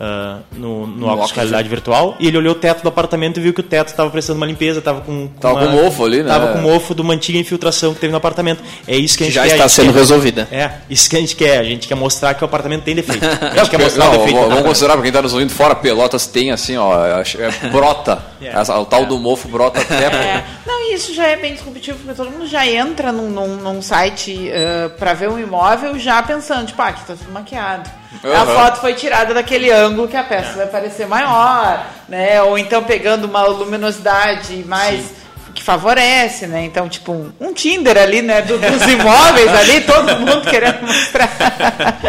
Ah, 0.02 0.38
no, 0.52 0.86
no, 0.86 1.04
óculos 1.06 1.10
óculos, 1.10 1.28
de 1.28 1.34
realidade 1.34 1.68
virtual 1.68 2.16
e 2.18 2.26
ele 2.26 2.38
olhou 2.38 2.52
o 2.52 2.58
teto 2.58 2.82
do 2.82 2.88
apartamento 2.88 3.38
e 3.38 3.42
viu 3.42 3.52
que 3.52 3.60
o 3.60 3.62
teto 3.62 3.88
estava 3.88 4.08
precisando 4.08 4.36
de 4.36 4.40
uma 4.40 4.46
limpeza, 4.46 4.78
estava 4.78 5.02
com, 5.02 5.28
Tava 5.38 5.60
uma- 5.60 5.66
com 5.66 5.82
mofo 5.84 6.04
ali, 6.06 6.22
né? 6.22 6.28
Tava 6.30 6.52
com 6.54 6.58
mofo 6.60 6.94
de 6.94 7.02
uma 7.02 7.12
antiga 7.12 7.38
infiltração 7.38 7.92
que 7.92 8.00
teve 8.00 8.10
no 8.10 8.16
apartamento. 8.16 8.62
É 8.88 8.96
isso 8.96 9.18
que 9.18 9.24
a 9.24 9.26
gente 9.26 9.34
já 9.34 9.42
quer. 9.42 9.48
está 9.52 9.64
a 9.64 9.68
gente 9.68 9.76
sendo 9.76 9.92
quer- 9.92 9.98
resolvida. 9.98 10.48
É, 10.50 10.70
isso 10.88 11.10
que 11.10 11.16
a 11.16 11.20
gente 11.20 11.36
quer. 11.36 11.58
A 11.58 11.64
gente 11.64 11.86
quer 11.86 11.94
mostrar 11.96 12.32
que 12.32 12.42
o 12.42 12.46
apartamento 12.46 12.82
tem 12.82 12.94
defeito. 12.94 13.22
A 13.24 13.28
É, 13.28 13.30
gente 13.30 13.40
quer 13.52 13.60
porque- 13.60 13.76
mostrar 13.78 14.04
não, 14.06 14.14
o 14.14 14.18
defeito. 14.18 14.40
vamos 14.48 14.62
considerar 14.62 14.92
para 14.94 15.02
quem 15.02 15.08
está 15.10 15.20
nos 15.22 15.34
ouvindo 15.34 15.52
fora, 15.52 15.74
Pelotas 15.74 16.26
tem 16.26 16.50
assim, 16.50 16.76
ó, 16.78 16.94
é, 17.06 17.68
brota. 17.70 18.24
Essa- 18.40 18.78
o 18.78 18.86
tal 18.86 19.04
do 19.04 19.18
mofo 19.18 19.48
brota 19.48 19.80
até. 19.82 20.06
É. 20.06 20.44
Não, 20.66 20.80
e 20.90 20.94
isso 20.94 21.14
já 21.14 21.26
é 21.26 21.36
bem 21.36 21.52
disruptivo, 21.54 21.98
porque 21.98 22.14
todo 22.14 22.30
mundo 22.30 22.46
já 22.46 22.66
entra 22.66 23.12
num, 23.12 23.28
num, 23.28 23.56
num 23.56 23.82
site 23.82 24.50
para 24.98 25.12
ver 25.12 25.28
um 25.28 25.38
imóvel 25.38 25.98
já 25.98 26.22
pensando, 26.22 26.66
tipo, 26.66 26.80
ah, 26.80 26.88
aqui 26.88 27.04
tá 27.04 27.14
tudo 27.14 27.30
maquiado. 27.32 27.99
A 28.24 28.28
Aham. 28.42 28.46
foto 28.46 28.80
foi 28.80 28.94
tirada 28.94 29.32
daquele 29.32 29.70
ângulo 29.70 30.08
que 30.08 30.16
a 30.16 30.24
peça 30.24 30.54
vai 30.54 30.66
parecer 30.66 31.06
maior, 31.06 31.86
né? 32.08 32.42
Ou 32.42 32.58
então 32.58 32.82
pegando 32.82 33.24
uma 33.26 33.44
luminosidade 33.44 34.64
mais 34.66 35.12
que 35.54 35.62
favorece, 35.62 36.46
né? 36.46 36.64
Então, 36.64 36.88
tipo, 36.88 37.12
um, 37.12 37.32
um 37.40 37.52
Tinder 37.54 37.96
ali, 37.96 38.20
né? 38.22 38.42
do- 38.42 38.58
dos 38.58 38.82
imóveis 38.82 39.48
ali, 39.54 39.80
todo 39.82 40.18
mundo 40.18 40.42
querendo 40.48 40.82
mostrar. 40.86 41.30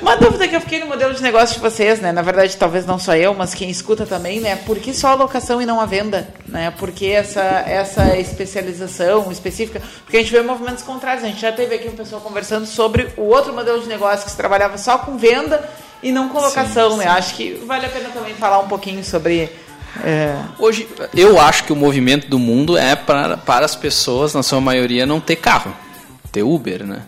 Uma 0.00 0.16
dúvida 0.16 0.48
que 0.48 0.56
eu 0.56 0.60
fiquei 0.60 0.80
no 0.80 0.86
modelo 0.86 1.12
de 1.12 1.22
negócio 1.22 1.56
de 1.56 1.60
vocês, 1.60 2.00
né? 2.00 2.10
Na 2.10 2.22
verdade, 2.22 2.56
talvez 2.56 2.86
não 2.86 2.98
só 2.98 3.14
eu, 3.14 3.34
mas 3.34 3.52
quem 3.54 3.68
escuta 3.68 4.06
também, 4.06 4.40
né? 4.40 4.56
Por 4.56 4.78
que 4.78 4.94
só 4.94 5.08
a 5.08 5.14
locação 5.14 5.60
e 5.60 5.66
não 5.66 5.78
a 5.80 5.86
venda? 5.86 6.26
Né? 6.48 6.72
Por 6.78 6.90
que 6.90 7.10
essa, 7.12 7.42
essa 7.42 8.16
especialização 8.16 9.30
específica? 9.30 9.82
Porque 10.04 10.16
a 10.16 10.20
gente 10.20 10.32
vê 10.32 10.40
movimentos 10.40 10.82
contrários. 10.82 11.22
A 11.22 11.28
gente 11.28 11.40
já 11.40 11.52
teve 11.52 11.74
aqui 11.74 11.88
um 11.88 11.96
pessoal 11.96 12.20
conversando 12.22 12.66
sobre 12.66 13.08
o 13.16 13.24
outro 13.24 13.52
modelo 13.52 13.80
de 13.80 13.88
negócio 13.88 14.24
que 14.24 14.30
se 14.30 14.36
trabalhava 14.36 14.78
só 14.78 14.96
com 14.96 15.18
venda 15.18 15.68
e 16.02 16.10
não 16.12 16.28
com 16.30 16.40
locação, 16.40 16.96
né? 16.96 17.06
Acho 17.06 17.34
que 17.34 17.62
vale 17.66 17.84
a 17.84 17.88
pena 17.88 18.08
também 18.08 18.34
falar 18.34 18.58
um 18.60 18.68
pouquinho 18.68 19.04
sobre. 19.04 19.50
é, 20.02 20.34
Hoje, 20.58 20.88
eu 21.14 21.38
acho 21.38 21.64
que 21.64 21.72
o 21.72 21.76
movimento 21.76 22.26
do 22.26 22.38
mundo 22.38 22.76
é 22.76 22.96
para, 22.96 23.36
para 23.36 23.66
as 23.66 23.76
pessoas, 23.76 24.32
na 24.32 24.42
sua 24.42 24.60
maioria, 24.62 25.04
não 25.04 25.20
ter 25.20 25.36
carro, 25.36 25.74
ter 26.32 26.42
Uber, 26.42 26.86
né? 26.86 27.02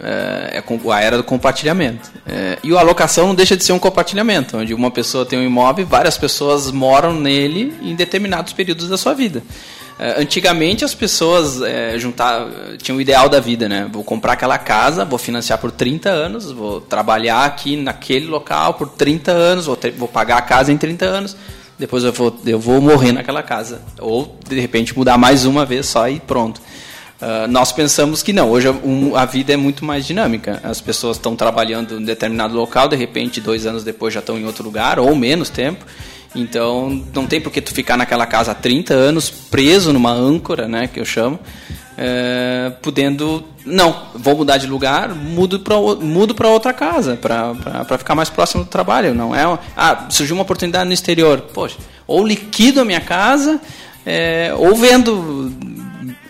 É, 0.00 0.58
é 0.58 0.92
a 0.92 1.00
era 1.00 1.16
do 1.16 1.24
compartilhamento. 1.24 2.10
É, 2.26 2.58
e 2.62 2.76
a 2.76 2.80
alocação 2.80 3.28
não 3.28 3.34
deixa 3.34 3.56
de 3.56 3.64
ser 3.64 3.72
um 3.72 3.78
compartilhamento, 3.78 4.56
onde 4.56 4.74
uma 4.74 4.90
pessoa 4.90 5.24
tem 5.24 5.38
um 5.38 5.42
imóvel 5.44 5.86
várias 5.86 6.16
pessoas 6.18 6.70
moram 6.70 7.14
nele 7.14 7.74
em 7.82 7.94
determinados 7.94 8.52
períodos 8.52 8.88
da 8.88 8.96
sua 8.96 9.14
vida. 9.14 9.42
É, 9.96 10.20
antigamente 10.20 10.84
as 10.84 10.92
pessoas 10.92 11.62
é, 11.62 11.96
juntar, 11.98 12.48
tinham 12.82 12.98
o 12.98 13.00
ideal 13.00 13.28
da 13.28 13.38
vida, 13.38 13.68
né? 13.68 13.88
Vou 13.92 14.02
comprar 14.02 14.32
aquela 14.32 14.58
casa, 14.58 15.04
vou 15.04 15.18
financiar 15.18 15.58
por 15.58 15.70
30 15.70 16.10
anos, 16.10 16.50
vou 16.50 16.80
trabalhar 16.80 17.44
aqui 17.44 17.76
naquele 17.76 18.26
local 18.26 18.74
por 18.74 18.88
30 18.88 19.30
anos, 19.30 19.66
vou, 19.66 19.76
ter- 19.76 19.92
vou 19.92 20.08
pagar 20.08 20.38
a 20.38 20.42
casa 20.42 20.72
em 20.72 20.76
30 20.76 21.04
anos, 21.04 21.36
depois 21.78 22.02
eu 22.02 22.12
vou, 22.12 22.36
eu 22.44 22.58
vou 22.58 22.80
morrer 22.80 23.12
naquela 23.12 23.42
casa. 23.42 23.82
Ou, 24.00 24.36
de 24.48 24.58
repente, 24.58 24.96
mudar 24.98 25.16
mais 25.16 25.44
uma 25.44 25.64
vez 25.64 25.86
só 25.86 26.08
e 26.08 26.18
pronto. 26.18 26.60
Ah, 27.26 27.46
nós 27.48 27.72
pensamos 27.72 28.22
que 28.22 28.34
não, 28.34 28.50
hoje 28.50 28.68
um- 28.68 29.16
a 29.16 29.24
vida 29.24 29.54
é 29.54 29.56
muito 29.56 29.82
mais 29.82 30.04
dinâmica. 30.06 30.60
As 30.62 30.78
pessoas 30.82 31.16
estão 31.16 31.34
trabalhando 31.34 31.98
em 31.98 32.04
determinado 32.04 32.54
local, 32.54 32.86
de 32.86 32.96
repente, 32.96 33.40
dois 33.40 33.64
anos 33.64 33.82
depois 33.82 34.12
já 34.12 34.20
estão 34.20 34.38
em 34.38 34.44
outro 34.44 34.62
lugar, 34.62 34.98
ou 34.98 35.16
menos 35.16 35.48
tempo. 35.48 35.86
Então, 36.36 37.02
não 37.14 37.26
tem 37.26 37.40
por 37.40 37.50
que 37.50 37.62
tu 37.62 37.72
ficar 37.72 37.96
naquela 37.96 38.26
casa 38.26 38.50
há 38.50 38.54
30 38.54 38.92
anos, 38.92 39.30
preso 39.30 39.90
numa 39.90 40.10
âncora, 40.12 40.68
né, 40.68 40.86
que 40.86 41.00
eu 41.00 41.04
chamo, 41.06 41.38
eh, 41.96 42.72
podendo, 42.82 43.42
não, 43.64 43.96
vou 44.14 44.36
mudar 44.36 44.58
de 44.58 44.66
lugar, 44.66 45.14
mudo 45.14 45.60
para 45.60 45.76
mudo 45.78 46.36
outra 46.46 46.74
casa, 46.74 47.16
para 47.16 47.96
ficar 47.96 48.14
mais 48.14 48.28
próximo 48.28 48.64
do 48.64 48.68
trabalho. 48.68 49.14
Não 49.14 49.34
é, 49.34 49.44
ah, 49.74 50.06
surgiu 50.10 50.36
uma 50.36 50.42
oportunidade 50.42 50.86
no 50.86 50.92
exterior, 50.92 51.40
poxa, 51.54 51.76
ou 52.06 52.26
liquido 52.26 52.80
a 52.82 52.84
minha 52.84 53.00
casa, 53.00 53.58
eh, 54.04 54.52
ou 54.58 54.74
vendo 54.74 55.50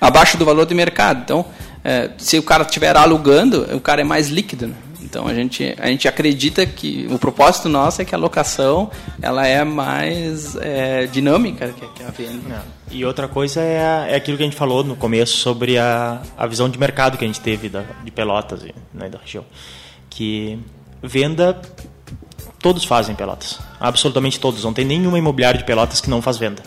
abaixo 0.00 0.36
do 0.36 0.44
valor 0.44 0.66
de 0.66 0.74
mercado. 0.74 1.22
Então, 1.22 1.44
eh, 1.84 2.10
se 2.18 2.38
o 2.38 2.42
cara 2.42 2.62
estiver 2.62 2.96
alugando, 2.96 3.62
o 3.74 3.80
cara 3.80 4.00
é 4.00 4.04
mais 4.04 4.28
líquido. 4.28 4.68
Né? 4.68 4.74
Então 5.14 5.28
a 5.28 5.34
gente, 5.34 5.76
a 5.78 5.86
gente 5.86 6.08
acredita 6.08 6.66
que 6.66 7.06
o 7.08 7.18
propósito 7.20 7.68
nosso 7.68 8.02
é 8.02 8.04
que 8.04 8.14
a 8.14 8.18
locação 8.18 8.90
ela 9.22 9.46
é 9.46 9.62
mais 9.62 10.56
eh, 10.56 11.06
dinâmica 11.12 11.68
que, 11.68 11.86
que 11.86 12.02
a 12.02 12.10
venda. 12.10 12.64
E 12.90 13.04
outra 13.04 13.28
coisa 13.28 13.60
é, 13.60 14.08
é 14.10 14.16
aquilo 14.16 14.36
que 14.36 14.42
a 14.42 14.46
gente 14.46 14.56
falou 14.56 14.82
no 14.82 14.96
começo 14.96 15.36
sobre 15.36 15.78
a, 15.78 16.20
a 16.36 16.46
visão 16.48 16.68
de 16.68 16.78
mercado 16.78 17.16
que 17.16 17.24
a 17.24 17.28
gente 17.28 17.40
teve 17.40 17.68
da, 17.68 17.84
de 18.02 18.10
Pelotas 18.10 18.64
e 18.64 18.74
né, 18.92 19.08
da 19.08 19.18
região. 19.18 19.44
Que 20.10 20.58
venda, 21.00 21.60
todos 22.60 22.84
fazem 22.84 23.12
em 23.12 23.16
Pelotas. 23.16 23.60
Absolutamente 23.78 24.40
todos. 24.40 24.64
Não 24.64 24.72
tem 24.72 24.84
nenhuma 24.84 25.18
imobiliária 25.18 25.58
de 25.58 25.64
Pelotas 25.64 26.00
que 26.00 26.10
não 26.10 26.20
faz 26.20 26.38
venda. 26.38 26.62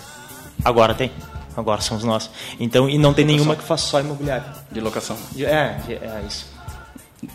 Agora 0.63 0.93
tem. 0.93 1.11
Agora 1.57 1.81
somos 1.81 2.03
nós. 2.03 2.29
Então, 2.59 2.87
e 2.87 2.99
não 2.99 3.15
tem 3.15 3.25
nenhuma 3.25 3.55
que 3.55 3.63
faz 3.63 3.81
só 3.81 3.99
imobiliária. 3.99 4.45
De 4.71 4.79
locação. 4.79 5.17
É, 5.39 5.75
é 5.89 6.23
isso. 6.27 6.45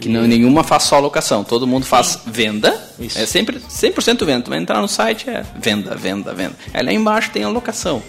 Que 0.00 0.08
não, 0.08 0.22
nenhuma 0.22 0.62
faz 0.62 0.84
só 0.84 1.00
locação, 1.00 1.42
todo 1.42 1.66
mundo 1.66 1.84
faz 1.84 2.20
venda. 2.24 2.80
É 3.16 3.26
sempre 3.26 3.58
100% 3.58 4.24
venda. 4.24 4.44
Tu 4.44 4.50
vai 4.50 4.60
entrar 4.60 4.80
no 4.80 4.86
site, 4.86 5.28
é 5.28 5.44
venda, 5.56 5.96
venda, 5.96 6.32
venda. 6.32 6.54
Aí 6.72 6.84
lá 6.84 6.92
embaixo 6.92 7.30
tem 7.30 7.42
a 7.42 7.48
locação. 7.48 8.00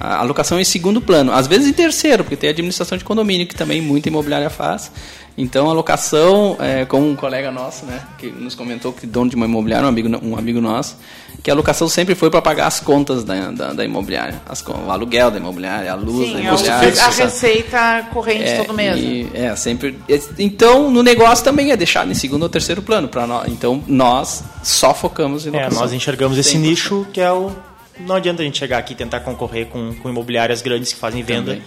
A 0.00 0.16
alocação 0.20 0.56
é 0.56 0.62
em 0.62 0.64
segundo 0.64 0.98
plano, 0.98 1.30
às 1.30 1.46
vezes 1.46 1.68
em 1.68 1.74
terceiro, 1.74 2.24
porque 2.24 2.34
tem 2.34 2.48
a 2.48 2.52
administração 2.52 2.96
de 2.96 3.04
condomínio, 3.04 3.46
que 3.46 3.54
também 3.54 3.82
muita 3.82 4.08
imobiliária 4.08 4.48
faz. 4.48 4.90
Então, 5.38 5.70
a 5.70 5.72
locação, 5.72 6.56
é, 6.60 6.84
como 6.84 7.08
um 7.08 7.16
colega 7.16 7.50
nosso, 7.50 7.86
né, 7.86 8.00
que 8.18 8.26
nos 8.26 8.54
comentou 8.54 8.92
que 8.92 9.06
dono 9.06 9.30
de 9.30 9.36
uma 9.36 9.46
imobiliária, 9.46 9.86
um 9.86 9.88
amigo, 9.88 10.08
um 10.22 10.36
amigo 10.36 10.60
nosso, 10.60 10.96
que 11.42 11.50
a 11.50 11.54
locação 11.54 11.88
sempre 11.88 12.14
foi 12.14 12.28
para 12.30 12.42
pagar 12.42 12.66
as 12.66 12.78
contas 12.80 13.24
da, 13.24 13.50
da, 13.50 13.72
da 13.72 13.84
imobiliária, 13.84 14.42
as, 14.46 14.60
o 14.66 14.90
aluguel 14.90 15.30
da 15.30 15.38
imobiliária, 15.38 15.90
a 15.90 15.94
luz 15.94 16.26
Sim, 16.28 16.32
da 16.34 16.40
é 16.40 16.42
imobiliária. 16.44 17.02
a 17.02 17.10
receita 17.10 18.06
corrente 18.12 18.42
É, 18.44 18.56
todo 18.62 18.74
mês. 18.74 18.98
e- 18.98 19.30
é, 19.32 19.56
sempre. 19.56 19.98
Então, 20.38 20.90
no 20.90 21.02
negócio 21.02 21.42
também 21.42 21.70
é 21.70 21.76
deixado 21.76 22.10
em 22.10 22.14
segundo 22.14 22.42
ou 22.42 22.48
terceiro 22.48 22.82
plano. 22.82 23.08
Pra 23.08 23.26
nós. 23.26 23.48
Então, 23.48 23.82
nós 23.86 24.44
só 24.62 24.92
focamos 24.92 25.46
em 25.46 25.50
É, 25.50 25.52
locação. 25.52 25.80
nós 25.80 25.92
enxergamos 25.94 26.36
esse 26.36 26.56
100%. 26.58 26.60
nicho 26.60 27.06
que 27.12 27.20
é 27.20 27.32
o. 27.32 27.50
Não 28.00 28.16
adianta 28.16 28.42
a 28.42 28.44
gente 28.44 28.58
chegar 28.58 28.78
aqui 28.78 28.92
e 28.92 28.96
tentar 28.96 29.20
concorrer 29.20 29.66
com, 29.66 29.94
com 29.94 30.08
imobiliárias 30.10 30.60
grandes 30.60 30.92
que 30.92 30.98
fazem 30.98 31.22
venda. 31.22 31.52
Também. 31.52 31.62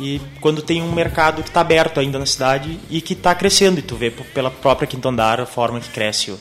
E 0.00 0.20
quando 0.40 0.62
tem 0.62 0.80
um 0.82 0.90
mercado 0.92 1.42
que 1.42 1.48
está 1.50 1.60
aberto 1.60 2.00
ainda 2.00 2.18
na 2.18 2.26
cidade 2.26 2.78
e 2.88 3.00
que 3.00 3.12
está 3.12 3.34
crescendo, 3.34 3.78
e 3.78 3.82
tu 3.82 3.94
vê 3.96 4.10
pela 4.10 4.50
própria 4.50 4.86
Quinto 4.86 5.06
Andar 5.08 5.40
a 5.40 5.46
forma 5.46 5.78
que 5.80 5.90
cresce. 5.90 6.30
o- 6.30 6.38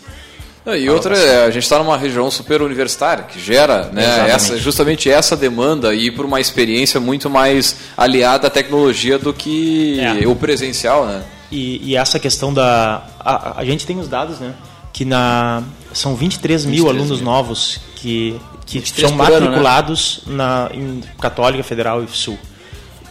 E 0.76 0.88
outra, 0.90 1.18
é, 1.18 1.46
a 1.46 1.50
gente 1.50 1.64
está 1.64 1.80
numa 1.80 1.98
região 1.98 2.30
super 2.30 2.62
universitária, 2.62 3.24
que 3.24 3.40
gera 3.40 3.86
né, 3.92 4.30
essa, 4.30 4.56
justamente 4.58 5.10
essa 5.10 5.36
demanda 5.36 5.96
e 5.96 6.12
por 6.12 6.26
uma 6.26 6.40
experiência 6.40 7.00
muito 7.00 7.30
mais 7.30 7.76
aliada 7.98 8.48
à 8.48 8.50
tecnologia 8.52 9.18
do 9.18 9.34
que 9.34 10.00
É. 10.00 10.28
o 10.28 10.36
presencial, 10.36 11.06
né? 11.08 11.24
E, 11.52 11.82
e 11.92 11.96
essa 11.96 12.20
questão 12.20 12.54
da. 12.54 13.04
A, 13.20 13.60
a 13.62 13.66
gente 13.66 13.86
tem 13.86 14.00
os 14.00 14.08
dados, 14.08 14.40
né? 14.40 14.54
Que 14.94 15.04
na, 15.04 15.64
são 15.92 16.14
23 16.16 16.66
mil 16.66 16.84
23 16.86 16.96
alunos 17.02 17.18
mil. 17.22 17.26
novos 17.32 17.80
que, 17.96 18.40
que 18.68 18.78
23 18.80 19.10
são 19.10 19.18
por 19.18 19.26
ano, 19.26 19.34
né? 19.34 19.40
matriculados 19.48 20.22
na, 20.28 20.70
em 20.74 21.02
Católica, 21.20 21.64
Federal 21.64 22.04
e 22.04 22.08
Sul. 22.10 22.38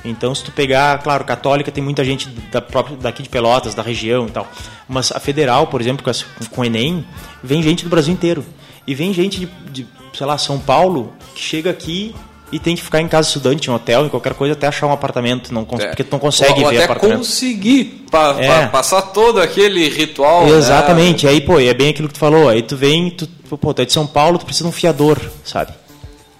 Então, 0.05 0.35
se 0.35 0.45
tu 0.45 0.53
pegar, 0.53 1.03
claro, 1.03 1.25
Católica 1.25 1.71
tem 1.73 1.83
muita 1.83 2.05
gente 2.05 2.29
da 2.53 2.61
própria, 2.61 2.97
daqui 2.97 3.23
de 3.23 3.29
Pelotas, 3.29 3.75
da 3.75 3.83
região 3.83 4.27
e 4.27 4.31
tal. 4.31 4.47
Mas 4.89 5.11
a 5.13 5.19
Federal, 5.21 5.67
por 5.67 5.81
exemplo, 5.81 6.03
com, 6.05 6.11
as- 6.11 6.25
com 6.51 6.61
o 6.61 6.65
Enem, 6.65 7.05
vem 7.43 7.63
gente 7.63 7.85
do 7.85 7.91
Brasil 7.91 8.13
inteiro. 8.13 8.45
E 8.87 8.95
vem 8.95 9.13
gente 9.13 9.41
de, 9.41 9.47
de, 9.71 9.87
sei 10.17 10.27
lá, 10.27 10.39
São 10.39 10.59
Paulo, 10.59 11.13
que 11.35 11.43
chega 11.43 11.69
aqui 11.71 12.15
e 12.51 12.59
tem 12.59 12.75
que 12.75 12.83
ficar 12.83 13.03
em 13.03 13.09
casa 13.09 13.29
estudante, 13.29 13.69
em 13.69 13.73
hotel, 13.75 14.07
em 14.07 14.09
qualquer 14.09 14.33
coisa, 14.33 14.55
até 14.55 14.67
achar 14.69 14.87
um 14.87 14.93
apartamento, 14.93 15.53
não, 15.53 15.67
É. 15.79 15.89
porque 15.89 16.03
tu 16.05 16.13
não 16.13 16.19
consegue 16.19 16.63
ou, 16.65 16.71
ver 16.71 16.77
até 16.77 16.85
apartamento. 16.85 17.19
conseguir 17.19 18.07
pa- 18.11 18.33
pa- 18.35 18.41
É. 18.41 18.67
passar 18.69 19.03
todo 19.03 19.39
aquele 19.41 19.87
ritual. 19.91 20.47
né? 20.47 20.53
Exatamente. 20.57 21.27
Aí, 21.29 21.41
pô, 21.43 21.61
é 21.61 21.75
bem 21.75 21.91
aquilo 21.91 22.09
que 22.09 22.15
tu 22.15 22.21
falou. 22.21 22.49
Aí 22.49 22.63
tu 22.63 22.75
vem, 22.77 23.11
tu, 23.11 23.27
pô, 23.59 23.75
tu 23.75 23.83
é 23.83 23.85
de 23.85 23.93
São 23.93 24.07
Paulo, 24.07 24.39
tu 24.39 24.47
precisa 24.47 24.65
de 24.65 24.71
um 24.71 24.73
fiador, 24.73 25.19
sabe? 25.45 25.73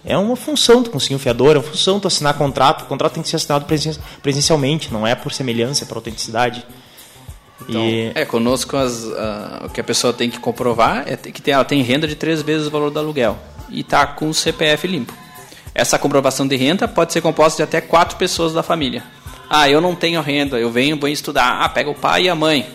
É 0.09 0.17
uma 0.17 0.35
função 0.37 0.83
tu 0.83 0.91
conseguir 0.91 1.15
um 1.15 1.19
fiador, 1.19 1.55
é 1.55 1.59
uma 1.59 1.63
função 1.65 2.01
tu 2.01 2.09
assinar 2.09 2.35
contrato. 2.35 2.83
O 2.83 2.87
contrato 2.87 3.15
tem 3.15 3.23
que 3.23 3.29
ser 3.29 3.37
assinado 3.37 3.65
presen- 3.67 3.97
presencialmente, 4.23 4.93
não 4.93 5.07
é 5.07 5.15
por 5.15 5.33
semelhança, 5.33 5.85
é 5.85 5.87
por 5.87 5.97
autenticidade. 5.97 6.65
Então, 7.69 7.85
e 7.85 8.13
É, 8.15 8.25
conosco 8.25 8.77
as, 8.77 9.05
ah, 9.17 9.65
o 9.67 9.69
que 9.69 9.81
a 9.81 9.85
pessoa 9.85 10.13
tem 10.13 10.31
que 10.31 10.39
comprovar 10.39 11.05
é 11.07 11.17
que 11.17 11.43
tem, 11.43 11.53
ela 11.55 11.65
tem 11.65 11.83
renda 11.83 12.07
de 12.07 12.15
três 12.15 12.41
vezes 12.41 12.67
o 12.69 12.71
valor 12.71 12.91
do 12.91 12.99
aluguel 12.99 13.37
e 13.69 13.81
está 13.81 14.07
com 14.07 14.29
o 14.29 14.35
CPF 14.35 14.87
limpo. 14.87 15.13
Essa 15.75 15.99
comprovação 15.99 16.47
de 16.47 16.57
renda 16.57 16.89
pode 16.89 17.13
ser 17.13 17.21
composta 17.21 17.57
de 17.59 17.63
até 17.65 17.81
quatro 17.81 18.17
pessoas 18.17 18.53
da 18.53 18.63
família. 18.63 19.03
Ah, 19.51 19.69
eu 19.69 19.81
não 19.81 19.95
tenho 19.95 20.21
renda, 20.23 20.59
eu 20.59 20.71
venho, 20.71 20.99
vou 20.99 21.09
estudar. 21.09 21.63
Ah, 21.63 21.69
pega 21.69 21.91
o 21.91 21.95
pai 21.95 22.25
e 22.25 22.29
a 22.29 22.35
mãe. 22.35 22.67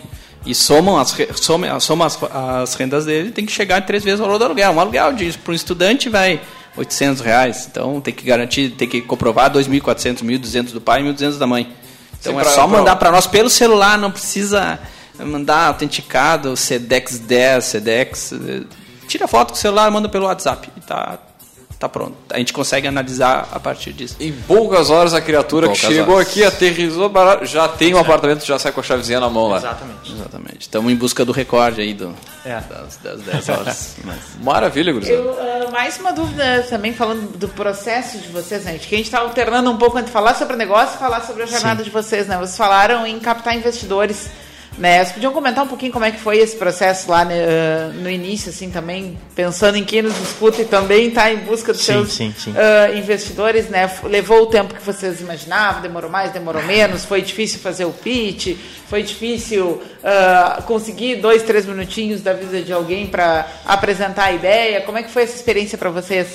E 0.46 0.54
somam 0.54 0.98
as, 0.98 1.12
re- 1.12 1.28
soma, 1.34 1.80
soma 1.80 2.04
as, 2.06 2.18
as 2.22 2.74
rendas 2.74 3.06
dele, 3.06 3.30
tem 3.30 3.46
que 3.46 3.52
chegar 3.52 3.80
em 3.80 3.86
três 3.86 4.04
vezes 4.04 4.20
o 4.20 4.22
valor 4.24 4.38
do 4.38 4.44
aluguel. 4.44 4.72
Um 4.72 4.80
aluguel 4.80 5.12
para 5.42 5.52
um 5.52 5.54
estudante 5.54 6.08
vai 6.10 6.40
800 6.76 7.20
reais. 7.22 7.68
Então 7.70 8.00
tem 8.00 8.12
que 8.14 8.24
garantir, 8.24 8.70
tem 8.70 8.88
que 8.88 9.00
comprovar 9.00 9.50
2.400, 9.52 10.22
1.200 10.22 10.72
do 10.72 10.80
pai 10.80 11.00
e 11.00 11.04
1.200 11.04 11.38
da 11.38 11.46
mãe. 11.46 11.72
Então 12.20 12.32
Sim, 12.32 12.38
é 12.38 12.42
pra- 12.42 12.52
só 12.52 12.66
mandar 12.66 12.96
para 12.96 13.10
nós 13.10 13.26
pelo 13.26 13.50
celular, 13.50 13.98
não 13.98 14.10
precisa 14.10 14.78
mandar 15.18 15.66
autenticado, 15.68 16.56
SEDEX 16.56 17.18
10, 17.20 17.64
SEDEX. 17.64 18.32
eh, 18.32 18.62
Tira 19.06 19.28
foto 19.28 19.48
com 19.50 19.54
o 19.54 19.58
celular, 19.60 19.90
manda 19.90 20.08
pelo 20.08 20.24
WhatsApp 20.26 20.68
e 20.76 20.80
tá, 20.80 21.18
tá 21.78 21.88
pronto. 21.88 22.14
A 22.30 22.38
gente 22.38 22.52
consegue 22.52 22.86
analisar 22.86 23.48
a 23.52 23.60
partir 23.60 23.92
disso. 23.92 24.16
Em 24.20 24.32
poucas 24.32 24.90
horas 24.90 25.14
a 25.14 25.20
criatura 25.20 25.68
que 25.68 25.76
chegou 25.76 26.16
horas. 26.16 26.28
aqui, 26.28 26.44
aterrizou, 26.44 27.08
barato, 27.08 27.44
já 27.46 27.68
tem 27.68 27.94
um 27.94 27.98
apartamento, 27.98 28.44
já 28.44 28.58
sai 28.58 28.72
com 28.72 28.80
a 28.80 28.82
chavezinha 28.82 29.20
na 29.20 29.28
mão 29.28 29.48
lá. 29.48 29.58
Exatamente. 29.58 30.12
Exatamente. 30.12 30.60
Estamos 30.60 30.92
em 30.92 30.96
busca 30.96 31.24
do 31.24 31.32
recorde 31.32 31.80
aí 31.80 31.94
do, 31.94 32.14
É. 32.44 32.60
das, 32.60 32.96
das 33.02 33.20
10 33.22 33.48
horas. 33.48 33.96
Mas- 34.04 34.16
Maravilha, 34.42 34.92
gurizada. 34.92 35.18
Eu, 35.18 35.36
ah, 35.38 35.70
mais 35.70 35.98
uma 35.98 36.12
dúvida 36.12 36.66
também, 36.68 36.92
falando 36.94 37.36
do 37.36 37.48
processo 37.48 38.18
de 38.18 38.28
vocês, 38.28 38.64
né? 38.64 38.72
gente, 38.72 38.88
que 38.88 38.94
a 38.94 38.98
gente 38.98 39.06
está 39.06 39.20
alternando 39.20 39.70
um 39.70 39.76
pouco 39.76 39.98
entre 39.98 40.10
falar 40.10 40.34
sobre 40.34 40.54
o 40.54 40.56
negócio 40.56 40.96
e 40.96 40.98
falar 40.98 41.20
sobre 41.22 41.42
a 41.42 41.46
jornada 41.46 41.82
de 41.82 41.90
vocês, 41.90 42.26
né? 42.26 42.36
Vocês 42.36 42.56
falaram 42.56 43.06
em 43.06 43.18
captar 43.18 43.54
investidores, 43.56 44.28
né? 44.78 44.98
Vocês 44.98 45.12
podiam 45.12 45.32
comentar 45.32 45.64
um 45.64 45.68
pouquinho 45.68 45.92
como 45.92 46.04
é 46.04 46.10
que 46.10 46.18
foi 46.18 46.38
esse 46.38 46.56
processo 46.56 47.10
lá 47.10 47.24
né, 47.24 47.34
ah, 47.44 47.92
no 47.94 48.10
início, 48.10 48.50
assim, 48.50 48.70
também, 48.70 49.16
pensando 49.34 49.76
em 49.76 49.84
quem 49.84 50.02
nos 50.02 50.18
escuta 50.20 50.62
e 50.62 50.64
também 50.64 51.08
está 51.08 51.32
em 51.32 51.38
busca 51.38 51.72
dos 51.72 51.82
Sim, 51.82 51.92
seus 51.92 52.12
sim, 52.12 52.34
sim. 52.36 52.54
ah, 52.56 52.94
investidores, 52.94 53.68
né? 53.68 53.90
Levou 54.04 54.42
o 54.42 54.46
tempo 54.46 54.74
que 54.74 54.82
vocês 54.82 55.20
imaginavam, 55.20 55.82
demorou 55.82 56.10
mais, 56.10 56.32
demorou 56.32 56.62
menos, 56.62 57.04
foi 57.04 57.22
difícil 57.22 57.60
fazer 57.60 57.84
o 57.84 57.92
pitch, 57.92 58.56
foi 58.88 59.02
difícil 59.02 59.80
ah, 60.04 60.62
conseguir 60.66 61.16
dois, 61.16 61.42
três 61.42 61.64
minutinhos 61.64 62.20
da 62.20 62.32
vida 62.34 62.60
de 62.60 62.72
alguém 62.72 63.06
para 63.06 63.46
apresentar 63.64 64.24
a 64.24 64.32
ideia. 64.32 64.80
Como 64.82 64.98
é 64.98 65.02
que 65.02 65.10
foi 65.10 65.22
essa 65.22 65.34
experiência 65.34 65.78
para 65.78 65.88
vocês? 65.90 66.26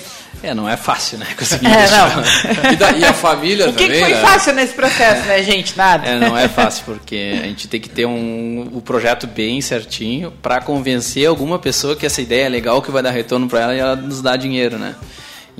É, 0.41 0.53
não 0.53 0.67
é 0.70 0.76
fácil, 0.78 1.17
né? 1.17 1.28
Conseguir 1.38 1.67
É, 1.70 1.88
não. 1.89 2.09
E, 2.74 2.76
da- 2.76 2.91
e 2.91 3.03
a 3.05 3.13
família 3.13 3.70
O 3.70 3.74
que, 3.74 3.78
que 3.80 3.84
também, 3.86 3.99
foi 4.03 4.13
né? 4.13 4.22
fácil 4.22 4.53
nesse 4.53 4.74
processo, 4.74 5.28
né, 5.28 5.43
gente? 5.43 5.78
Nada. 5.78 6.07
É, 6.07 6.17
não 6.20 6.36
é 6.38 6.47
fácil, 6.47 6.84
porque 6.86 7.39
a 7.41 7.45
gente 7.45 7.67
tem 7.67 7.80
que 7.80 7.89
ter 7.89 8.05
um, 8.05 8.70
o 8.74 8.82
projeto 8.82 9.28
bem 9.28 9.59
certinho 9.61 10.32
para 10.41 10.61
convencer 10.61 11.28
alguma 11.28 11.59
pessoa 11.59 11.95
que 11.95 12.05
essa 12.05 12.22
ideia 12.22 12.45
é 12.45 12.49
legal, 12.49 12.82
que 12.82 12.89
vai 12.89 13.03
dar 13.03 13.11
retorno 13.11 13.47
para 13.47 13.61
ela 13.61 13.76
e 13.76 13.80
ela 13.80 13.95
nos 13.95 14.22
dá 14.22 14.36
dinheiro, 14.36 14.78
né? 14.80 14.95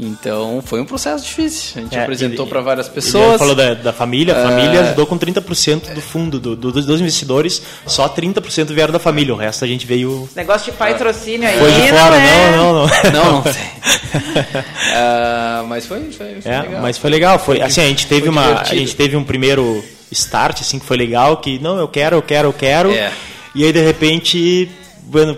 Então, 0.02 0.62
foi 0.66 0.80
um 0.80 0.86
processo 0.86 1.26
difícil. 1.26 1.74
A 1.76 1.82
gente 1.82 1.98
É, 1.98 2.02
apresentou 2.04 2.46
ele- 2.46 2.50
para 2.50 2.62
várias 2.62 2.86
Ele 2.86 2.96
pessoas. 2.96 3.38
falou 3.38 3.54
da, 3.54 3.74
da 3.74 3.92
família, 3.92 4.34
a 4.34 4.40
É. 4.40 4.44
família 4.44 4.82
ajudou 4.82 5.06
com 5.06 5.18
30% 5.18 5.94
do 5.94 6.00
fundo, 6.02 6.40
do, 6.40 6.56
do- 6.56 6.72
dos 6.72 7.02
investidores, 7.02 7.62
só 7.86 8.08
30% 8.08 8.74
vieram 8.74 8.94
da 8.94 9.00
família, 9.00 9.34
o 9.34 9.38
resto 9.38 9.66
a 9.66 9.68
gente 9.68 9.86
veio. 9.86 10.30
Negócio 10.36 10.72
de 10.72 10.78
patrocínio 10.78 11.50
aí. 11.50 11.60
Foi 11.60 11.72
de 11.72 11.88
fora, 11.90 12.16
é... 12.16 12.52
não, 12.56 12.74
não, 12.74 12.74
não. 12.74 13.12
Não, 13.12 13.32
não 13.34 13.42
tem. 13.42 13.54
Ah, 14.96 15.64
mas 15.68 15.86
foi, 15.86 16.00
foi, 16.12 16.42
foi 16.42 16.52
É, 16.52 16.62
legal. 16.62 16.82
mas 16.82 16.98
foi 16.98 17.10
legal, 17.10 17.40
foi 17.40 17.62
assim, 17.62 17.82
a 17.82 17.86
gente 17.88 18.08
teve 18.08 18.22
foi 18.22 18.30
uma, 18.30 18.62
a 18.62 18.64
gente 18.76 18.96
teve 18.96 19.16
um 19.18 19.24
primeiro 19.24 19.84
start 20.12 20.62
assim 20.62 20.80
que 20.80 20.86
foi 20.86 20.98
legal, 20.98 21.38
que 21.38 21.60
não, 21.60 21.78
eu 21.78 21.88
quero, 21.88 22.16
eu 22.16 22.22
quero, 22.22 22.48
eu 22.48 22.54
quero. 22.54 22.92
É. 22.92 23.12
E 23.54 23.64
aí 23.66 23.74
de 23.74 23.82
repente, 23.82 24.70
bueno, 25.04 25.38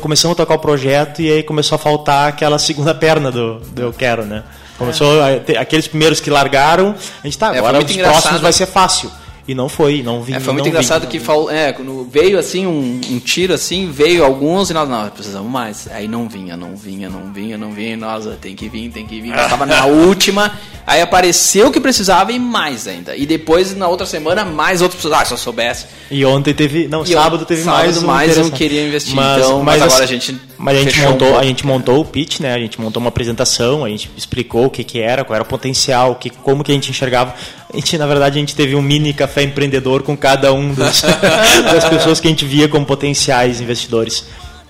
começamos 0.00 0.34
a 0.34 0.36
tocar 0.36 0.54
o 0.54 0.58
projeto 0.58 1.20
e 1.22 1.30
aí 1.30 1.42
começou 1.42 1.76
a 1.76 1.78
faltar 1.78 2.28
aquela 2.28 2.58
segunda 2.58 2.94
perna 2.94 3.30
do, 3.30 3.60
do 3.60 3.82
eu 3.82 3.92
quero, 3.92 4.24
né? 4.24 4.42
Começou 4.78 5.20
a 5.22 5.38
ter- 5.40 5.56
aqueles 5.56 5.88
primeiros 5.88 6.20
que 6.20 6.30
largaram, 6.30 6.94
a 7.22 7.26
gente 7.26 7.36
tá, 7.36 7.54
É, 7.54 7.58
agora 7.58 7.78
os 7.78 7.96
próximos 7.96 8.40
vai 8.40 8.52
ser 8.52 8.66
fácil. 8.66 9.10
E 9.48 9.54
não 9.54 9.66
foi, 9.66 10.02
não 10.02 10.22
vi. 10.22 10.34
É, 10.34 10.40
foi 10.40 10.52
muito 10.52 10.64
não 10.66 10.68
engraçado 10.70 11.02
vi. 11.02 11.08
que 11.08 11.18
fal- 11.18 11.50
é, 11.50 11.72
quando 11.72 12.06
veio 12.12 12.38
assim 12.38 12.66
um, 12.66 13.00
um 13.10 13.18
tiro 13.18 13.54
assim, 13.54 13.90
veio 13.90 14.22
alguns 14.22 14.68
e 14.68 14.74
nós 14.74 14.86
não, 14.86 15.08
precisamos 15.08 15.50
mais. 15.50 15.88
Aí 15.90 16.06
não 16.06 16.28
vinha, 16.28 16.54
não 16.54 16.76
vinha, 16.76 17.08
não 17.08 17.32
vinha, 17.32 17.56
não 17.56 17.72
vinha, 17.72 17.96
nós 17.96 18.26
"Ah, 18.26 18.36
tem 18.38 18.54
que 18.54 18.68
vir, 18.68 18.90
tem 18.90 19.06
que 19.06 19.20
vir. 19.22 19.30
Nós 19.34 19.48
tava 19.48 19.64
na 19.64 19.86
última, 19.88 20.52
aí 20.86 21.00
apareceu 21.00 21.68
o 21.68 21.72
que 21.72 21.80
precisava 21.80 22.30
e 22.30 22.38
mais 22.38 22.86
ainda. 22.86 23.16
E 23.16 23.24
depois 23.24 23.74
na 23.74 23.88
outra 23.88 24.04
semana 24.04 24.44
mais 24.44 24.82
outros 24.82 25.00
precisavam. 25.00 25.22
Ah, 25.22 25.26
se 25.26 25.32
eu 25.32 25.38
soubesse. 25.38 25.86
E 26.10 26.22
ontem 26.26 26.52
teve, 26.52 26.86
não, 26.86 27.02
E 27.02 27.06
sábado 27.06 27.46
teve 27.46 27.62
sábado 27.62 27.84
mais 27.84 28.02
um 28.02 28.06
mais 28.06 28.38
um 28.38 28.50
queria 28.50 28.86
investir, 28.86 29.14
então, 29.14 29.62
mas 29.62 29.80
agora 29.80 30.04
a 30.04 30.06
gente 30.06 30.36
mas 30.58 30.76
a 30.76 30.82
gente 30.82 31.00
um 31.00 31.04
montou, 31.10 31.28
pouco. 31.28 31.40
a 31.42 31.44
gente 31.46 31.66
montou 31.66 32.00
o 32.00 32.04
pitch, 32.04 32.40
né? 32.40 32.52
A 32.52 32.58
gente 32.58 32.78
montou 32.80 33.00
uma 33.00 33.08
apresentação, 33.08 33.84
a 33.84 33.88
gente 33.88 34.10
explicou 34.16 34.66
o 34.66 34.70
que 34.70 34.84
que 34.84 35.00
era, 35.00 35.24
qual 35.24 35.34
era 35.36 35.42
o 35.44 35.46
potencial, 35.46 36.16
que 36.16 36.28
como 36.30 36.62
que 36.62 36.70
a 36.70 36.74
gente 36.74 36.90
enxergava. 36.90 37.34
A 37.72 37.76
gente, 37.76 37.98
na 37.98 38.06
verdade, 38.06 38.38
a 38.38 38.40
gente 38.40 38.54
teve 38.54 38.74
um 38.74 38.82
mini 38.82 39.12
café 39.12 39.42
empreendedor 39.42 40.02
com 40.02 40.16
cada 40.16 40.52
um 40.52 40.72
dos, 40.72 41.02
das 41.70 41.84
pessoas 41.88 42.18
que 42.18 42.26
a 42.26 42.30
gente 42.30 42.44
via 42.44 42.68
como 42.68 42.86
potenciais 42.86 43.60
investidores. 43.60 44.24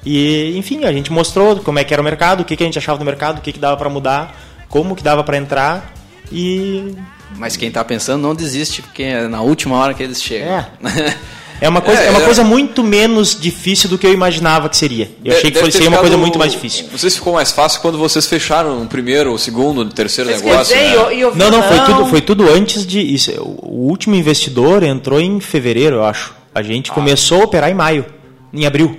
E, 0.04 0.56
enfim, 0.56 0.84
a 0.84 0.92
gente 0.92 1.12
mostrou 1.12 1.56
como 1.60 1.78
é 1.78 1.84
que 1.84 1.92
era 1.92 2.00
o 2.00 2.04
mercado, 2.04 2.40
o 2.40 2.44
que 2.44 2.56
que 2.56 2.62
a 2.62 2.66
gente 2.66 2.78
achava 2.78 2.98
do 2.98 3.04
mercado, 3.04 3.38
o 3.38 3.40
que 3.40 3.52
que 3.52 3.58
dava 3.58 3.76
para 3.76 3.88
mudar, 3.88 4.36
como 4.68 4.96
que 4.96 5.02
dava 5.02 5.22
para 5.22 5.36
entrar 5.36 5.92
e 6.30 6.94
Mas 7.36 7.56
quem 7.56 7.70
tá 7.70 7.84
pensando 7.84 8.22
não 8.22 8.34
desiste, 8.34 8.82
porque 8.82 9.02
é 9.02 9.28
na 9.28 9.40
última 9.42 9.76
hora 9.76 9.94
que 9.94 10.02
eles 10.02 10.22
chegam. 10.22 10.48
É. 10.48 10.66
É 11.60 11.68
uma 11.68 11.80
coisa, 11.80 12.00
é, 12.02 12.06
É, 12.06 12.10
uma 12.10 12.20
é. 12.22 12.24
coisa 12.24 12.44
muito 12.44 12.84
menos 12.84 13.38
difícil 13.38 13.88
do 13.88 13.98
que 13.98 14.06
eu 14.06 14.12
imaginava 14.12 14.68
que 14.68 14.76
seria. 14.76 15.10
Eu 15.24 15.36
achei 15.36 15.50
que 15.50 15.70
seria 15.72 15.88
uma 15.88 15.98
coisa 15.98 16.16
muito 16.16 16.38
mais 16.38 16.52
difícil. 16.52 16.86
Vocês 16.92 17.16
ficou 17.16 17.32
mais 17.32 17.50
fácil 17.50 17.80
quando 17.80 17.98
vocês 17.98 18.26
fecharam 18.26 18.82
o 18.82 18.86
primeiro, 18.86 19.32
o 19.32 19.38
segundo, 19.38 19.80
o 19.80 19.84
terceiro 19.86 20.30
Vocês 20.30 20.42
negócio. 20.42 20.76
né? 20.76 20.92
e 20.92 20.96
o- 20.96 21.12
e 21.12 21.24
o 21.24 21.34
Não, 21.36 21.50
não, 21.50 21.62
foi 21.62 21.80
tudo, 21.80 22.06
foi 22.06 22.20
tudo 22.20 22.48
antes 22.48 22.86
de. 22.86 23.00
Isso, 23.00 23.32
o 23.42 23.88
último 23.88 24.14
investidor 24.14 24.82
entrou 24.82 25.20
em 25.20 25.40
fevereiro, 25.40 25.96
eu 25.96 26.04
acho. 26.04 26.32
A 26.54 26.62
gente 26.62 26.90
começou 26.92 27.40
a 27.40 27.44
operar 27.44 27.70
em 27.70 27.74
maio, 27.74 28.04
em 28.52 28.64
abril. 28.66 28.96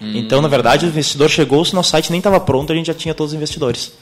Então, 0.00 0.40
na 0.40 0.46
verdade, 0.48 0.86
o 0.86 0.88
investidor 0.88 1.28
chegou, 1.28 1.64
se 1.64 1.74
nosso 1.74 1.90
site 1.90 2.10
nem 2.10 2.18
estava 2.18 2.38
pronto, 2.38 2.72
a 2.72 2.76
gente 2.76 2.86
já 2.86 2.94
tinha 2.94 3.12
todos 3.12 3.32
os 3.32 3.36
investidores. 3.36 3.92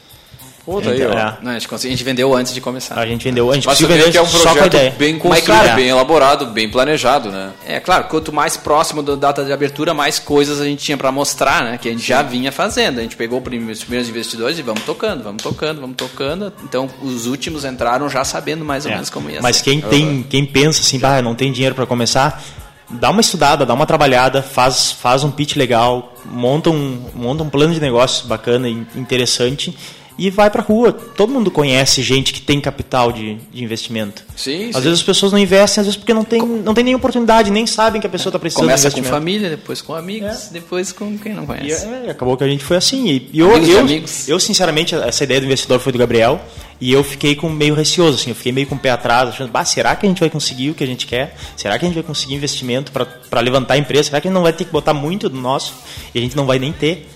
Pô, 0.67 0.81
tá 0.81 0.89
aí, 0.89 0.97
Então, 1.01 1.11
ó. 1.15 1.17
é. 1.17 1.37
Não, 1.41 1.51
a, 1.51 1.53
gente 1.53 1.65
consegui- 1.69 1.93
a 1.93 1.95
gente 1.95 2.03
vendeu 2.03 2.35
antes 2.35 2.53
de 2.53 2.59
começar. 2.59 2.99
A 2.99 3.05
gente 3.07 3.23
vendeu, 3.23 3.49
a 3.49 3.55
gente 3.55 3.65
Mas 3.65 3.79
vender 3.79 4.11
que 4.11 4.17
é 4.17 4.21
um 4.21 4.27
projeto 4.27 4.97
bem 4.97 5.17
construído, 5.17 5.45
claro, 5.45 5.75
bem 5.75 5.87
elaborado, 5.87 6.45
bem 6.47 6.69
planejado, 6.69 7.31
né? 7.31 7.51
É 7.65 7.79
claro, 7.79 8.03
quanto 8.09 8.33
mais 8.33 8.57
próximo 8.57 9.01
da 9.01 9.15
data 9.15 9.45
de 9.45 9.53
abertura, 9.53 9.93
mais 9.93 10.19
coisas 10.19 10.59
a 10.59 10.65
gente 10.65 10.83
tinha 10.83 10.97
para 10.97 11.09
mostrar, 11.09 11.63
né? 11.63 11.77
Que 11.77 11.87
a 11.87 11.91
gente 11.93 12.05
já 12.05 12.21
vinha 12.21 12.51
fazendo. 12.51 12.99
A 12.99 13.01
gente 13.01 13.15
pegou 13.15 13.39
os 13.39 13.43
primeiros 13.45 14.09
investidores 14.09 14.59
e 14.59 14.61
vamos 14.61 14.83
tocando, 14.83 15.23
vamos 15.23 15.41
tocando, 15.41 15.79
vamos 15.79 15.95
tocando. 15.95 16.51
Então, 16.65 16.89
os 17.01 17.27
últimos 17.27 17.63
entraram 17.63 18.09
já 18.09 18.25
sabendo 18.25 18.65
mais 18.65 18.83
ou 18.85 18.91
É. 18.91 18.95
menos 18.95 19.09
como 19.09 19.29
ia 19.29 19.41
Mas 19.41 19.55
ser. 19.55 19.63
quem 19.63 19.79
tem, 19.79 20.21
quem 20.29 20.45
pensa 20.45 20.81
assim, 20.81 20.99
bah, 20.99 21.21
não 21.21 21.33
tem 21.33 21.49
dinheiro 21.49 21.75
para 21.75 21.85
começar, 21.85 22.43
dá 22.89 23.09
uma 23.09 23.21
estudada, 23.21 23.65
dá 23.65 23.73
uma 23.73 23.85
trabalhada, 23.85 24.41
faz, 24.43 24.91
faz 24.91 25.23
um 25.23 25.31
pitch 25.31 25.55
legal, 25.55 26.13
monta 26.25 26.69
um, 26.69 27.05
monta 27.15 27.41
um 27.41 27.49
plano 27.49 27.73
de 27.73 27.79
negócios 27.79 28.27
bacana 28.27 28.67
e 28.67 28.85
interessante 28.95 29.73
e 30.17 30.29
vai 30.29 30.49
pra 30.49 30.61
rua. 30.61 30.91
Todo 30.91 31.31
mundo 31.31 31.51
conhece 31.51 32.01
gente 32.01 32.33
que 32.33 32.41
tem 32.41 32.59
capital 32.59 33.11
de, 33.11 33.35
de 33.53 33.63
investimento. 33.63 34.23
Sim, 34.35 34.69
Às 34.69 34.75
sim. 34.75 34.81
vezes 34.81 34.99
as 34.99 35.03
pessoas 35.03 35.31
não 35.31 35.39
investem, 35.39 35.81
às 35.81 35.85
vezes 35.87 35.97
porque 35.97 36.13
não 36.13 36.23
tem, 36.23 36.41
não 36.41 36.73
tem 36.73 36.83
nem 36.83 36.95
oportunidade, 36.95 37.51
nem 37.51 37.67
sabem 37.67 38.01
que 38.01 38.07
a 38.07 38.09
pessoa 38.09 38.29
está 38.31 38.39
precisando 38.39 38.63
Começa 38.65 38.89
com 38.89 39.03
família, 39.03 39.49
depois 39.49 39.81
com 39.81 39.93
amigos, 39.93 40.49
depois 40.51 40.91
com 40.91 41.17
quem 41.17 41.33
não 41.33 41.43
E, 41.43 41.47
conhece. 41.47 41.85
é, 41.85 42.09
acabou 42.09 42.35
que 42.35 42.43
a 42.43 42.47
gente 42.47 42.63
foi 42.63 42.77
assim. 42.77 43.07
E, 43.07 43.29
e 43.33 43.39
eu, 43.39 43.51
eu, 43.63 43.79
amigos. 43.79 44.27
eu, 44.27 44.39
sinceramente, 44.39 44.95
essa 44.95 45.23
ideia 45.23 45.39
do 45.39 45.45
investidor 45.45 45.79
foi 45.79 45.91
do 45.91 45.99
Gabriel. 45.99 46.41
E 46.79 46.93
eu 46.93 47.03
fiquei 47.03 47.35
com 47.35 47.49
meio 47.49 47.73
receoso, 47.73 48.19
assim, 48.19 48.29
eu 48.29 48.35
fiquei 48.35 48.51
meio 48.51 48.67
com 48.67 48.75
o 48.75 48.79
pé 48.79 48.91
atrás, 48.91 49.29
achando, 49.29 49.49
bah, 49.51 49.65
será 49.65 49.95
que 49.95 50.05
a 50.05 50.09
gente 50.09 50.19
vai 50.19 50.29
conseguir 50.29 50.69
o 50.69 50.75
que 50.75 50.83
a 50.83 50.87
gente 50.87 51.07
quer? 51.07 51.35
Será 51.55 51.77
que 51.79 51.83
a 51.83 51.87
gente 51.87 51.95
vai 51.95 52.03
conseguir 52.03 52.35
investimento 52.35 52.91
para 52.91 53.41
levantar 53.41 53.73
a 53.73 53.77
empresa? 53.79 54.09
Será 54.09 54.21
que 54.21 54.27
a 54.27 54.29
gente 54.29 54.35
não 54.35 54.43
vai 54.43 54.53
ter 54.53 54.63
que 54.63 54.71
botar 54.71 54.93
muito 54.93 55.27
do 55.27 55.35
nosso 55.41 55.73
e 56.13 56.19
a 56.19 56.21
gente 56.21 56.35
não 56.37 56.45
vai 56.45 56.59
nem 56.59 56.71
ter? 56.71 57.09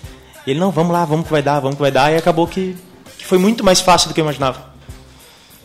E 0.44 0.50
ele, 0.50 0.58
não, 0.58 0.72
vamos 0.72 0.92
lá, 0.92 1.04
vamos 1.04 1.26
que 1.26 1.30
vai 1.30 1.42
dar, 1.42 1.60
vamos 1.60 1.76
que 1.76 1.80
vai 1.80 1.92
dar. 1.92 2.12
E 2.12 2.16
acabou 2.16 2.44
que, 2.48 2.74
que 3.22 3.28
foi 3.28 3.38
muito 3.38 3.64
mais 3.64 3.80
fácil 3.80 4.08
do 4.08 4.14
que 4.14 4.20
eu 4.20 4.24
imaginava. 4.24 4.72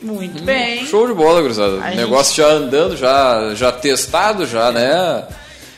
Muito 0.02 0.44
bem. 0.44 0.86
Show 0.86 1.08
de 1.08 1.14
bola, 1.14 1.42
gurizada. 1.42 1.84
A 1.84 1.92
O 1.92 1.96
negócio 1.96 2.36
já 2.36 2.48
andando, 2.50 2.96
já, 2.96 3.54
já 3.56 3.72
testado, 3.72 4.46
já, 4.46 4.72
né? 4.72 5.26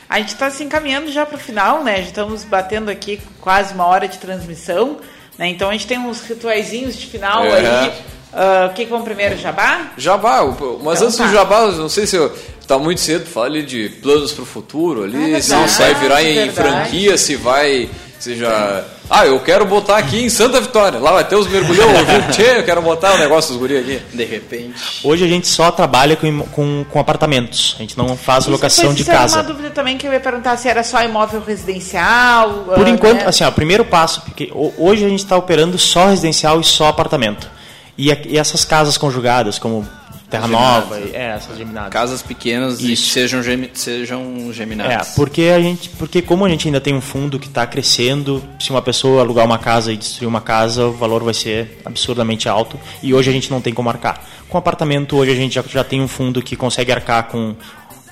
A 0.09 0.17
gente 0.19 0.29
está 0.33 0.49
se 0.51 0.61
encaminhando 0.63 1.09
já 1.11 1.25
para 1.25 1.37
o 1.37 1.39
final, 1.39 1.83
né? 1.83 1.97
Já 1.97 2.07
estamos 2.09 2.43
batendo 2.43 2.89
aqui 2.91 3.21
quase 3.39 3.73
uma 3.73 3.85
hora 3.85 4.07
de 4.09 4.17
transmissão, 4.17 4.97
né? 5.37 5.47
Então 5.47 5.69
a 5.69 5.71
gente 5.71 5.87
tem 5.87 5.97
uns 5.97 6.21
rituaizinhos 6.21 6.97
de 6.97 7.05
final 7.07 7.45
É. 7.45 7.59
aí. 7.85 7.91
Ah, 8.33 8.67
o 8.69 8.73
que, 8.73 8.83
que 8.83 8.89
vamos 8.91 9.05
primeiro, 9.05 9.37
Jabá? 9.37 9.91
Jabá, 9.97 10.41
o- 10.41 10.79
mas 10.83 10.95
Então 10.97 11.07
antes 11.07 11.17
tá. 11.17 11.25
do 11.25 11.31
Jabá, 11.33 11.67
não 11.71 11.89
sei 11.89 12.05
se 12.05 12.15
eu, 12.17 12.35
tá 12.67 12.77
muito 12.77 12.99
cedo 13.01 13.25
ali 13.41 13.63
de 13.63 13.87
planos 14.01 14.31
pro 14.33 14.45
futuro 14.45 15.03
ali, 15.03 15.33
Ah, 15.35 15.41
se 15.41 15.51
vai 15.79 15.93
virar 15.95 16.21
em 16.23 16.33
verdade. 16.35 16.51
franquia, 16.53 17.17
se 17.17 17.35
vai, 17.37 17.89
se 18.19 18.35
já... 18.35 18.83
Ah, 19.09 19.25
eu 19.25 19.39
quero 19.39 19.65
botar 19.65 19.97
aqui 19.97 20.23
em 20.23 20.29
Santa 20.29 20.61
Vitória, 20.61 20.99
lá 20.99 21.11
vai 21.13 21.23
ter 21.23 21.35
os 21.35 21.47
mergulhão? 21.47 21.87
Tchê, 22.31 22.59
eu 22.59 22.63
quero 22.63 22.79
botar 22.81 23.15
o 23.15 23.17
negócio 23.17 23.51
dos 23.51 23.59
guri 23.59 23.77
aqui. 23.77 23.99
De 24.15 24.23
repente. 24.23 24.75
Hoje 25.03 25.25
a 25.25 25.27
gente 25.27 25.47
só 25.47 25.71
trabalha 25.71 26.15
com, 26.15 26.39
com, 26.43 26.85
com 26.87 26.99
apartamentos, 26.99 27.75
a 27.77 27.81
gente 27.81 27.97
não 27.97 28.15
faz 28.15 28.45
locação 28.45 28.85
Pois 28.85 28.95
de 28.97 29.01
isso 29.01 29.09
era 29.11 29.19
casa. 29.21 29.37
uma 29.37 29.43
dúvida 29.43 29.71
também 29.71 29.97
que 29.97 30.07
eu 30.07 30.13
ia 30.13 30.19
perguntar 30.19 30.55
se 30.57 30.67
era 30.69 30.83
só 30.83 31.01
imóvel 31.01 31.41
residencial. 31.41 32.65
Por 32.75 32.85
ah, 32.85 32.89
enquanto, 32.89 33.21
né? 33.21 33.25
assim, 33.27 33.43
ó, 33.43 33.49
o 33.49 33.51
primeiro 33.51 33.83
passo, 33.83 34.21
porque 34.21 34.51
ho- 34.53 34.73
hoje 34.77 35.03
a 35.03 35.09
gente 35.09 35.23
está 35.23 35.35
operando 35.35 35.77
só 35.77 36.05
residencial 36.07 36.59
e 36.61 36.63
só 36.63 36.87
apartamento. 36.89 37.49
E, 37.97 38.09
e 38.27 38.37
essas 38.37 38.63
casas 38.63 38.97
conjugadas, 38.97 39.57
como 39.57 39.87
Terra 40.29 40.47
Geminadas. 40.47 40.83
Nova, 40.89 40.99
e- 40.99 41.15
é, 41.15 41.27
essas 41.35 41.57
geminadas. 41.57 41.89
Casas 41.89 42.21
pequenas 42.21 42.79
e 42.81 42.93
Isso. 42.93 43.11
sejam, 43.11 43.41
gemi, 43.41 43.69
sejam 43.73 44.47
É, 44.49 44.53
geminadas. 44.53 45.09
porque 45.15 45.43
a 45.55 45.59
gente, 45.59 45.89
porque 45.89 46.21
como 46.21 46.45
a 46.45 46.49
gente 46.49 46.67
ainda 46.67 46.79
tem 46.79 46.93
um 46.93 47.01
fundo 47.01 47.39
que 47.39 47.47
está 47.47 47.65
crescendo, 47.65 48.43
se 48.59 48.69
uma 48.69 48.81
pessoa 48.81 49.21
alugar 49.21 49.45
uma 49.45 49.57
casa 49.57 49.91
e 49.91 49.97
destruir 49.97 50.27
uma 50.27 50.41
casa, 50.41 50.85
o 50.85 50.91
valor 50.93 51.23
vai 51.23 51.33
ser 51.33 51.79
absurdamente 51.83 52.47
alto. 52.47 52.79
E 53.01 53.13
hoje 53.13 53.29
a 53.29 53.33
gente 53.33 53.49
não 53.49 53.59
tem 53.61 53.73
como 53.73 53.89
arcar. 53.89 54.21
Com 54.47 54.57
apartamento 54.57 55.15
hoje 55.15 55.31
a 55.31 55.35
gente 55.35 55.53
já, 55.55 55.63
já 55.67 55.83
tem 55.83 56.01
um 56.01 56.07
fundo 56.07 56.41
que 56.41 56.55
consegue 56.55 56.91
arcar 56.91 57.23
com 57.27 57.55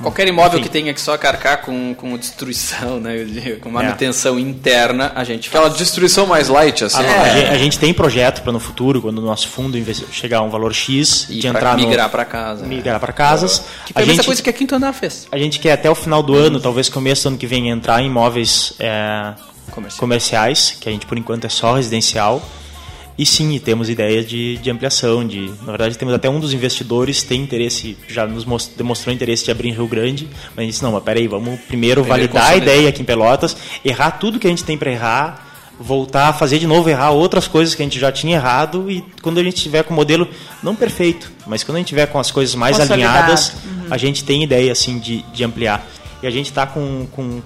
Qualquer 0.01 0.27
imóvel 0.27 0.59
Enfim. 0.59 0.67
que 0.67 0.69
tenha 0.71 0.93
que 0.93 1.01
só 1.01 1.17
carcar 1.17 1.61
com, 1.61 1.95
com 1.95 2.15
destruição, 2.17 2.99
né, 2.99 3.25
com 3.61 3.69
É. 3.69 3.71
manutenção 3.71 4.37
interna, 4.39 5.11
a 5.15 5.23
gente 5.23 5.49
faz. 5.49 5.63
Aquela 5.65 5.77
destruição 5.77 6.27
mais 6.27 6.49
light, 6.49 6.83
assim. 6.83 6.97
A, 6.97 7.01
né? 7.03 7.17
a 7.21 7.29
gente, 7.29 7.49
a 7.49 7.57
gente 7.57 7.79
tem 7.79 7.93
projeto 7.93 8.41
para 8.43 8.51
no 8.51 8.59
futuro, 8.59 9.01
quando 9.01 9.17
o 9.17 9.21
nosso 9.21 9.47
fundo 9.47 9.77
chegar 10.11 10.37
a 10.39 10.41
um 10.43 10.49
valor 10.49 10.73
X, 10.73 11.25
E 11.29 11.39
de 11.39 11.47
entrar 11.47 11.75
migrar 11.75 12.05
no, 12.05 12.11
para 12.11 12.25
casa. 12.25 12.61
né? 12.61 12.67
migrar 12.67 12.99
para 12.99 13.11
casas. 13.11 13.63
Que 13.85 13.93
foi 13.93 14.03
a 14.03 14.05
gente, 14.05 14.23
coisa 14.25 14.41
que 14.41 14.49
a 14.49 14.53
Quinto 14.53 14.75
Andar 14.75 14.93
fez. 14.93 15.27
a 15.31 15.37
gente 15.37 15.59
quer 15.59 15.71
até 15.73 15.89
o 15.89 15.95
final 15.95 16.21
do 16.21 16.35
ano, 16.35 16.59
talvez 16.59 16.89
começo 16.89 17.23
do 17.23 17.27
ano 17.29 17.37
que 17.37 17.47
vem, 17.47 17.69
entrar 17.69 18.01
em 18.01 18.05
imóveis 18.07 18.73
é, 18.79 19.33
Comercial. 19.71 19.99
comerciais, 19.99 20.77
que 20.79 20.87
a 20.87 20.91
gente 20.91 21.05
por 21.05 21.17
enquanto 21.17 21.45
é 21.45 21.49
só 21.49 21.73
residencial. 21.75 22.41
E 23.17 23.25
sim, 23.25 23.57
temos 23.59 23.89
ideias 23.89 24.27
de, 24.29 24.57
de 24.57 24.69
ampliação. 24.69 25.25
De, 25.27 25.49
na 25.65 25.71
verdade, 25.71 25.97
temos 25.97 26.13
até 26.13 26.29
um 26.29 26.39
dos 26.39 26.53
investidores 26.53 27.23
tem 27.23 27.41
interesse, 27.41 27.97
já 28.07 28.27
nos 28.27 28.45
mos- 28.45 28.69
demonstrou 28.77 29.13
interesse 29.13 29.43
de 29.45 29.51
abrir 29.51 29.69
em 29.69 29.73
Rio 29.73 29.87
Grande, 29.87 30.27
mas 30.49 30.57
a 30.57 30.61
gente 30.61 30.71
disse, 30.71 30.83
não, 30.83 30.91
mas 30.91 31.03
peraí, 31.03 31.27
vamos 31.27 31.59
primeiro, 31.61 32.01
Primeiro 32.03 32.03
validar 32.03 32.51
a 32.51 32.55
ideia 32.55 32.89
aqui 32.89 33.01
em 33.01 33.05
Pelotas, 33.05 33.57
errar 33.83 34.11
tudo 34.11 34.37
que 34.39 34.45
a 34.45 34.49
gente 34.51 34.63
tem 34.63 34.77
para 34.77 34.91
errar, 34.91 35.43
voltar 35.79 36.29
a 36.29 36.33
fazer 36.33 36.59
de 36.59 36.67
novo, 36.67 36.89
errar 36.89 37.11
outras 37.11 37.47
coisas 37.47 37.73
que 37.73 37.81
a 37.81 37.85
gente 37.85 37.99
já 37.99 38.11
tinha 38.11 38.35
errado 38.35 38.89
e 38.89 39.03
quando 39.21 39.39
a 39.39 39.43
gente 39.43 39.61
tiver 39.61 39.83
com 39.83 39.93
o 39.93 39.95
modelo, 39.95 40.27
não 40.61 40.75
perfeito, 40.75 41.31
mas 41.47 41.63
quando 41.63 41.77
a 41.77 41.79
gente 41.79 41.87
tiver 41.89 42.05
com 42.07 42.19
as 42.19 42.29
coisas 42.31 42.53
mais 42.55 42.79
alinhadas, 42.79 43.53
Uhum. 43.65 43.87
a 43.89 43.97
gente 43.97 44.23
tem 44.23 44.43
ideia 44.43 44.71
assim 44.71 44.99
de, 44.99 45.23
de 45.33 45.43
ampliar. 45.43 45.85
E 46.21 46.27
a 46.27 46.31
gente 46.31 46.47
está 46.47 46.65
com, 46.65 47.07
com, 47.11 47.41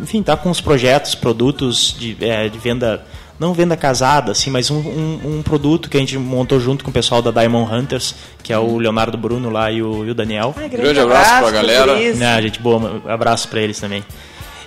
enfim, 0.00 0.20
tá 0.22 0.36
com 0.36 0.50
os 0.50 0.60
projetos, 0.60 1.14
produtos 1.14 1.94
de, 1.98 2.16
é, 2.20 2.48
de 2.48 2.58
venda, 2.58 3.06
não 3.38 3.52
venda 3.52 3.76
casada, 3.76 4.32
assim, 4.32 4.50
mas 4.50 4.70
um, 4.70 4.78
um, 4.78 5.20
um 5.38 5.42
produto 5.42 5.90
que 5.90 5.96
a 5.96 6.00
gente 6.00 6.16
montou 6.16 6.58
junto 6.58 6.84
com 6.84 6.90
o 6.90 6.92
pessoal 6.92 7.20
da 7.20 7.30
Diamond 7.30 7.72
Hunters, 7.72 8.14
que 8.42 8.52
é 8.52 8.58
o 8.58 8.78
Leonardo 8.78 9.16
Bruno 9.18 9.50
lá 9.50 9.70
e 9.70 9.82
o, 9.82 10.04
e 10.04 10.10
o 10.10 10.14
Daniel. 10.14 10.54
Ai, 10.56 10.68
Grande 10.68 11.00
abraço 11.00 11.30
pra 11.30 11.38
pros 11.38 11.52
galera. 11.52 12.14
Né, 12.14 12.42
gente 12.42 12.60
boa, 12.60 13.02
um 13.04 13.10
abraço 13.10 13.48
para 13.48 13.60
eles 13.60 13.78
também. 13.78 14.04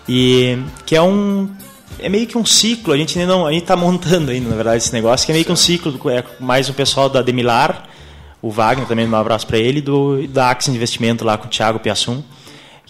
E 0.07 0.57
que 0.86 0.95
é 0.95 1.01
um 1.01 1.49
é 1.99 2.07
meio 2.07 2.26
que 2.26 2.38
um 2.38 2.45
ciclo, 2.45 2.93
a 2.93 2.97
gente 2.97 3.20
ainda 3.20 3.34
não, 3.34 3.45
a 3.45 3.51
gente 3.51 3.65
tá 3.65 3.76
montando 3.76 4.32
ainda, 4.32 4.49
na 4.49 4.55
verdade, 4.55 4.78
esse 4.78 4.93
negócio, 4.93 5.26
que 5.26 5.32
é 5.32 5.34
meio 5.34 5.45
que 5.45 5.51
um 5.51 5.55
ciclo, 5.55 6.09
é 6.09 6.24
mais 6.39 6.70
o 6.70 6.74
pessoal 6.74 7.09
da 7.09 7.22
Demilar, 7.22 7.88
o 8.41 8.49
Wagner 8.49 8.88
também, 8.88 9.07
um 9.07 9.15
abraço 9.15 9.45
para 9.45 9.57
ele, 9.57 9.82
do 9.82 10.26
da 10.28 10.49
Axis 10.49 10.74
Investimento 10.74 11.26
lá 11.26 11.38
com 11.38 11.47
o 11.47 11.49
Thiago 11.49 11.80
Piassum, 11.80 12.24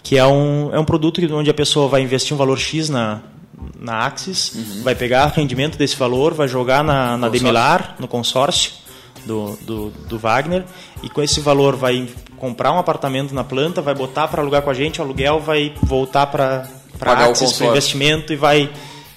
que 0.02 0.16
é 0.16 0.24
um, 0.24 0.70
é 0.72 0.78
um 0.78 0.84
produto 0.84 1.20
onde 1.34 1.50
a 1.50 1.54
pessoa 1.54 1.88
vai 1.88 2.02
investir 2.02 2.34
um 2.34 2.36
valor 2.36 2.58
X 2.58 2.88
na 2.88 3.20
na 3.78 4.06
Axis, 4.06 4.82
vai 4.82 4.94
pegar 4.94 5.26
rendimento 5.26 5.76
desse 5.76 5.96
valor, 5.96 6.34
vai 6.34 6.48
jogar 6.48 6.84
na, 6.84 7.16
na 7.16 7.28
Demilar, 7.28 7.96
no 7.98 8.08
consórcio 8.08 8.72
do, 9.24 9.56
do, 9.62 9.90
do 10.08 10.18
Wagner, 10.18 10.64
e 11.02 11.08
com 11.08 11.22
esse 11.22 11.40
valor 11.40 11.76
vai 11.76 12.08
comprar 12.36 12.72
um 12.72 12.78
apartamento 12.78 13.34
na 13.34 13.44
planta, 13.44 13.82
vai 13.82 13.94
botar 13.94 14.28
para 14.28 14.40
alugar 14.40 14.62
com 14.62 14.70
a 14.70 14.74
gente, 14.74 15.00
o 15.00 15.04
aluguel 15.04 15.40
vai 15.40 15.74
voltar 15.82 16.26
para 16.26 16.68
o 17.00 17.08
Axis, 17.10 17.52
para 17.52 17.66
investimento 17.66 18.32
e 18.32 18.36
vai 18.36 18.70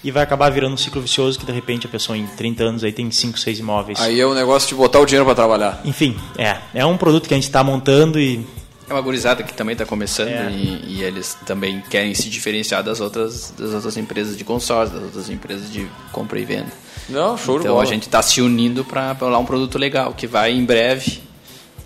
e 0.04 0.12
vai 0.12 0.22
acabar 0.22 0.50
virando 0.50 0.74
um 0.74 0.78
ciclo 0.78 1.02
vicioso 1.02 1.40
que 1.40 1.46
de 1.46 1.52
repente 1.54 1.88
a 1.88 1.90
pessoa 1.90 2.18
em 2.18 2.28
30 2.28 2.64
anos 2.64 2.84
aí 2.84 2.92
tem 2.92 3.10
5, 3.10 3.40
6 3.40 3.60
imóveis. 3.60 4.02
Aí 4.02 4.20
é 4.20 4.26
o 4.26 4.34
negócio 4.34 4.68
de 4.68 4.76
botar 4.76 5.00
o 5.00 5.06
dinheiro 5.06 5.26
pra 5.26 5.34
trabalhar. 5.34 5.80
Enfim, 5.86 6.18
é, 6.38 6.58
é 6.74 6.86
um 6.86 6.98
produto 6.98 7.28
que 7.28 7.34
a 7.34 7.38
gente 7.38 7.46
está 7.46 7.64
montando 7.64 8.20
e 8.20 8.46
É 8.90 8.94
uma 8.94 9.02
gurizada 9.02 9.42
que 9.44 9.54
também 9.54 9.74
está 9.74 9.86
começando 9.86 10.28
É. 10.28 10.50
e, 10.52 10.98
e 10.98 11.04
eles 11.04 11.38
também 11.46 11.82
querem 11.90 12.14
se 12.14 12.30
diferenciar 12.30 12.84
das 12.84 13.00
outras, 13.00 13.52
das 13.58 13.74
outras 13.74 13.96
empresas 13.98 14.38
de 14.38 14.44
consórcio, 14.44 14.96
das 14.96 15.04
outras 15.06 15.30
empresas 15.30 15.72
de 15.72 15.88
compra 16.12 16.40
e 16.40 16.46
venda. 16.46 16.72
Não, 17.10 17.38
show 17.38 17.56
de 17.58 17.64
Então 17.64 17.76
bola. 17.76 17.86
a 17.88 17.90
gente 17.90 18.04
está 18.04 18.22
se 18.22 18.42
unindo 18.42 18.84
para 18.84 19.16
lá 19.22 19.38
um 19.38 19.46
produto 19.46 19.78
legal 19.78 20.14
que 20.14 20.28
vai 20.28 20.52
em 20.52 20.64
breve, 20.66 21.22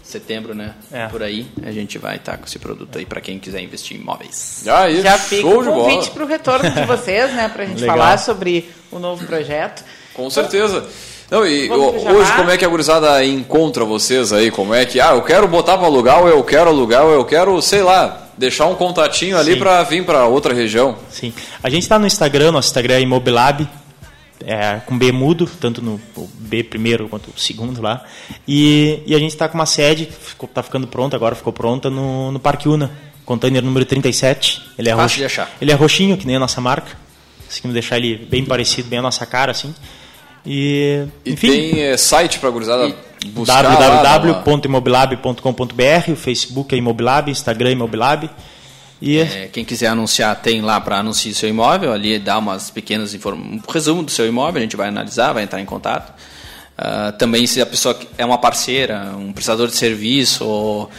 setembro, 0.03 0.55
né? 0.55 0.73
É. 0.91 1.07
Por 1.07 1.21
aí 1.21 1.47
a 1.63 1.71
gente 1.71 1.97
vai 1.97 2.15
estar 2.15 2.37
com 2.37 2.45
esse 2.45 2.57
produto 2.57 2.97
aí 2.97 3.05
para 3.05 3.19
quem 3.21 3.37
quiser 3.39 3.61
investir 3.61 3.97
em 3.97 3.99
imóveis. 4.01 4.65
Aí, 4.67 5.01
Já 5.01 5.17
fica 5.17 5.41
show 5.41 5.59
o 5.59 5.63
de 5.63 5.69
bola. 5.69 5.83
convite 5.89 6.11
para 6.11 6.23
o 6.23 6.27
retorno 6.27 6.69
de 6.71 6.81
vocês, 6.85 7.33
né? 7.33 7.49
Para 7.49 7.63
a 7.63 7.65
gente 7.65 7.81
Legal. 7.81 7.97
falar 7.97 8.17
sobre 8.17 8.69
o 8.91 8.99
novo 8.99 9.25
projeto. 9.25 9.83
Com 10.13 10.29
certeza. 10.29 10.87
Não, 11.29 11.45
e 11.45 11.69
hoje 11.69 12.31
como 12.37 12.49
é 12.49 12.57
que 12.57 12.63
a 12.63 12.67
gurizada 12.69 13.23
encontra 13.25 13.83
vocês 13.83 14.31
aí? 14.31 14.49
Como 14.49 14.73
é 14.73 14.85
que, 14.85 14.99
ah, 15.01 15.11
eu 15.11 15.21
quero 15.21 15.47
botar 15.47 15.77
para 15.77 15.85
alugar, 15.87 16.21
ou 16.21 16.29
eu 16.29 16.41
quero 16.43 16.69
alugar, 16.69 17.03
ou 17.03 17.11
eu 17.11 17.25
quero, 17.25 17.61
sei 17.61 17.81
lá, 17.83 18.29
deixar 18.37 18.65
um 18.67 18.75
contatinho 18.75 19.37
ali 19.37 19.57
para 19.57 19.83
vir 19.83 20.05
para 20.05 20.25
outra 20.25 20.53
região. 20.53 20.97
Sim. 21.09 21.33
A 21.61 21.69
gente 21.69 21.83
está 21.83 21.99
no 21.99 22.07
Instagram, 22.07 22.53
nosso 22.53 22.69
Instagram 22.69 22.95
é 22.95 23.01
Imobilab, 23.01 23.67
é, 24.45 24.79
com 24.85 24.97
B 24.97 25.11
mudo, 25.11 25.49
tanto 25.59 25.81
no 25.81 25.99
B 26.39 26.63
primeiro 26.63 27.09
quanto 27.09 27.29
o 27.35 27.37
segundo 27.37 27.81
lá. 27.81 28.05
E, 28.47 29.01
e 29.05 29.13
a 29.13 29.19
gente 29.19 29.31
está 29.31 29.49
com 29.49 29.55
uma 29.55 29.65
sede, 29.65 30.05
ficou, 30.05 30.47
tá 30.47 30.63
ficando 30.63 30.87
pronta, 30.87 31.17
agora 31.17 31.35
ficou 31.35 31.51
pronta 31.51 31.89
no, 31.89 32.31
no 32.31 32.39
Parque 32.39 32.69
Una, 32.69 32.89
container 33.25 33.61
número 33.61 33.83
37. 33.85 34.61
Ele 34.77 34.89
é, 34.89 34.93
roxo- 34.93 35.17
de 35.17 35.25
achar. 35.25 35.49
ele 35.59 35.71
é 35.71 35.75
roxinho, 35.75 36.15
que 36.15 36.25
nem 36.25 36.37
a 36.37 36.39
nossa 36.39 36.61
marca. 36.61 36.91
Conseguimos 37.45 37.73
deixar 37.73 37.97
ele 37.97 38.15
bem 38.29 38.45
parecido, 38.45 38.87
bem 38.87 38.99
a 38.99 39.01
nossa 39.01 39.25
cara, 39.25 39.51
assim. 39.51 39.73
E, 40.47 41.05
E 41.25 41.33
enfim, 41.33 41.49
tem 41.49 41.81
é, 41.81 41.97
site 41.97 42.39
para 42.39 42.49
gurizada 42.49 42.95
buscar 43.27 43.63
www.imobilab.com.br, 43.63 46.11
o 46.11 46.15
Facebook 46.15 46.73
é 46.73 46.77
Imobilab, 46.77 47.29
Instagram 47.29 47.69
é 47.69 47.73
Imobilab. 47.73 48.29
E 49.01 49.19
É, 49.19 49.49
quem 49.51 49.65
quiser 49.65 49.87
anunciar 49.87 50.33
tem 50.37 50.61
lá 50.61 50.79
para 50.79 50.99
anunciar 50.99 51.35
seu 51.35 51.49
imóvel, 51.49 51.91
ali 51.91 52.17
dá 52.17 52.37
umas 52.37 52.71
pequenas 52.71 53.13
informações, 53.13 53.61
um 53.67 53.71
resumo 53.71 54.01
do 54.01 54.09
seu 54.09 54.25
imóvel, 54.25 54.59
a 54.59 54.63
gente 54.63 54.77
vai 54.77 54.87
analisar, 54.87 55.33
vai 55.33 55.43
entrar 55.43 55.59
em 55.61 55.65
contato. 55.65 56.13
Ah, 56.77 57.11
também 57.11 57.45
se 57.47 57.59
a 57.59 57.65
pessoa 57.65 57.99
é 58.17 58.25
uma 58.25 58.37
parceira, 58.37 59.13
um 59.17 59.33
prestador 59.33 59.67
de 59.67 59.75
serviço 59.75 60.45
ou 60.45 60.89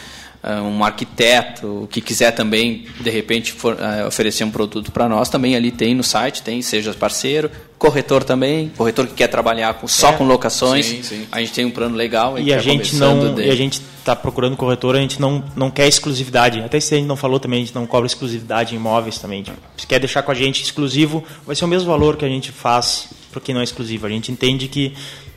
um 0.41 0.83
arquiteto 0.85 1.87
que 1.91 1.99
quiser 2.01 2.31
também 2.31 2.85
de 3.01 3.09
repente 3.09 3.51
for, 3.51 3.77
ah, 3.79 4.07
oferecer 4.07 4.43
um 4.45 4.51
produto 4.51 4.91
para 4.91 5.09
nós, 5.09 5.29
também 5.29 5.55
ali 5.55 5.69
tem 5.71 5.93
no 5.93 6.03
site, 6.03 6.41
tem 6.41 6.61
seja 6.61 6.93
parceiro, 6.93 7.51
corretor 7.77 8.23
também, 8.23 8.69
corretor 8.77 9.05
que 9.07 9.13
quer 9.13 9.27
trabalhar 9.27 9.73
com, 9.73 9.87
só 9.87 10.09
É. 10.09 10.13
com 10.13 10.25
locações, 10.25 10.85
Sim, 10.85 11.03
sim. 11.03 11.27
a 11.31 11.39
gente 11.39 11.51
tem 11.53 11.65
um 11.65 11.71
plano 11.71 11.95
legal 11.95 12.37
E 12.39 12.53
a 12.53 12.57
tá 12.57 12.61
gente 12.61 12.95
não, 12.95 13.35
de- 13.35 13.41
e 13.43 13.49
a 13.49 13.55
gente 13.55 13.81
está 13.99 14.15
procurando 14.15 14.55
corretor, 14.55 14.95
a 14.95 14.99
gente 14.99 15.19
não, 15.19 15.43
não 15.55 15.69
quer 15.69 15.87
exclusividade. 15.87 16.59
Até 16.61 16.79
se 16.79 16.93
a 16.93 16.97
gente 16.97 17.07
não 17.07 17.17
falou 17.17 17.39
também, 17.39 17.61
a 17.61 17.65
gente 17.65 17.75
não 17.75 17.85
cobra 17.85 18.07
exclusividade 18.07 18.73
em 18.73 18.77
imóveis 18.77 19.17
também. 19.17 19.43
Tipo, 19.43 19.57
se 19.77 19.85
quer 19.85 19.99
deixar 19.99 20.23
com 20.23 20.31
a 20.31 20.35
gente 20.35 20.63
exclusivo, 20.63 21.23
vai 21.45 21.55
ser 21.55 21.65
o 21.65 21.67
mesmo 21.67 21.87
valor 21.89 22.15
que 22.17 22.23
a 22.25 22.29
gente 22.29 22.51
faz 22.51 23.07
para 23.31 23.39
quem 23.41 23.53
não 23.53 23.61
é 23.61 23.63
exclusivo. 23.63 24.07
A 24.07 24.09
gente 24.09 24.31
entende 24.31 24.67
que 24.67 24.93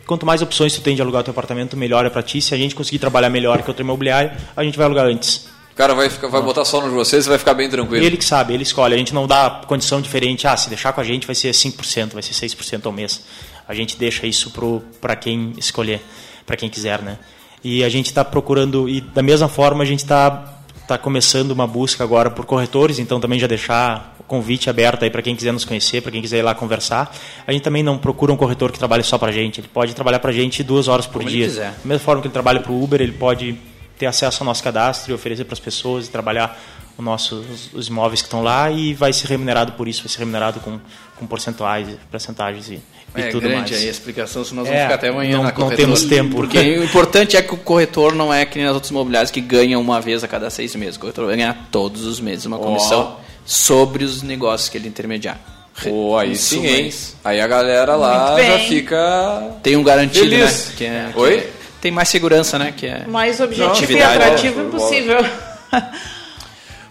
quanto 0.06 0.26
mais 0.26 0.42
opções 0.42 0.74
tu 0.74 0.80
tem 0.80 0.94
de 0.94 1.02
alugar 1.02 1.20
o 1.20 1.24
teu 1.24 1.32
apartamento, 1.32 1.76
melhor 1.76 2.04
é 2.06 2.10
para 2.10 2.22
ti. 2.22 2.40
Se 2.40 2.54
a 2.54 2.58
gente 2.58 2.74
conseguir 2.74 2.98
trabalhar 2.98 3.30
melhor 3.30 3.62
que 3.62 3.68
outra 3.68 3.82
imobiliária, 3.82 4.36
a 4.56 4.64
gente 4.64 4.76
vai 4.76 4.86
alugar 4.86 5.06
antes. 5.06 5.46
O 5.72 5.74
cara 5.74 5.94
vai, 5.94 6.10
ficar, 6.10 6.28
vai 6.28 6.42
botar 6.42 6.66
só 6.66 6.82
nos 6.82 6.92
vocês 6.92 7.24
e 7.24 7.28
vai 7.30 7.38
ficar 7.38 7.54
bem 7.54 7.68
tranquilo. 7.68 8.04
Ele 8.04 8.18
que 8.18 8.24
sabe, 8.24 8.52
ele 8.52 8.62
escolhe. 8.62 8.94
A 8.94 8.98
gente 8.98 9.14
não 9.14 9.26
dá 9.26 9.62
condição 9.66 10.02
diferente. 10.02 10.46
Ah, 10.46 10.54
se 10.54 10.68
deixar 10.68 10.92
com 10.92 11.00
a 11.00 11.04
gente 11.04 11.26
vai 11.26 11.34
ser 11.34 11.50
5%, 11.50 12.12
vai 12.12 12.22
ser 12.22 12.34
6% 12.34 12.84
ao 12.84 12.92
mês. 12.92 13.22
A 13.66 13.72
gente 13.72 13.96
deixa 13.96 14.26
isso 14.26 14.52
para 15.00 15.16
quem 15.16 15.54
escolher, 15.56 16.02
para 16.44 16.56
quem 16.56 16.68
quiser, 16.68 17.00
né? 17.00 17.18
E 17.64 17.82
a 17.82 17.88
gente 17.88 18.06
está 18.06 18.22
procurando, 18.24 18.88
e 18.88 19.00
da 19.00 19.22
mesma 19.22 19.48
forma 19.48 19.82
a 19.82 19.86
gente 19.86 20.00
está 20.00 20.60
tá 20.86 20.98
começando 20.98 21.52
uma 21.52 21.66
busca 21.66 22.04
agora 22.04 22.28
por 22.28 22.44
corretores, 22.44 22.98
então 22.98 23.18
também 23.18 23.38
já 23.38 23.46
deixar 23.46 24.11
convite 24.32 24.70
aberto 24.70 25.02
aí 25.02 25.10
para 25.10 25.20
quem 25.20 25.36
quiser 25.36 25.52
nos 25.52 25.62
conhecer, 25.66 26.00
para 26.00 26.10
quem 26.10 26.22
quiser 26.22 26.38
ir 26.38 26.42
lá 26.42 26.54
conversar. 26.54 27.14
A 27.46 27.52
gente 27.52 27.60
também 27.62 27.82
não 27.82 27.98
procura 27.98 28.32
um 28.32 28.36
corretor 28.36 28.72
que 28.72 28.78
trabalhe 28.78 29.02
só 29.02 29.18
para 29.18 29.28
a 29.28 29.32
gente, 29.32 29.60
ele 29.60 29.68
pode 29.68 29.94
trabalhar 29.94 30.20
para 30.20 30.30
a 30.30 30.32
gente 30.32 30.62
duas 30.62 30.88
horas 30.88 31.06
por 31.06 31.18
Como 31.18 31.28
dia. 31.28 31.50
Da 31.50 31.74
mesma 31.84 31.98
forma 31.98 32.22
que 32.22 32.28
ele 32.28 32.32
trabalha 32.32 32.58
para 32.60 32.72
o 32.72 32.82
Uber, 32.82 32.98
ele 33.02 33.12
pode 33.12 33.58
ter 33.98 34.06
acesso 34.06 34.42
ao 34.42 34.46
nosso 34.46 34.62
cadastro 34.62 35.12
e 35.12 35.14
oferecer 35.14 35.44
para 35.44 35.52
as 35.52 35.60
pessoas 35.60 36.06
e 36.06 36.10
trabalhar 36.10 36.58
o 36.96 37.02
nosso, 37.02 37.44
os, 37.74 37.88
imóveis 37.88 38.22
que 38.22 38.26
estão 38.26 38.42
lá 38.42 38.70
e 38.70 38.94
vai 38.94 39.12
ser 39.12 39.28
remunerado 39.28 39.72
por 39.72 39.86
isso, 39.86 40.02
vai 40.02 40.08
ser 40.08 40.20
remunerado 40.20 40.60
com, 40.60 40.80
com 41.18 41.26
porcentuais, 41.26 41.86
percentagens 42.10 42.70
e, 42.70 42.80
e 43.14 43.20
é 43.20 43.28
tudo 43.28 43.42
grande 43.42 43.70
mais. 43.72 43.82
aí 43.82 43.88
a 43.88 43.90
explicação, 43.90 44.42
senão 44.44 44.62
nós 44.62 44.72
É, 44.72 44.74
vamos 44.74 44.82
ficar 44.84 44.94
até 44.94 45.08
amanhã 45.08 45.36
não- 45.36 45.42
na 45.44 45.48
não 45.50 45.54
corretora. 45.56 45.76
temos 45.76 46.04
tempo. 46.04 46.36
Porque 46.36 46.58
o 46.80 46.84
importante 46.84 47.36
é 47.36 47.42
que 47.42 47.52
o 47.52 47.58
corretor 47.58 48.14
não 48.14 48.32
é 48.32 48.46
que 48.46 48.56
nem 48.56 48.64
nas 48.64 48.74
outras 48.74 48.90
imobiliárias 48.90 49.30
que 49.30 49.42
ganha 49.42 49.78
uma 49.78 50.00
vez 50.00 50.24
a 50.24 50.28
cada 50.28 50.48
seis 50.48 50.74
meses. 50.74 50.96
O 50.96 51.00
corretor 51.00 51.26
vai 51.26 51.36
ganhar 51.36 51.68
todos 51.70 52.06
os 52.06 52.18
meses 52.18 52.46
uma 52.46 52.58
comissão 52.58 53.18
sobre 53.44 54.04
os 54.04 54.22
negócios 54.22 54.68
que 54.68 54.78
ele 54.78 54.88
intermediar. 54.88 55.38
Pô, 55.82 56.16
aí 56.18 56.36
sim, 56.36 56.66
hein? 56.66 56.92
Aí 57.24 57.40
a 57.40 57.46
galera 57.46 57.96
lá 57.96 58.40
já 58.40 58.58
fica. 58.60 59.50
Tem 59.62 59.76
um 59.76 59.82
garantido, 59.82 60.28
Feliz. 60.28 60.66
né? 60.68 60.74
Que 60.76 60.84
é, 60.84 61.10
que 61.12 61.18
Oi? 61.20 61.34
é- 61.38 61.50
tem 61.80 61.90
mais 61.90 62.08
segurança, 62.08 62.58
né? 62.58 62.72
Que 62.76 62.86
é 62.86 63.04
Mais 63.06 63.40
objetivo 63.40 63.92
e 63.92 64.02
atrativo 64.02 64.54
bola. 64.62 64.68
impossível. 64.68 65.24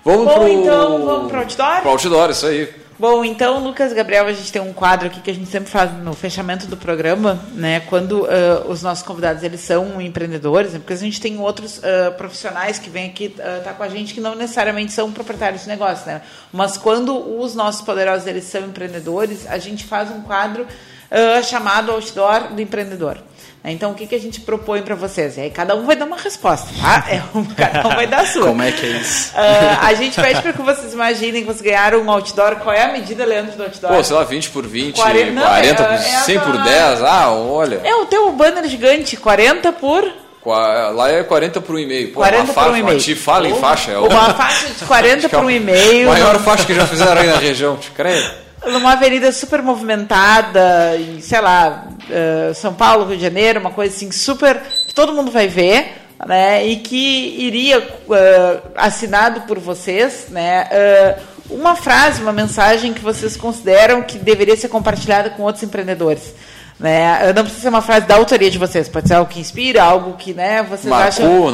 Vamos 0.04 0.26
Bom, 0.26 0.34
pro. 0.40 0.48
então, 0.48 1.06
vamos 1.06 1.28
pro 1.32 1.40
outdoor? 1.42 1.82
Pro 1.82 1.90
outdoor, 1.92 2.30
isso 2.32 2.48
aí. 2.48 2.68
Bom, 3.02 3.26
então, 3.26 3.58
Lucas 3.64 3.94
Gabriel, 3.94 4.28
a 4.28 4.32
gente 4.32 4.52
tem 4.52 4.62
um 4.62 4.72
quadro 4.72 5.08
aqui 5.08 5.20
que 5.22 5.32
a 5.32 5.34
gente 5.34 5.50
sempre 5.50 5.72
faz 5.72 5.92
no 5.92 6.14
fechamento 6.14 6.68
do 6.68 6.78
programa, 6.78 7.44
né? 7.56 7.80
Quando 7.80 8.28
ah, 8.28 8.68
os 8.68 8.84
nossos 8.84 9.04
convidados 9.04 9.42
eles 9.42 9.62
são 9.62 10.00
empreendedores, 10.00 10.74
né, 10.74 10.78
porque 10.78 10.94
a 10.94 10.98
gente 10.98 11.20
tem 11.20 11.40
outros 11.40 11.84
ah, 11.84 12.12
profissionais 12.12 12.78
que 12.78 12.92
vêm 12.92 13.10
aqui 13.10 13.24
estar 13.24 13.62
tá 13.62 13.74
com 13.74 13.82
a 13.82 13.90
gente 13.90 14.14
que 14.14 14.22
não 14.22 14.36
necessariamente 14.36 14.92
são 14.92 15.12
proprietários 15.12 15.64
de 15.64 15.70
negócio, 15.70 16.06
né? 16.06 16.22
Mas 16.54 16.78
quando 16.78 17.40
os 17.40 17.56
nossos 17.56 17.82
poderosos 17.82 18.28
eles 18.28 18.44
são 18.44 18.62
empreendedores, 18.68 19.48
a 19.48 19.58
gente 19.58 19.84
faz 19.84 20.12
um 20.12 20.22
quadro 20.22 20.68
ah, 21.12 21.42
chamado 21.44 21.92
Outdoor 21.92 22.54
do 22.54 22.62
Empreendedor. 22.62 23.16
né? 23.64 23.72
Então, 23.72 23.92
o 23.92 23.94
que, 23.94 24.08
que 24.08 24.16
a 24.16 24.20
gente 24.20 24.40
propõe 24.42 24.82
para 24.82 24.96
vocês? 24.96 25.38
E 25.38 25.42
aí, 25.42 25.50
cada 25.52 25.76
um 25.76 25.86
vai 25.86 25.96
dar 25.96 26.06
uma 26.06 26.18
resposta, 26.18 26.68
tá? 26.82 27.06
É, 27.12 27.22
um- 27.38 27.46
cada 27.46 27.88
um 27.88 27.96
vai 27.96 28.08
dar 28.08 28.22
a 28.22 28.26
sua. 28.26 28.48
Como 28.48 28.64
é 28.64 28.72
que 28.72 28.86
é 28.86 28.90
isso? 28.90 29.32
Ah, 29.36 29.88
a 29.88 29.94
gente 29.94 30.20
pede 30.20 30.42
para 30.42 30.54
que 30.54 30.62
vocês 30.62 30.94
imaginem 30.94 31.42
que 31.42 31.48
vocês 31.48 31.62
ganharam 31.62 32.00
um 32.02 32.10
outdoor. 32.10 32.56
Qual 32.56 32.74
é 32.74 32.84
a 32.84 32.92
medida, 32.92 33.24
Leandro, 33.26 33.56
do 33.58 33.64
outdoor? 33.64 33.94
Pô, 33.94 34.04
sei 34.04 34.16
lá, 34.16 34.24
20 34.24 34.50
por 34.50 34.66
20, 34.66 34.96
Quarenta- 34.96 35.32
não, 35.32 35.44
40 35.44 35.84
por 35.84 35.92
é- 35.92 35.96
é 35.96 36.16
a 36.16 36.20
100 36.22 36.40
por 36.40 36.58
da- 36.58 36.64
10. 36.64 37.04
Ah, 37.04 37.32
olha. 37.32 37.82
É 37.84 37.94
o 37.96 38.06
teu 38.08 38.32
banner 38.32 38.66
gigante, 38.68 39.16
40 39.18 39.72
por... 39.74 40.12
Lá 40.44 41.08
é 41.12 41.22
40 41.24 41.62
por 41.62 41.76
1,5. 41.76 42.14
Pô, 42.14 42.20
40 42.22 42.44
uma 42.44 42.48
por 42.48 42.54
faixa, 42.56 42.70
um 42.72 42.78
e-mail. 42.78 42.96
uma 42.98 43.04
te 43.04 43.14
fala 43.16 43.48
em 43.48 43.56
faixa. 43.60 43.92
É 43.92 43.98
o- 44.00 44.08
Uma 44.08 44.34
faixa 44.34 44.68
de 44.70 44.86
40 44.86 45.18
Acho 45.20 45.30
que 45.30 45.36
é 45.36 45.38
por 45.38 45.46
um 45.46 45.50
a 45.50 45.54
e-mail. 45.54 46.10
Maior 46.10 46.40
faixa 46.40 46.66
que 46.66 46.74
já 46.74 46.88
fizeram 46.88 47.22
aí 47.22 47.28
na 47.28 47.38
região. 47.38 47.78
Creio. 47.96 48.32
Numa 48.66 48.94
avenida 48.94 49.32
super 49.32 49.62
movimentada, 49.62 50.96
em, 50.96 51.20
sei 51.20 51.42
lá, 51.42 51.88
eh, 52.10 52.52
São 52.54 52.74
Paulo, 52.74 53.06
Rio 53.06 53.18
de 53.18 53.24
Janeiro, 53.24 53.60
uma 53.60 53.72
coisa 53.72 53.96
assim 53.96 54.12
super. 54.12 54.62
que 54.88 54.94
todo 54.94 55.14
mundo 55.14 55.32
vai 55.32 55.48
ver, 55.48 55.94
né? 56.28 56.66
E 56.68 56.76
que 56.78 57.36
iria, 57.40 57.78
eh, 57.78 58.60
assinado 58.76 59.42
por 59.42 59.58
vocês, 59.58 60.28
né? 60.30 60.68
eh, 60.70 61.18
uma 61.50 61.76
frase, 61.76 62.22
uma 62.22 62.32
mensagem 62.32 62.94
que 62.94 63.02
vocês 63.02 63.36
consideram 63.36 64.04
que 64.04 64.18
deveria 64.18 64.56
ser 64.56 64.70
compartilhada 64.70 65.32
com 65.32 65.44
outros 65.44 65.64
empreendedores. 65.64 66.34
Né? 66.80 67.32
Não 67.34 67.44
precisa 67.44 67.62
ser 67.62 67.70
uma 67.70 67.82
frase 67.82 68.08
da 68.08 68.16
autoria 68.16 68.50
de 68.50 68.58
vocês, 68.58 68.90
pode 68.90 69.08
ser 69.08 69.14
algo 69.14 69.30
que 69.30 69.40
inspira, 69.40 69.84
algo 69.84 70.14
que 70.18 70.34
né, 70.34 70.64
vocês 70.64 70.86
Marcou 70.86 71.08
acham 71.08 71.52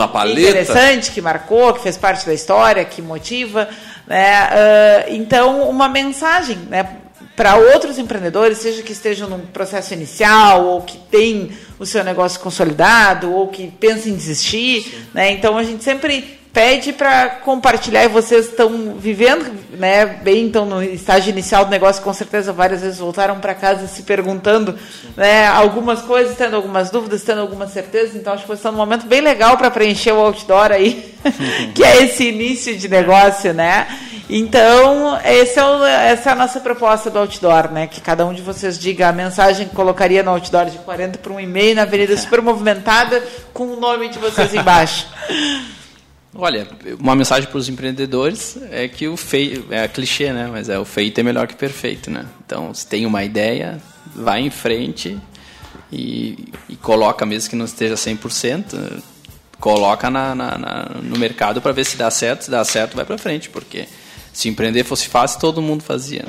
interessante, 0.49 1.11
que 1.11 1.21
marcou, 1.21 1.73
que 1.73 1.81
fez 1.81 1.97
parte 1.97 2.25
da 2.25 2.33
história, 2.33 2.85
que 2.85 3.01
motiva. 3.01 3.67
Né? 4.07 4.33
Ah, 4.33 5.05
então, 5.09 5.69
uma 5.69 5.89
mensagem 5.89 6.57
né, 6.69 6.97
para 7.35 7.55
outros 7.55 7.99
empreendedores, 7.99 8.57
seja 8.57 8.81
que 8.81 8.91
estejam 8.91 9.29
num 9.29 9.39
processo 9.39 9.93
inicial, 9.93 10.65
ou 10.65 10.81
que 10.81 10.97
tem 10.97 11.51
o 11.77 11.85
seu 11.85 12.03
negócio 12.03 12.39
consolidado, 12.39 13.31
ou 13.31 13.47
que 13.47 13.67
pensem 13.67 14.13
em 14.13 14.15
desistir. 14.15 15.07
Né? 15.13 15.31
Então, 15.31 15.57
a 15.57 15.63
gente 15.63 15.83
sempre 15.83 16.39
pede 16.57 16.91
para 16.91 17.29
compartilhar 17.29 18.03
e 18.03 18.07
vocês 18.07 18.47
estão 18.47 18.95
vivendo, 18.97 19.45
né, 19.73 20.07
bem 20.07 20.45
então 20.45 20.65
no 20.65 20.81
estágio 20.81 21.29
inicial 21.29 21.63
do 21.65 21.69
negócio, 21.69 22.01
com 22.01 22.11
certeza 22.11 22.51
várias 22.51 22.81
vezes 22.81 22.97
voltaram 22.97 23.39
para 23.39 23.53
casa 23.53 23.85
se 23.85 24.01
perguntando, 24.01 24.73
né, 25.15 25.45
algumas 25.45 26.01
coisas, 26.01 26.35
tendo 26.35 26.55
algumas 26.55 26.89
dúvidas, 26.89 27.21
tendo 27.21 27.41
algumas 27.41 27.69
certezas, 27.71 28.15
então 28.15 28.33
acho 28.33 28.41
que 28.41 28.47
vocês 28.47 28.57
estão 28.57 28.71
num 28.71 28.79
momento 28.79 29.05
bem 29.05 29.21
legal 29.21 29.55
para 29.55 29.69
preencher 29.69 30.11
o 30.13 30.17
outdoor 30.19 30.71
aí, 30.71 31.13
que 31.75 31.83
é 31.83 32.01
esse 32.05 32.27
início 32.27 32.75
de 32.75 32.87
negócio, 32.89 33.53
né? 33.53 33.85
Então, 34.27 35.15
é 35.23 35.39
o- 35.63 35.85
essa 35.85 36.29
é 36.31 36.33
a 36.33 36.35
nossa 36.35 36.59
proposta 36.59 37.11
do 37.11 37.19
outdoor, 37.19 37.71
né? 37.71 37.85
Que 37.85 38.01
cada 38.01 38.25
um 38.25 38.33
de 38.33 38.41
vocês 38.41 38.79
diga 38.79 39.07
a 39.09 39.13
mensagem 39.13 39.67
que 39.69 39.75
colocaria 39.75 40.23
no 40.23 40.31
outdoor 40.31 40.65
de 40.65 40.79
40 40.79 41.19
por 41.19 41.31
um 41.33 41.39
e-mail 41.39 41.75
na 41.75 41.83
avenida 41.83 42.17
super 42.17 42.41
movimentada 42.41 43.23
com 43.53 43.65
o 43.67 43.79
nome 43.79 44.09
de 44.09 44.17
vocês 44.17 44.55
embaixo. 44.55 45.05
Olha, 46.35 46.67
uma 46.99 47.15
mensagem 47.15 47.49
para 47.49 47.57
os 47.57 47.67
empreendedores 47.69 48.57
é 48.69 48.87
que 48.87 49.07
o 49.07 49.17
feio 49.17 49.65
é 49.71 49.87
clichê, 49.87 50.31
né? 50.31 50.47
Mas 50.51 50.69
é 50.69 50.77
o 50.77 50.85
feito 50.85 51.19
é 51.19 51.23
melhor 51.23 51.47
que 51.47 51.55
perfeito, 51.55 52.11
né? 52.11 52.25
Então, 52.45 52.73
se 52.73 52.85
tem 52.85 53.05
uma 53.05 53.23
ideia, 53.23 53.81
vai 54.15 54.41
em 54.41 54.49
frente 54.49 55.17
e, 55.91 56.51
e 56.69 56.75
coloca, 56.75 57.25
mesmo 57.25 57.49
que 57.49 57.55
não 57.55 57.65
esteja 57.65 57.95
100%, 57.95 59.01
coloca 59.59 60.09
na, 60.09 60.35
na- 60.35 60.57
na- 60.57 60.89
no 61.01 61.17
mercado 61.17 61.61
para 61.61 61.71
ver 61.71 61.85
se 61.85 61.97
dá 61.97 62.11
certo. 62.11 62.43
Se 62.43 62.51
dá 62.51 62.63
certo, 62.63 62.95
vai 62.95 63.05
para 63.05 63.17
frente, 63.17 63.49
porque 63.49 63.87
se 64.31 64.47
empreender 64.49 64.83
fosse 64.83 65.07
fácil, 65.07 65.39
todo 65.39 65.61
mundo 65.61 65.81
fazia. 65.83 66.23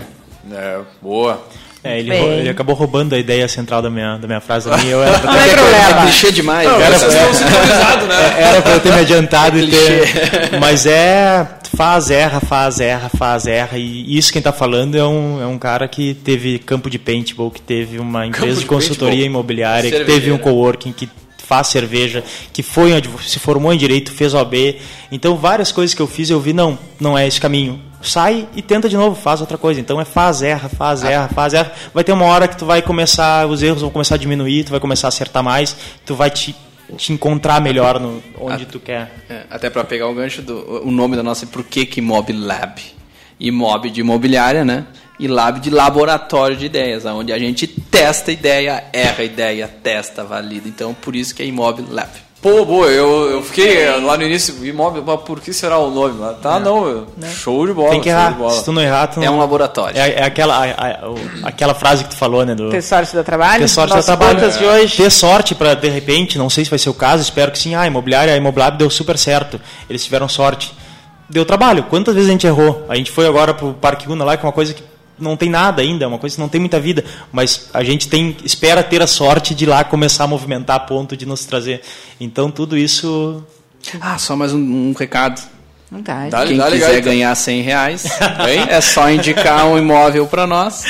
Né? 0.44 0.56
É, 0.56 0.80
boa. 1.02 1.46
É, 1.84 1.98
ele, 2.00 2.18
rou- 2.18 2.30
ele 2.32 2.48
acabou 2.48 2.74
roubando 2.74 3.14
a 3.14 3.18
ideia 3.18 3.46
central 3.46 3.80
da 3.80 3.88
minha, 3.88 4.16
da 4.18 4.26
minha 4.26 4.40
frase 4.40 4.68
ali. 4.70 4.88
Eu 4.90 5.02
era 5.02 5.18
pra 5.18 5.32
Não 5.32 5.38
ter, 5.38 5.48
é 5.50 5.54
problema. 5.54 5.88
É 5.88 6.02
clichê 6.02 6.32
demais. 6.32 6.68
Não, 6.68 6.78
né? 6.78 6.90
vocês 6.90 7.14
estão 7.14 7.34
sintonizados, 7.34 8.08
né? 8.08 8.34
era 8.38 8.62
pra 8.62 8.72
eu 8.72 8.80
ter 8.80 8.92
me 8.92 9.00
adiantado 9.00 9.58
e 9.58 9.70
ter. 9.70 10.58
Mas 10.60 10.86
é. 10.86 11.46
Faz, 11.76 12.10
erra, 12.10 12.40
faz, 12.40 12.80
erra, 12.80 13.08
faz, 13.10 13.46
erra. 13.46 13.76
E 13.78 14.16
isso 14.16 14.32
quem 14.32 14.40
tá 14.42 14.52
falando 14.52 14.96
é 14.96 15.04
um, 15.04 15.40
é 15.40 15.46
um 15.46 15.58
cara 15.58 15.86
que 15.86 16.14
teve 16.14 16.58
campo 16.58 16.88
de 16.90 16.98
paintball, 16.98 17.50
que 17.50 17.60
teve 17.60 17.98
uma 18.00 18.26
empresa 18.26 18.54
de 18.54 18.60
de 18.62 18.66
consultoria 18.66 19.10
paintball. 19.18 19.30
imobiliária, 19.40 19.90
que 19.90 20.04
teve 20.04 20.32
um 20.32 20.38
coworking, 20.38 20.92
que 20.92 21.08
faz 21.46 21.68
cerveja, 21.68 22.24
que 22.52 22.62
foi 22.62 22.92
onde 22.94 23.08
se 23.26 23.38
formou 23.38 23.72
em 23.72 23.76
direito, 23.76 24.10
fez 24.10 24.32
OAB. 24.34 24.54
Então 25.12 25.36
várias 25.36 25.70
coisas 25.70 25.94
que 25.94 26.00
eu 26.02 26.06
fiz 26.08 26.30
eu 26.30 26.40
vi, 26.40 26.52
não, 26.54 26.76
não 26.98 27.16
é 27.16 27.28
esse 27.28 27.40
caminho. 27.40 27.80
Sai 28.00 28.48
e 28.54 28.62
tenta 28.62 28.88
de 28.88 28.96
novo, 28.96 29.14
faz 29.20 29.40
outra 29.40 29.58
coisa. 29.58 29.80
Então 29.80 30.00
é 30.00 30.04
faz, 30.04 30.40
erra, 30.42 30.68
faz, 30.68 31.04
Ah. 31.04 31.10
erra, 31.10 31.28
faz, 31.28 31.52
erra. 31.54 31.72
Vai 31.92 32.04
ter 32.04 32.12
uma 32.12 32.24
hora 32.26 32.46
que 32.46 32.56
tu 32.56 32.64
vai 32.64 32.80
começar, 32.80 33.46
os 33.46 33.62
erros 33.62 33.80
vão 33.82 33.90
começar 33.90 34.14
a 34.14 34.18
diminuir, 34.18 34.64
tu 34.64 34.70
vai 34.70 34.80
começar 34.80 35.08
a 35.08 35.10
acertar 35.10 35.42
mais, 35.42 35.76
tu 36.06 36.14
vai 36.14 36.30
te, 36.30 36.54
te 36.96 37.12
encontrar 37.12 37.60
melhor 37.60 37.98
no, 37.98 38.22
onde 38.40 38.66
tu 38.66 38.78
quer. 38.78 39.12
É, 39.28 39.42
até 39.50 39.68
para 39.68 39.82
pegar 39.84 40.06
o 40.08 40.14
gancho 40.14 40.42
do 40.42 40.82
o 40.86 40.90
nome 40.90 41.16
da 41.16 41.22
nossa, 41.22 41.46
por 41.46 41.64
que 41.64 41.84
que 41.84 42.00
Imob 42.00 42.32
Lab? 42.32 42.80
Imob 43.40 43.90
de 43.90 44.00
imobiliária, 44.00 44.64
né? 44.64 44.86
E 45.18 45.26
Lab 45.26 45.58
de 45.58 45.68
laboratório 45.70 46.56
de 46.56 46.66
ideias, 46.66 47.04
onde 47.04 47.32
a 47.32 47.38
gente 47.38 47.66
testa 47.66 48.30
a 48.30 48.34
ideia, 48.34 48.84
erra 48.92 49.22
a 49.22 49.24
ideia, 49.24 49.66
testa, 49.82 50.22
valida. 50.24 50.68
Então, 50.68 50.94
por 50.94 51.16
isso 51.16 51.34
que 51.34 51.42
é 51.42 51.46
Imob 51.46 51.84
Lab. 51.90 52.10
Pô, 52.40 52.64
boa, 52.64 52.86
eu, 52.86 53.30
eu 53.32 53.42
fiquei 53.42 53.90
lá 54.00 54.16
no 54.16 54.22
início, 54.22 54.64
imóvel, 54.64 55.02
mas 55.04 55.20
por 55.22 55.40
que 55.40 55.52
será 55.52 55.76
o 55.78 55.90
nome? 55.90 56.14
Mas 56.20 56.38
Tá, 56.38 56.60
não, 56.60 57.04
show 57.34 57.66
de 57.66 57.72
bola. 57.72 57.90
Tem 57.90 58.00
que 58.00 58.08
errar. 58.08 58.30
de 58.30 58.38
bola. 58.38 58.52
Se 58.52 58.64
tu 58.64 58.70
não 58.70 58.80
errar, 58.80 59.08
tu 59.08 59.18
não... 59.18 59.26
É 59.26 59.30
um 59.30 59.38
laboratório. 59.40 59.98
É, 59.98 60.20
é 60.20 60.22
aquela, 60.22 60.54
a- 60.56 60.70
a- 61.04 61.10
o- 61.10 61.18
aquela 61.42 61.74
frase 61.74 62.04
que 62.04 62.10
tu 62.10 62.16
falou, 62.16 62.46
né? 62.46 62.54
Do... 62.54 62.70
Ter 62.70 62.80
sorte 62.80 63.16
do 63.16 63.24
trabalho. 63.24 63.62
Ter 63.62 63.68
sorte 63.68 63.96
do 63.96 64.04
trabalho. 64.04 64.38
pautas 64.38 64.56
de 64.56 64.64
hoje. 64.64 64.96
Ter 64.96 65.10
sorte 65.10 65.52
para, 65.56 65.74
de 65.74 65.88
repente, 65.88 66.38
não 66.38 66.48
sei 66.48 66.64
se 66.64 66.70
vai 66.70 66.78
ser 66.78 66.90
o 66.90 66.94
caso, 66.94 67.24
espero 67.24 67.50
que 67.50 67.58
sim. 67.58 67.74
Ah, 67.74 67.80
a 67.80 67.86
imobiliária, 67.88 68.32
a 68.32 68.36
imobiliária 68.36 68.78
deu 68.78 68.88
super 68.88 69.18
certo. 69.18 69.60
Eles 69.90 70.04
tiveram 70.04 70.28
sorte. 70.28 70.72
Deu 71.28 71.44
trabalho. 71.44 71.82
Quantas 71.90 72.14
vezes 72.14 72.28
a 72.28 72.32
gente 72.32 72.46
errou? 72.46 72.86
A 72.88 72.94
gente 72.94 73.10
foi 73.10 73.26
agora 73.26 73.52
pro 73.52 73.74
Parque 73.74 74.08
Una 74.08 74.24
lá, 74.24 74.36
que 74.36 74.44
é 74.44 74.46
uma 74.46 74.52
coisa 74.52 74.72
que 74.72 74.82
não 75.18 75.36
tem 75.36 75.48
nada 75.50 75.82
ainda, 75.82 76.04
é 76.04 76.08
uma 76.08 76.18
coisa 76.18 76.36
que 76.36 76.40
não 76.40 76.48
tem 76.48 76.60
muita 76.60 76.78
vida. 76.80 77.04
Mas 77.32 77.68
a 77.74 77.82
gente 77.84 78.08
tem 78.08 78.36
espera 78.44 78.82
ter 78.82 79.02
a 79.02 79.06
sorte 79.06 79.54
de 79.54 79.66
lá 79.66 79.84
começar 79.84 80.24
a 80.24 80.26
movimentar 80.26 80.76
a 80.76 80.80
ponto 80.80 81.16
de 81.16 81.24
nos 81.26 81.44
trazer. 81.44 81.80
Então 82.20 82.50
tudo 82.50 82.76
isso. 82.76 83.42
Ah, 84.00 84.18
só 84.18 84.34
mais 84.36 84.52
um, 84.52 84.58
um 84.58 84.94
recado. 84.98 85.40
Não. 85.90 86.02
Dá- 86.02 86.28
Quem 86.46 86.56
dá 86.58 86.70
quiser 86.70 86.90
então. 86.98 87.02
ganhar 87.12 87.34
100 87.34 87.62
reais, 87.62 88.04
é 88.68 88.80
só 88.80 89.08
indicar 89.10 89.66
um 89.66 89.78
imóvel 89.78 90.26
para 90.26 90.46
nós, 90.46 90.84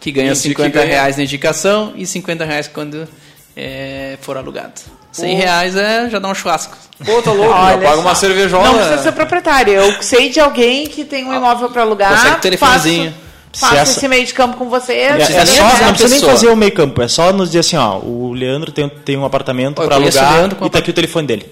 que 0.00 0.10
ganha 0.10 0.30
Indique 0.30 0.48
50 0.48 0.70
ganha. 0.70 0.86
reais 0.86 1.16
na 1.18 1.24
indicação 1.24 1.92
e 1.94 2.06
50 2.06 2.42
reais 2.44 2.66
quando 2.66 3.06
é, 3.54 4.16
for 4.22 4.36
alugado. 4.38 4.80
100 5.12 5.30
Pô. 5.36 5.42
reais 5.42 5.76
é, 5.76 6.08
já 6.10 6.18
dá 6.18 6.28
um 6.28 6.34
churrasco. 6.34 6.76
Pô, 7.04 7.20
tá 7.22 7.32
louco, 7.32 7.52
já 7.52 7.58
Olha 7.60 7.78
paga 7.78 8.00
uma 8.00 8.14
cervejola. 8.14 8.66
Não 8.66 8.74
precisa 8.78 9.02
ser 9.02 9.12
proprietário. 9.12 9.72
Eu 9.74 10.02
sei 10.02 10.30
de 10.30 10.40
alguém 10.40 10.86
que 10.86 11.04
tem 11.04 11.24
um 11.24 11.34
imóvel 11.34 11.68
para 11.70 11.82
alugar. 11.82 12.14
Consegue 12.16 12.36
o 12.36 12.40
telefonezinho. 12.40 13.10
Faço, 13.12 13.23
faço 13.56 13.72
Se 13.74 13.78
essa- 13.80 13.98
esse 13.98 14.08
meio 14.08 14.24
de 14.26 14.34
campo 14.34 14.56
com 14.56 14.68
vocês. 14.68 14.98
É, 14.98 15.22
é 15.42 15.46
só, 15.46 15.62
não 15.62 15.88
precisa 15.90 16.08
nem 16.08 16.20
fazer 16.20 16.48
o 16.48 16.56
meio 16.56 16.72
campo, 16.72 17.00
é 17.02 17.08
só 17.08 17.32
nos 17.32 17.48
dizer 17.48 17.60
assim, 17.60 17.76
ó, 17.76 17.98
o 17.98 18.32
Leandro 18.32 18.70
tem, 18.72 18.88
tem 18.88 19.16
um 19.16 19.24
apartamento 19.24 19.76
para 19.76 19.94
alugar 19.96 20.48
e 20.64 20.70
tá 20.70 20.78
aqui 20.78 20.90
o 20.90 20.94
telefone 20.94 21.26
dele. 21.26 21.46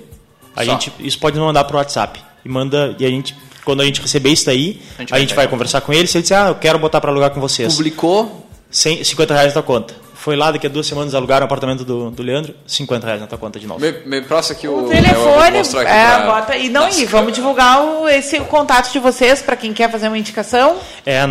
A 0.54 0.64
Só. 0.64 0.72
gente, 0.72 0.92
isso 1.00 1.18
pode 1.18 1.36
nos 1.38 1.46
mandar 1.46 1.64
pro 1.64 1.76
WhatsApp. 1.78 2.20
E 2.44 2.48
manda, 2.48 2.94
e 2.98 3.06
a 3.06 3.08
gente, 3.08 3.34
quando 3.64 3.80
a 3.80 3.84
gente 3.84 4.00
receber 4.02 4.30
isso 4.30 4.44
daí, 4.46 4.82
A 4.98 5.00
gente 5.02 5.10
a 5.10 5.14
vai 5.14 5.20
gente 5.20 5.34
vai 5.34 5.48
conversar 5.48 5.80
com 5.80 5.92
ele. 5.92 6.06
Se 6.06 6.18
ele 6.18 6.22
disser, 6.22 6.36
ah, 6.38 6.48
eu 6.48 6.54
quero 6.56 6.78
botar 6.78 7.00
para 7.00 7.10
alugar 7.10 7.30
com 7.30 7.40
vocês. 7.40 7.72
Publicou, 7.74 8.46
100, 8.70 9.02
50 9.04 9.32
reais 9.32 9.46
na 9.48 9.52
tua 9.54 9.62
conta. 9.62 9.94
Foi 10.22 10.36
lá, 10.36 10.52
daqui 10.52 10.68
a 10.68 10.70
duas 10.70 10.86
semanas 10.86 11.16
alugaram 11.16 11.42
o 11.42 11.46
apartamento 11.46 11.84
do, 11.84 12.08
do 12.12 12.22
Leandro, 12.22 12.54
50 12.64 13.04
reais 13.04 13.20
na 13.20 13.26
tua 13.26 13.36
conta 13.38 13.58
de 13.58 13.66
novo. 13.66 13.80
Me, 13.80 13.90
me 14.06 14.20
passa 14.22 14.52
aqui 14.52 14.68
o, 14.68 14.70
O 14.70 14.76
eu 14.76 14.82
vou 14.84 14.90
telefone, 14.92 15.58
aqui 15.58 15.76
é, 15.80 15.82
pra- 16.06 16.20
bota 16.26 16.56
e 16.56 16.68
não 16.68 16.84
Nossa, 16.86 17.00
e 17.00 17.04
vamos 17.06 17.32
divulgar 17.32 17.82
o, 17.84 18.08
esse 18.08 18.38
o 18.38 18.44
contato 18.44 18.92
de 18.92 19.00
vocês 19.00 19.42
para 19.42 19.56
quem 19.56 19.72
quer 19.72 19.90
fazer 19.90 20.06
uma 20.06 20.16
indicação. 20.16 20.76
É 21.04 21.26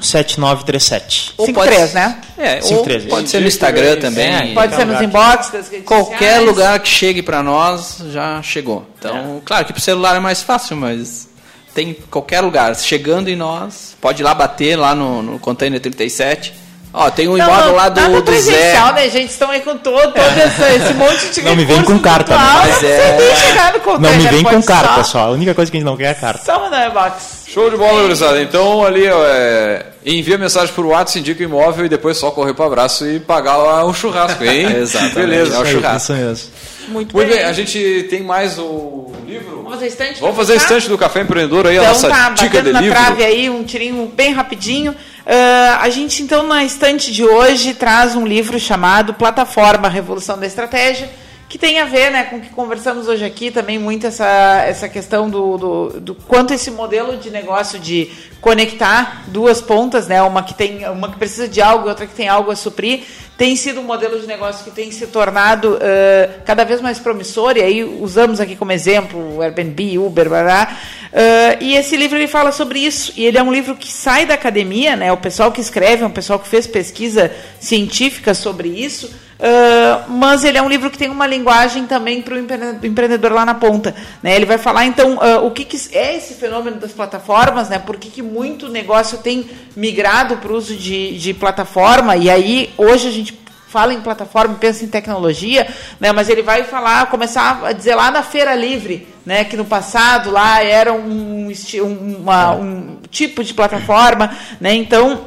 99951-7937. 0.00 1.32
Ou 1.36 1.46
53, 1.46 1.80
pode- 1.80 1.94
né? 1.94 2.20
é, 2.38 2.60
Cinco, 2.60 2.78
ou 2.78 2.84
três. 2.84 3.04
pode 3.04 3.28
ser 3.28 3.40
no 3.40 3.46
Instagram 3.48 3.96
também. 4.00 4.54
Pode 4.54 4.74
ser 4.74 4.84
nos 4.86 5.00
inbox 5.00 5.50
das 5.50 5.68
redes 5.68 5.86
Qualquer 5.86 6.16
sociais. 6.36 6.44
lugar 6.46 6.78
que 6.80 6.88
chegue 6.88 7.22
para 7.22 7.42
nós 7.42 7.98
já 8.10 8.40
chegou. 8.42 8.86
Então, 8.98 9.40
claro 9.44 9.64
que 9.64 9.72
pro 9.72 9.82
celular 9.82 10.16
é 10.16 10.20
mais 10.20 10.42
fácil, 10.42 10.76
mas 10.76 11.28
tem 11.74 11.94
qualquer 12.10 12.40
lugar. 12.40 12.74
Chegando 12.76 13.28
em 13.28 13.36
nós, 13.36 13.96
pode 14.00 14.22
ir 14.22 14.24
lá 14.24 14.34
bater 14.34 14.76
lá 14.76 14.94
no, 14.94 15.22
no 15.22 15.38
container 15.38 15.80
37. 15.80 16.54
Ó, 16.92 17.08
tem 17.08 17.28
um 17.28 17.36
Não, 17.36 17.46
imóvel 17.46 17.66
não, 17.68 17.74
lá 17.76 17.88
do, 17.88 18.00
nada 18.00 18.08
do 18.10 18.16
Zé. 18.18 18.22
presencial, 18.52 18.92
né, 18.94 19.08
gente? 19.08 19.30
Estão 19.30 19.48
aí 19.50 19.60
com 19.60 19.76
todo, 19.78 20.12
todo 20.12 20.18
esse, 20.18 20.82
esse 20.82 20.94
monte 20.94 21.28
de 21.32 21.42
Não 21.42 21.54
me 21.54 21.64
vem 21.64 21.82
com 21.84 21.98
carta, 22.00 22.36
né? 22.36 22.42
não 22.44 22.52
Mas 22.54 22.78
precisa 22.78 22.86
é- 23.02 23.16
nem 23.18 23.36
chegar 23.36 23.72
no 23.74 23.80
container, 23.80 24.10
Não 24.16 24.22
me 24.24 24.28
vem 24.28 24.42
com 24.44 24.62
carta 24.62 24.94
só, 24.96 25.04
só. 25.04 25.18
A 25.20 25.30
única 25.30 25.54
coisa 25.54 25.70
que 25.70 25.76
a 25.76 25.80
gente 25.80 25.86
não 25.88 25.96
quer 25.96 26.10
é 26.10 26.14
carta. 26.14 26.44
Só 26.44 26.58
mandar 26.58 26.86
um 26.88 26.90
inbox. 26.90 27.44
Show 27.46 27.70
de 27.70 27.76
bola, 27.76 28.02
gurizada. 28.02 28.42
Então 28.42 28.84
ali, 28.84 29.08
ó, 29.08 29.24
é, 29.24 29.86
envia 30.04 30.36
mensagem 30.36 30.74
pro 30.74 30.88
WhatsApp, 30.88 31.20
indica 31.20 31.40
o 31.40 31.44
imóvel 31.44 31.86
e 31.86 31.88
depois 31.88 32.16
só 32.16 32.30
correr 32.32 32.54
pro 32.54 32.64
abraço 32.64 33.06
e 33.08 33.20
pagar 33.20 33.56
lá 33.56 33.84
o 33.84 33.94
churrasco, 33.94 34.42
hein? 34.44 34.66
Exatamente. 34.82 35.14
Beleza. 35.14 35.56
É 35.56 35.58
o 35.60 35.66
churrasco. 35.66 36.12
Isso 36.12 36.12
mesmo. 36.14 36.48
Muito, 36.88 37.14
Muito 37.14 37.28
bem, 37.32 37.44
a 37.44 37.52
gente 37.52 38.06
tem 38.10 38.20
mais 38.22 38.58
o 38.58 39.12
livro. 39.24 39.58
Vamos 39.62 39.74
fazer 39.74 39.86
estante? 39.86 40.20
Vamos 40.20 40.36
fazer 40.36 40.54
estante 40.56 40.88
do 40.88 40.98
Café 40.98 41.20
Empreendedor 41.20 41.66
aí, 41.68 41.78
a 41.78 41.82
Então 41.82 41.92
nossa 41.92 42.08
tá, 42.08 42.30
dica 42.30 42.62
de 42.62 42.72
na 42.72 42.80
livro. 42.80 42.98
trave 42.98 43.22
aí, 43.22 43.48
um 43.48 43.62
tirinho 43.62 44.06
bem 44.12 44.32
rapidinho. 44.32 44.92
Ah, 45.32 45.78
a 45.82 45.88
gente, 45.90 46.24
então, 46.24 46.42
na 46.42 46.64
estante 46.64 47.12
de 47.12 47.24
hoje, 47.24 47.72
traz 47.72 48.16
um 48.16 48.26
livro 48.26 48.58
chamado 48.58 49.14
Plataforma 49.14 49.88
Revolução 49.88 50.36
da 50.36 50.44
Estratégia, 50.44 51.08
que 51.48 51.56
tem 51.56 51.78
a 51.78 51.84
ver 51.84 52.10
né, 52.10 52.24
com 52.24 52.38
o 52.38 52.40
que 52.40 52.48
conversamos 52.48 53.06
hoje 53.06 53.24
aqui, 53.24 53.48
também 53.48 53.78
muito 53.78 54.08
essa, 54.08 54.64
essa 54.66 54.88
questão 54.88 55.30
do, 55.30 55.56
do, 55.56 56.00
do 56.00 56.14
quanto 56.16 56.52
esse 56.52 56.72
modelo 56.72 57.16
de 57.16 57.30
negócio 57.30 57.78
de 57.78 58.10
conectar 58.40 59.22
duas 59.28 59.60
pontas, 59.60 60.08
né, 60.08 60.20
uma 60.20 60.42
que 60.42 60.52
tem 60.52 60.88
uma 60.88 61.08
que 61.08 61.18
precisa 61.18 61.46
de 61.46 61.62
algo 61.62 61.86
e 61.86 61.90
outra 61.90 62.08
que 62.08 62.14
tem 62.14 62.28
algo 62.28 62.50
a 62.50 62.56
suprir, 62.56 63.04
tem 63.38 63.54
sido 63.54 63.80
um 63.80 63.84
modelo 63.84 64.20
de 64.20 64.26
negócio 64.26 64.64
que 64.64 64.70
tem 64.70 64.90
se 64.90 65.06
tornado 65.06 65.78
ah, 65.80 66.40
cada 66.44 66.64
vez 66.64 66.80
mais 66.80 66.98
promissor, 66.98 67.56
e 67.56 67.62
aí 67.62 67.84
usamos 67.84 68.40
aqui 68.40 68.56
como 68.56 68.72
exemplo 68.72 69.36
o 69.36 69.42
Airbnb, 69.42 69.96
Uber, 69.98 70.28
blá, 70.28 70.42
blá. 70.42 70.76
Ah, 71.12 71.56
e 71.60 71.74
esse 71.74 71.96
livro 71.96 72.16
ele 72.16 72.28
fala 72.28 72.52
sobre 72.52 72.78
isso, 72.80 73.12
e 73.16 73.24
ele 73.24 73.38
é 73.38 73.42
um 73.42 73.52
livro 73.52 73.74
que 73.76 73.90
sai 73.90 74.26
da 74.26 74.34
academia, 74.34 74.96
né, 74.96 75.12
o 75.12 75.16
pessoal 75.16 75.50
que 75.50 75.60
escreve, 75.60 76.02
é 76.02 76.06
um 76.06 76.10
pessoal 76.10 76.38
que 76.38 76.48
fez 76.48 76.66
pesquisa 76.66 77.32
científica 77.58 78.32
sobre 78.34 78.68
isso, 78.68 79.10
ah, 79.40 80.04
mas 80.08 80.44
ele 80.44 80.58
é 80.58 80.62
um 80.62 80.68
livro 80.68 80.90
que 80.90 80.98
tem 80.98 81.08
uma 81.08 81.26
linguagem 81.26 81.86
também 81.86 82.20
para 82.22 82.34
o 82.34 82.38
empreendedor 82.38 83.32
lá 83.32 83.44
na 83.44 83.54
ponta. 83.54 83.94
Né? 84.22 84.36
Ele 84.36 84.44
vai 84.44 84.58
falar, 84.58 84.84
então, 84.84 85.18
ah, 85.20 85.40
o 85.40 85.50
que, 85.50 85.64
que 85.64 85.96
é 85.96 86.16
esse 86.16 86.34
fenômeno 86.34 86.76
das 86.76 86.92
plataformas, 86.92 87.68
né? 87.68 87.78
por 87.78 87.96
que, 87.96 88.10
que 88.10 88.22
muito 88.22 88.68
negócio 88.68 89.18
tem 89.18 89.48
migrado 89.74 90.36
para 90.36 90.52
o 90.52 90.56
uso 90.56 90.76
de, 90.76 91.18
de 91.18 91.34
plataforma, 91.34 92.16
e 92.16 92.28
aí 92.28 92.70
hoje 92.76 93.08
a 93.08 93.10
gente 93.10 93.39
fala 93.70 93.94
em 93.94 94.00
plataforma, 94.00 94.54
pensa 94.56 94.84
em 94.84 94.88
tecnologia, 94.88 95.66
né? 96.00 96.10
Mas 96.12 96.28
ele 96.28 96.42
vai 96.42 96.64
falar, 96.64 97.06
começar 97.06 97.64
a 97.64 97.72
dizer 97.72 97.94
lá 97.94 98.10
na 98.10 98.22
Feira 98.22 98.54
Livre, 98.54 99.06
né? 99.24 99.44
Que 99.44 99.56
no 99.56 99.64
passado 99.64 100.30
lá 100.30 100.62
era 100.62 100.92
um, 100.92 101.48
um- 101.50 102.16
uma- 102.20 102.52
um 102.54 102.98
tipo 103.10 103.44
de 103.44 103.54
plataforma, 103.54 104.30
né? 104.60 104.74
Então 104.74 105.26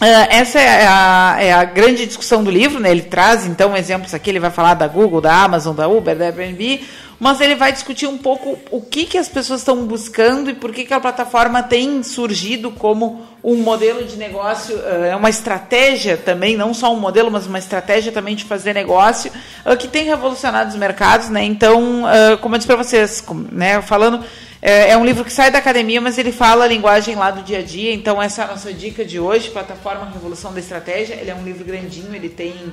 ah, 0.00 0.28
essa 0.30 0.60
é 0.60 0.86
a, 0.86 1.36
é 1.40 1.52
a 1.52 1.64
grande 1.64 2.06
discussão 2.06 2.44
do 2.44 2.50
livro, 2.50 2.78
né? 2.78 2.90
Ele 2.90 3.02
traz 3.02 3.46
então 3.46 3.76
exemplos 3.76 4.14
aqui, 4.14 4.30
ele 4.30 4.38
vai 4.38 4.50
falar 4.50 4.74
da 4.74 4.86
Google, 4.86 5.20
da 5.20 5.34
Amazon, 5.42 5.74
da 5.74 5.88
Uber, 5.88 6.14
da 6.16 6.26
Airbnb, 6.26 6.86
mas 7.18 7.40
ele 7.40 7.56
vai 7.56 7.72
discutir 7.72 8.06
um 8.06 8.16
pouco 8.16 8.58
o 8.70 8.80
que, 8.80 9.04
que 9.04 9.18
as 9.18 9.28
pessoas 9.28 9.60
estão 9.60 9.84
buscando 9.86 10.50
e 10.50 10.54
por 10.54 10.72
que, 10.72 10.84
que 10.84 10.94
a 10.94 11.00
plataforma 11.00 11.62
tem 11.62 12.02
surgido 12.02 12.70
como 12.70 13.26
um 13.42 13.56
modelo 13.56 14.04
de 14.04 14.16
negócio, 14.16 14.78
ah, 14.84 15.06
é 15.06 15.16
uma 15.16 15.28
estratégia 15.28 16.16
também, 16.16 16.56
não 16.56 16.72
só 16.72 16.92
um 16.92 17.00
modelo, 17.00 17.30
mas 17.30 17.46
uma 17.46 17.58
estratégia 17.58 18.12
também 18.12 18.36
de 18.36 18.44
fazer 18.44 18.72
negócio, 18.72 19.32
ah, 19.64 19.74
que 19.76 19.88
tem 19.88 20.04
revolucionado 20.04 20.70
os 20.70 20.76
mercados, 20.76 21.28
né? 21.28 21.42
Então, 21.44 22.04
ah, 22.06 22.36
como 22.36 22.54
eu 22.54 22.58
disse 22.58 22.68
para 22.68 22.76
vocês, 22.76 23.24
né, 23.50 23.82
falando 23.82 24.24
é 24.60 24.96
um 24.96 25.04
livro 25.04 25.24
que 25.24 25.32
sai 25.32 25.52
da 25.52 25.58
academia, 25.58 26.00
mas 26.00 26.18
ele 26.18 26.32
fala 26.32 26.64
a 26.64 26.66
linguagem 26.66 27.14
lá 27.14 27.30
do 27.30 27.42
dia 27.42 27.60
a 27.60 27.62
dia. 27.62 27.94
Então, 27.94 28.20
essa 28.20 28.42
é 28.42 28.44
a 28.44 28.48
nossa 28.48 28.72
dica 28.72 29.04
de 29.04 29.20
hoje, 29.20 29.50
Plataforma 29.50 30.10
Revolução 30.12 30.52
da 30.52 30.58
Estratégia. 30.58 31.14
Ele 31.14 31.30
é 31.30 31.34
um 31.34 31.44
livro 31.44 31.64
grandinho, 31.64 32.12
ele 32.12 32.28
tem 32.28 32.72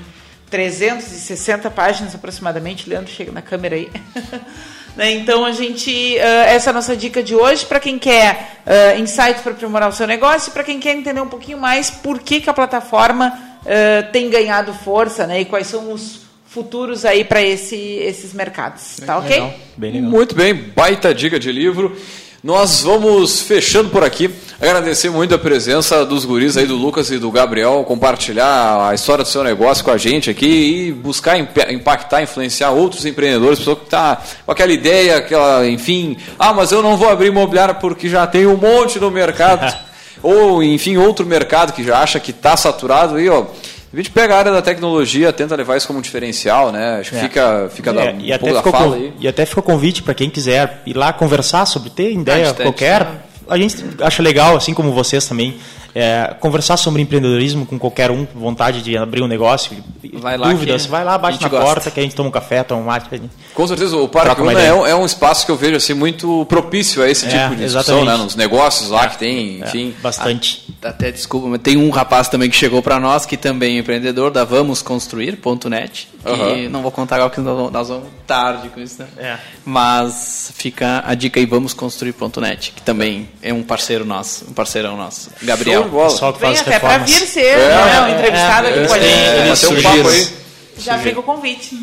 360 0.49 1.69
páginas 1.71 2.15
aproximadamente. 2.15 2.89
Leandro, 2.89 3.11
chega 3.11 3.31
na 3.31 3.41
câmera 3.41 3.75
aí. 3.75 3.89
Né, 4.95 5.11
Então, 5.11 5.43
a 5.43 5.51
gente. 5.51 6.17
ah, 6.19 6.45
essa 6.45 6.69
é 6.69 6.71
a 6.71 6.73
nossa 6.73 6.95
dica 6.95 7.21
de 7.21 7.35
hoje 7.35 7.65
para 7.65 7.81
quem 7.81 7.99
quer 7.99 8.61
ah, 8.65 8.95
insights 8.97 9.41
para 9.41 9.51
aprimorar 9.51 9.89
o 9.89 9.91
seu 9.91 10.07
negócio 10.07 10.49
e 10.49 10.53
para 10.53 10.63
quem 10.63 10.79
quer 10.79 10.95
entender 10.95 11.19
um 11.19 11.27
pouquinho 11.27 11.57
mais 11.57 11.89
por 11.89 12.19
que, 12.19 12.39
que 12.39 12.49
a 12.49 12.53
plataforma 12.53 13.37
ah, 13.65 14.03
tem 14.13 14.29
ganhado 14.29 14.73
força 14.73 15.27
né, 15.27 15.41
e 15.41 15.45
quais 15.45 15.67
são 15.67 15.91
os 15.91 16.21
futuros 16.47 17.03
aí 17.03 17.25
para 17.25 17.41
esse, 17.41 17.75
esses 17.75 18.33
mercados. 18.33 18.95
Tá 19.05 19.17
ok? 19.17 19.31
Legal, 19.31 19.53
bem 19.75 19.91
legal. 19.91 20.09
Muito 20.09 20.33
bem, 20.33 20.53
baita 20.53 21.13
dica 21.13 21.37
de 21.37 21.51
livro. 21.51 21.97
Nós 22.45 22.83
vamos 22.83 23.41
fechando 23.41 23.89
por 23.89 24.03
aqui. 24.03 24.29
Agradecer 24.61 25.09
muito 25.09 25.33
a 25.33 25.37
presença 25.39 26.05
dos 26.05 26.25
guris 26.25 26.55
aí, 26.55 26.67
do 26.67 26.75
Lucas 26.75 27.09
e 27.09 27.17
do 27.17 27.31
Gabriel, 27.31 27.83
compartilhar 27.87 28.87
a 28.87 28.93
história 28.93 29.23
do 29.23 29.27
seu 29.27 29.43
negócio 29.43 29.83
com 29.83 29.89
a 29.89 29.97
gente 29.97 30.29
aqui 30.29 30.45
e 30.45 30.91
buscar 30.91 31.39
impactar, 31.39 32.21
influenciar 32.21 32.69
outros 32.69 33.03
empreendedores, 33.03 33.57
pessoa 33.57 33.75
que 33.75 33.85
está 33.85 34.21
com 34.45 34.51
aquela 34.51 34.71
ideia, 34.71 35.17
aquela, 35.17 35.67
enfim, 35.67 36.17
ah, 36.37 36.53
mas 36.53 36.71
eu 36.71 36.83
não 36.83 36.95
vou 36.95 37.09
abrir 37.09 37.29
imobiliária 37.29 37.73
porque 37.73 38.07
já 38.07 38.27
tem 38.27 38.45
um 38.45 38.57
monte 38.57 38.99
no 38.99 39.09
mercado. 39.09 39.75
Ou, 40.21 40.61
enfim, 40.61 40.97
outro 40.97 41.25
mercado 41.25 41.73
que 41.73 41.83
já 41.83 41.97
acha 41.97 42.19
que 42.19 42.29
está 42.29 42.55
saturado 42.55 43.15
aí, 43.15 43.27
ó. 43.27 43.45
A 43.95 43.97
gente 43.97 44.11
pega 44.11 44.35
a 44.35 44.39
área 44.39 44.51
da 44.51 44.61
tecnologia, 44.61 45.31
tenta 45.31 45.55
levar 45.55 45.77
isso 45.77 45.87
como 45.87 45.99
um 45.99 46.01
diferencial, 46.01 46.69
né? 46.69 46.97
Acho 46.99 47.11
que 47.11 47.15
É. 47.17 47.21
fica, 47.21 47.69
fica 47.73 47.93
da, 47.93 48.03
É, 48.03 48.13
um 48.13 48.19
e, 48.19 48.33
até 48.33 48.37
pouco 48.39 48.53
da 48.55 48.59
ficou 48.61 48.71
fala 48.73 48.95
aí. 48.97 49.13
e 49.17 49.25
até 49.25 49.45
fica 49.45 49.61
o 49.61 49.63
convite 49.63 50.03
para 50.03 50.13
quem 50.13 50.29
quiser 50.29 50.81
ir 50.85 50.97
lá 50.97 51.13
conversar 51.13 51.65
sobre 51.65 51.89
ter 51.89 52.11
ideia 52.11 52.47
Bastante, 52.47 52.63
qualquer. 52.63 53.05
né? 53.05 53.11
A 53.47 53.57
gente 53.57 53.77
acha 54.01 54.21
legal, 54.21 54.57
assim 54.57 54.73
como 54.73 54.91
vocês 54.91 55.25
também, 55.27 55.55
é, 55.93 56.35
conversar 56.41 56.75
sobre 56.77 57.01
empreendedorismo 57.03 57.65
com 57.65 57.77
qualquer 57.79 58.09
um, 58.11 58.27
vontade 58.35 58.81
de 58.81 58.97
abrir 58.97 59.21
um 59.21 59.27
negócio, 59.27 59.71
Vai 60.15 60.35
lá 60.37 60.49
dúvidas, 60.51 60.85
vai 60.87 61.03
lá, 61.05 61.17
bate 61.17 61.35
gente 61.35 61.43
na 61.43 61.49
gosta. 61.49 61.65
porta 61.65 61.91
que 61.91 61.99
a 61.99 62.03
gente 62.03 62.15
toma 62.15 62.27
um 62.29 62.31
café, 62.31 62.63
toma 62.63 62.81
um 62.81 62.85
mate. 62.85 63.21
Com 63.53 63.67
certeza, 63.67 63.95
o 63.95 64.07
Parque 64.09 64.41
Una 64.41 64.59
é 64.59 64.73
um, 64.73 64.85
é 64.87 64.95
um 64.95 65.05
espaço 65.05 65.45
que 65.45 65.51
eu 65.51 65.55
vejo 65.55 65.75
assim, 65.77 65.93
muito 65.93 66.45
propício 66.49 67.01
a 67.03 67.09
esse 67.09 67.27
É, 67.27 67.29
tipo 67.29 67.55
de 67.55 67.63
discussão, 67.63 67.99
exatamente. 67.99 68.05
né? 68.17 68.23
Nos 68.25 68.35
negócios 68.35 68.89
lá 68.89 69.07
que 69.07 69.17
tem, 69.19 69.61
É, 69.61 69.67
enfim. 69.67 69.93
bastante. 70.01 70.65
Até 70.85 71.11
desculpa, 71.11 71.47
mas 71.47 71.61
tem 71.61 71.77
um 71.77 71.89
rapaz 71.89 72.27
também 72.29 72.49
que 72.49 72.55
chegou 72.55 72.81
para 72.81 72.99
nós, 72.99 73.25
que 73.25 73.35
também 73.37 73.77
é 73.77 73.79
empreendedor, 73.79 74.31
da 74.31 74.43
vamosconstruir.net. 74.43 76.07
Que 76.23 76.29
Aham. 76.29 76.69
não 76.69 76.81
vou 76.81 76.91
contar 76.91 77.15
agora, 77.15 77.29
porque 77.29 77.41
nós 77.41 77.87
vamos- 77.87 78.09
tarde 78.27 78.69
com 78.69 78.79
isso, 78.79 79.01
né? 79.01 79.07
É. 79.17 79.37
Mas 79.63 80.51
fica 80.55 81.03
a 81.05 81.13
dica 81.13 81.39
aí, 81.39 81.45
vamosconstruir.net, 81.45 82.71
que 82.75 82.81
também 82.81 83.29
é 83.41 83.53
um 83.53 83.61
parceiro 83.63 84.03
nosso, 84.05 84.45
um 84.49 84.53
parceirão 84.53 84.97
nosso. 84.97 85.29
Gabriel. 85.43 85.83
Pessoal 85.89 86.33
que 86.33 86.39
Vem 86.39 86.49
faz 86.55 86.61
até 86.61 86.79
para 86.79 86.89
reformas. 86.97 87.19
vir 87.19 87.27
ser 87.27 87.57
né, 87.57 88.01
um 88.01 88.09
entrevistado 88.15 88.67
aqui 88.67 88.87
com 88.87 88.93
a 88.93 88.97
tem- 88.99 89.09
gente. 89.09 89.65
É, 89.65 89.69
um 89.69 89.81
papo 89.83 90.07
aí. 90.09 90.27
Já 90.77 90.97
fica 90.99 91.19
o 91.19 91.23
convite. 91.23 91.77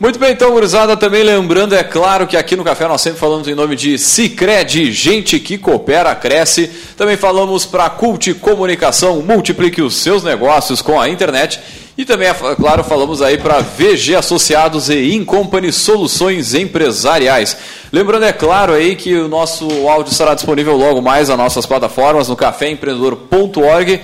Muito 0.00 0.18
bem, 0.18 0.32
então, 0.32 0.50
gurizada, 0.50 0.96
também 0.96 1.22
lembrando, 1.22 1.76
é 1.76 1.84
claro 1.84 2.26
que 2.26 2.36
aqui 2.36 2.56
no 2.56 2.64
Café 2.64 2.88
nós 2.88 3.00
sempre 3.00 3.20
falamos 3.20 3.46
em 3.46 3.54
nome 3.54 3.76
de 3.76 3.96
Cicred, 3.96 4.90
gente 4.90 5.38
que 5.38 5.56
coopera, 5.56 6.12
cresce. 6.14 6.68
Também 6.96 7.16
falamos 7.16 7.64
para 7.64 7.88
Cult 7.88 8.34
Comunicação, 8.34 9.22
multiplique 9.22 9.80
os 9.80 9.94
seus 9.94 10.24
negócios 10.24 10.82
com 10.82 11.00
a 11.00 11.08
internet. 11.08 11.60
E 11.96 12.04
também, 12.04 12.26
é 12.26 12.34
claro, 12.56 12.82
falamos 12.82 13.20
aí 13.20 13.36
para 13.36 13.60
VG 13.60 14.16
Associados 14.16 14.88
e 14.88 15.14
Incompany 15.14 15.70
Soluções 15.70 16.54
Empresariais. 16.54 17.56
Lembrando, 17.92 18.24
é 18.24 18.32
claro, 18.32 18.72
aí 18.72 18.96
que 18.96 19.14
o 19.14 19.28
nosso 19.28 19.66
áudio 19.86 20.10
estará 20.10 20.34
disponível 20.34 20.74
logo 20.74 21.02
mais 21.02 21.28
nas 21.28 21.36
nossas 21.36 21.66
plataformas, 21.66 22.28
no 22.28 22.34
caféempreendedor.org. 22.34 24.00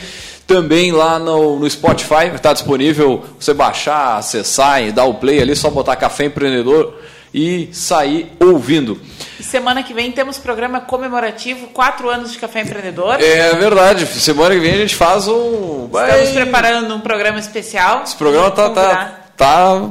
Também 0.48 0.90
lá 0.90 1.18
no, 1.18 1.58
no 1.58 1.68
Spotify 1.68 2.34
está 2.34 2.54
disponível 2.54 3.22
você 3.38 3.52
baixar, 3.52 4.16
acessar 4.16 4.82
e 4.82 4.90
dar 4.90 5.04
o 5.04 5.12
play 5.12 5.42
ali, 5.42 5.54
só 5.54 5.68
botar 5.68 5.94
Café 5.94 6.24
Empreendedor 6.24 6.94
e 7.34 7.68
sair 7.70 8.32
ouvindo. 8.40 8.98
Semana 9.42 9.82
que 9.82 9.92
vem 9.92 10.10
temos 10.10 10.38
programa 10.38 10.80
comemorativo, 10.80 11.66
quatro 11.66 12.08
anos 12.08 12.32
de 12.32 12.38
Café 12.38 12.62
Empreendedor. 12.62 13.20
É 13.20 13.54
verdade, 13.56 14.06
semana 14.06 14.54
que 14.54 14.60
vem 14.62 14.72
a 14.72 14.78
gente 14.78 14.96
faz 14.96 15.28
um. 15.28 15.90
Estamos 15.92 16.30
preparando 16.30 16.94
um 16.94 17.00
programa 17.00 17.38
especial. 17.38 18.04
Esse 18.04 18.16
programa 18.16 18.50
tá, 18.50 18.70
tá, 18.70 19.14
tá 19.36 19.90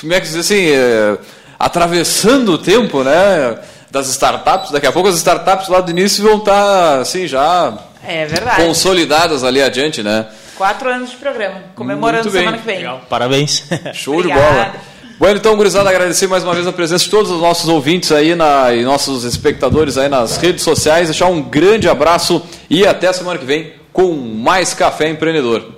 como 0.00 0.12
é 0.12 0.20
que 0.20 0.26
dizer 0.26 0.40
assim, 0.40 0.68
é, 0.68 1.16
atravessando 1.58 2.52
o 2.52 2.58
tempo, 2.58 3.02
né? 3.02 3.58
Das 3.90 4.06
startups. 4.08 4.70
Daqui 4.70 4.86
a 4.86 4.92
pouco 4.92 5.08
as 5.08 5.16
startups 5.16 5.68
lá 5.68 5.80
do 5.80 5.90
início 5.90 6.22
vão 6.22 6.38
estar 6.38 6.98
assim 6.98 7.26
já 7.26 7.72
É 8.06 8.26
verdade. 8.26 8.62
consolidadas 8.62 9.44
ali 9.44 9.62
adiante, 9.62 10.02
né? 10.02 10.26
Quatro 10.56 10.88
anos 10.88 11.10
de 11.10 11.16
programa, 11.16 11.62
comemorando 11.74 12.24
Muito 12.24 12.32
bem. 12.32 12.42
semana 12.42 12.58
que 12.58 12.66
vem. 12.66 12.76
Legal, 12.78 13.02
parabéns. 13.08 13.64
Show 13.92 14.22
de 14.22 14.28
bola. 14.28 14.74
Bueno, 15.18 15.38
então, 15.38 15.56
gurizada, 15.56 15.88
agradecer 15.88 16.26
mais 16.26 16.42
uma 16.42 16.54
vez 16.54 16.66
a 16.66 16.72
presença 16.72 17.04
de 17.04 17.10
todos 17.10 17.30
os 17.30 17.40
nossos 17.40 17.68
ouvintes 17.68 18.10
aí 18.10 18.34
na, 18.34 18.74
e 18.74 18.84
nossos 18.84 19.24
espectadores 19.24 19.96
aí 19.96 20.08
nas 20.08 20.36
redes 20.36 20.62
sociais. 20.62 21.08
Deixar 21.08 21.26
um 21.26 21.40
grande 21.40 21.88
abraço 21.88 22.42
e 22.68 22.86
até 22.86 23.12
semana 23.12 23.38
que 23.38 23.44
vem 23.44 23.72
com 23.92 24.12
mais 24.12 24.74
Café 24.74 25.08
Empreendedor. 25.08 25.74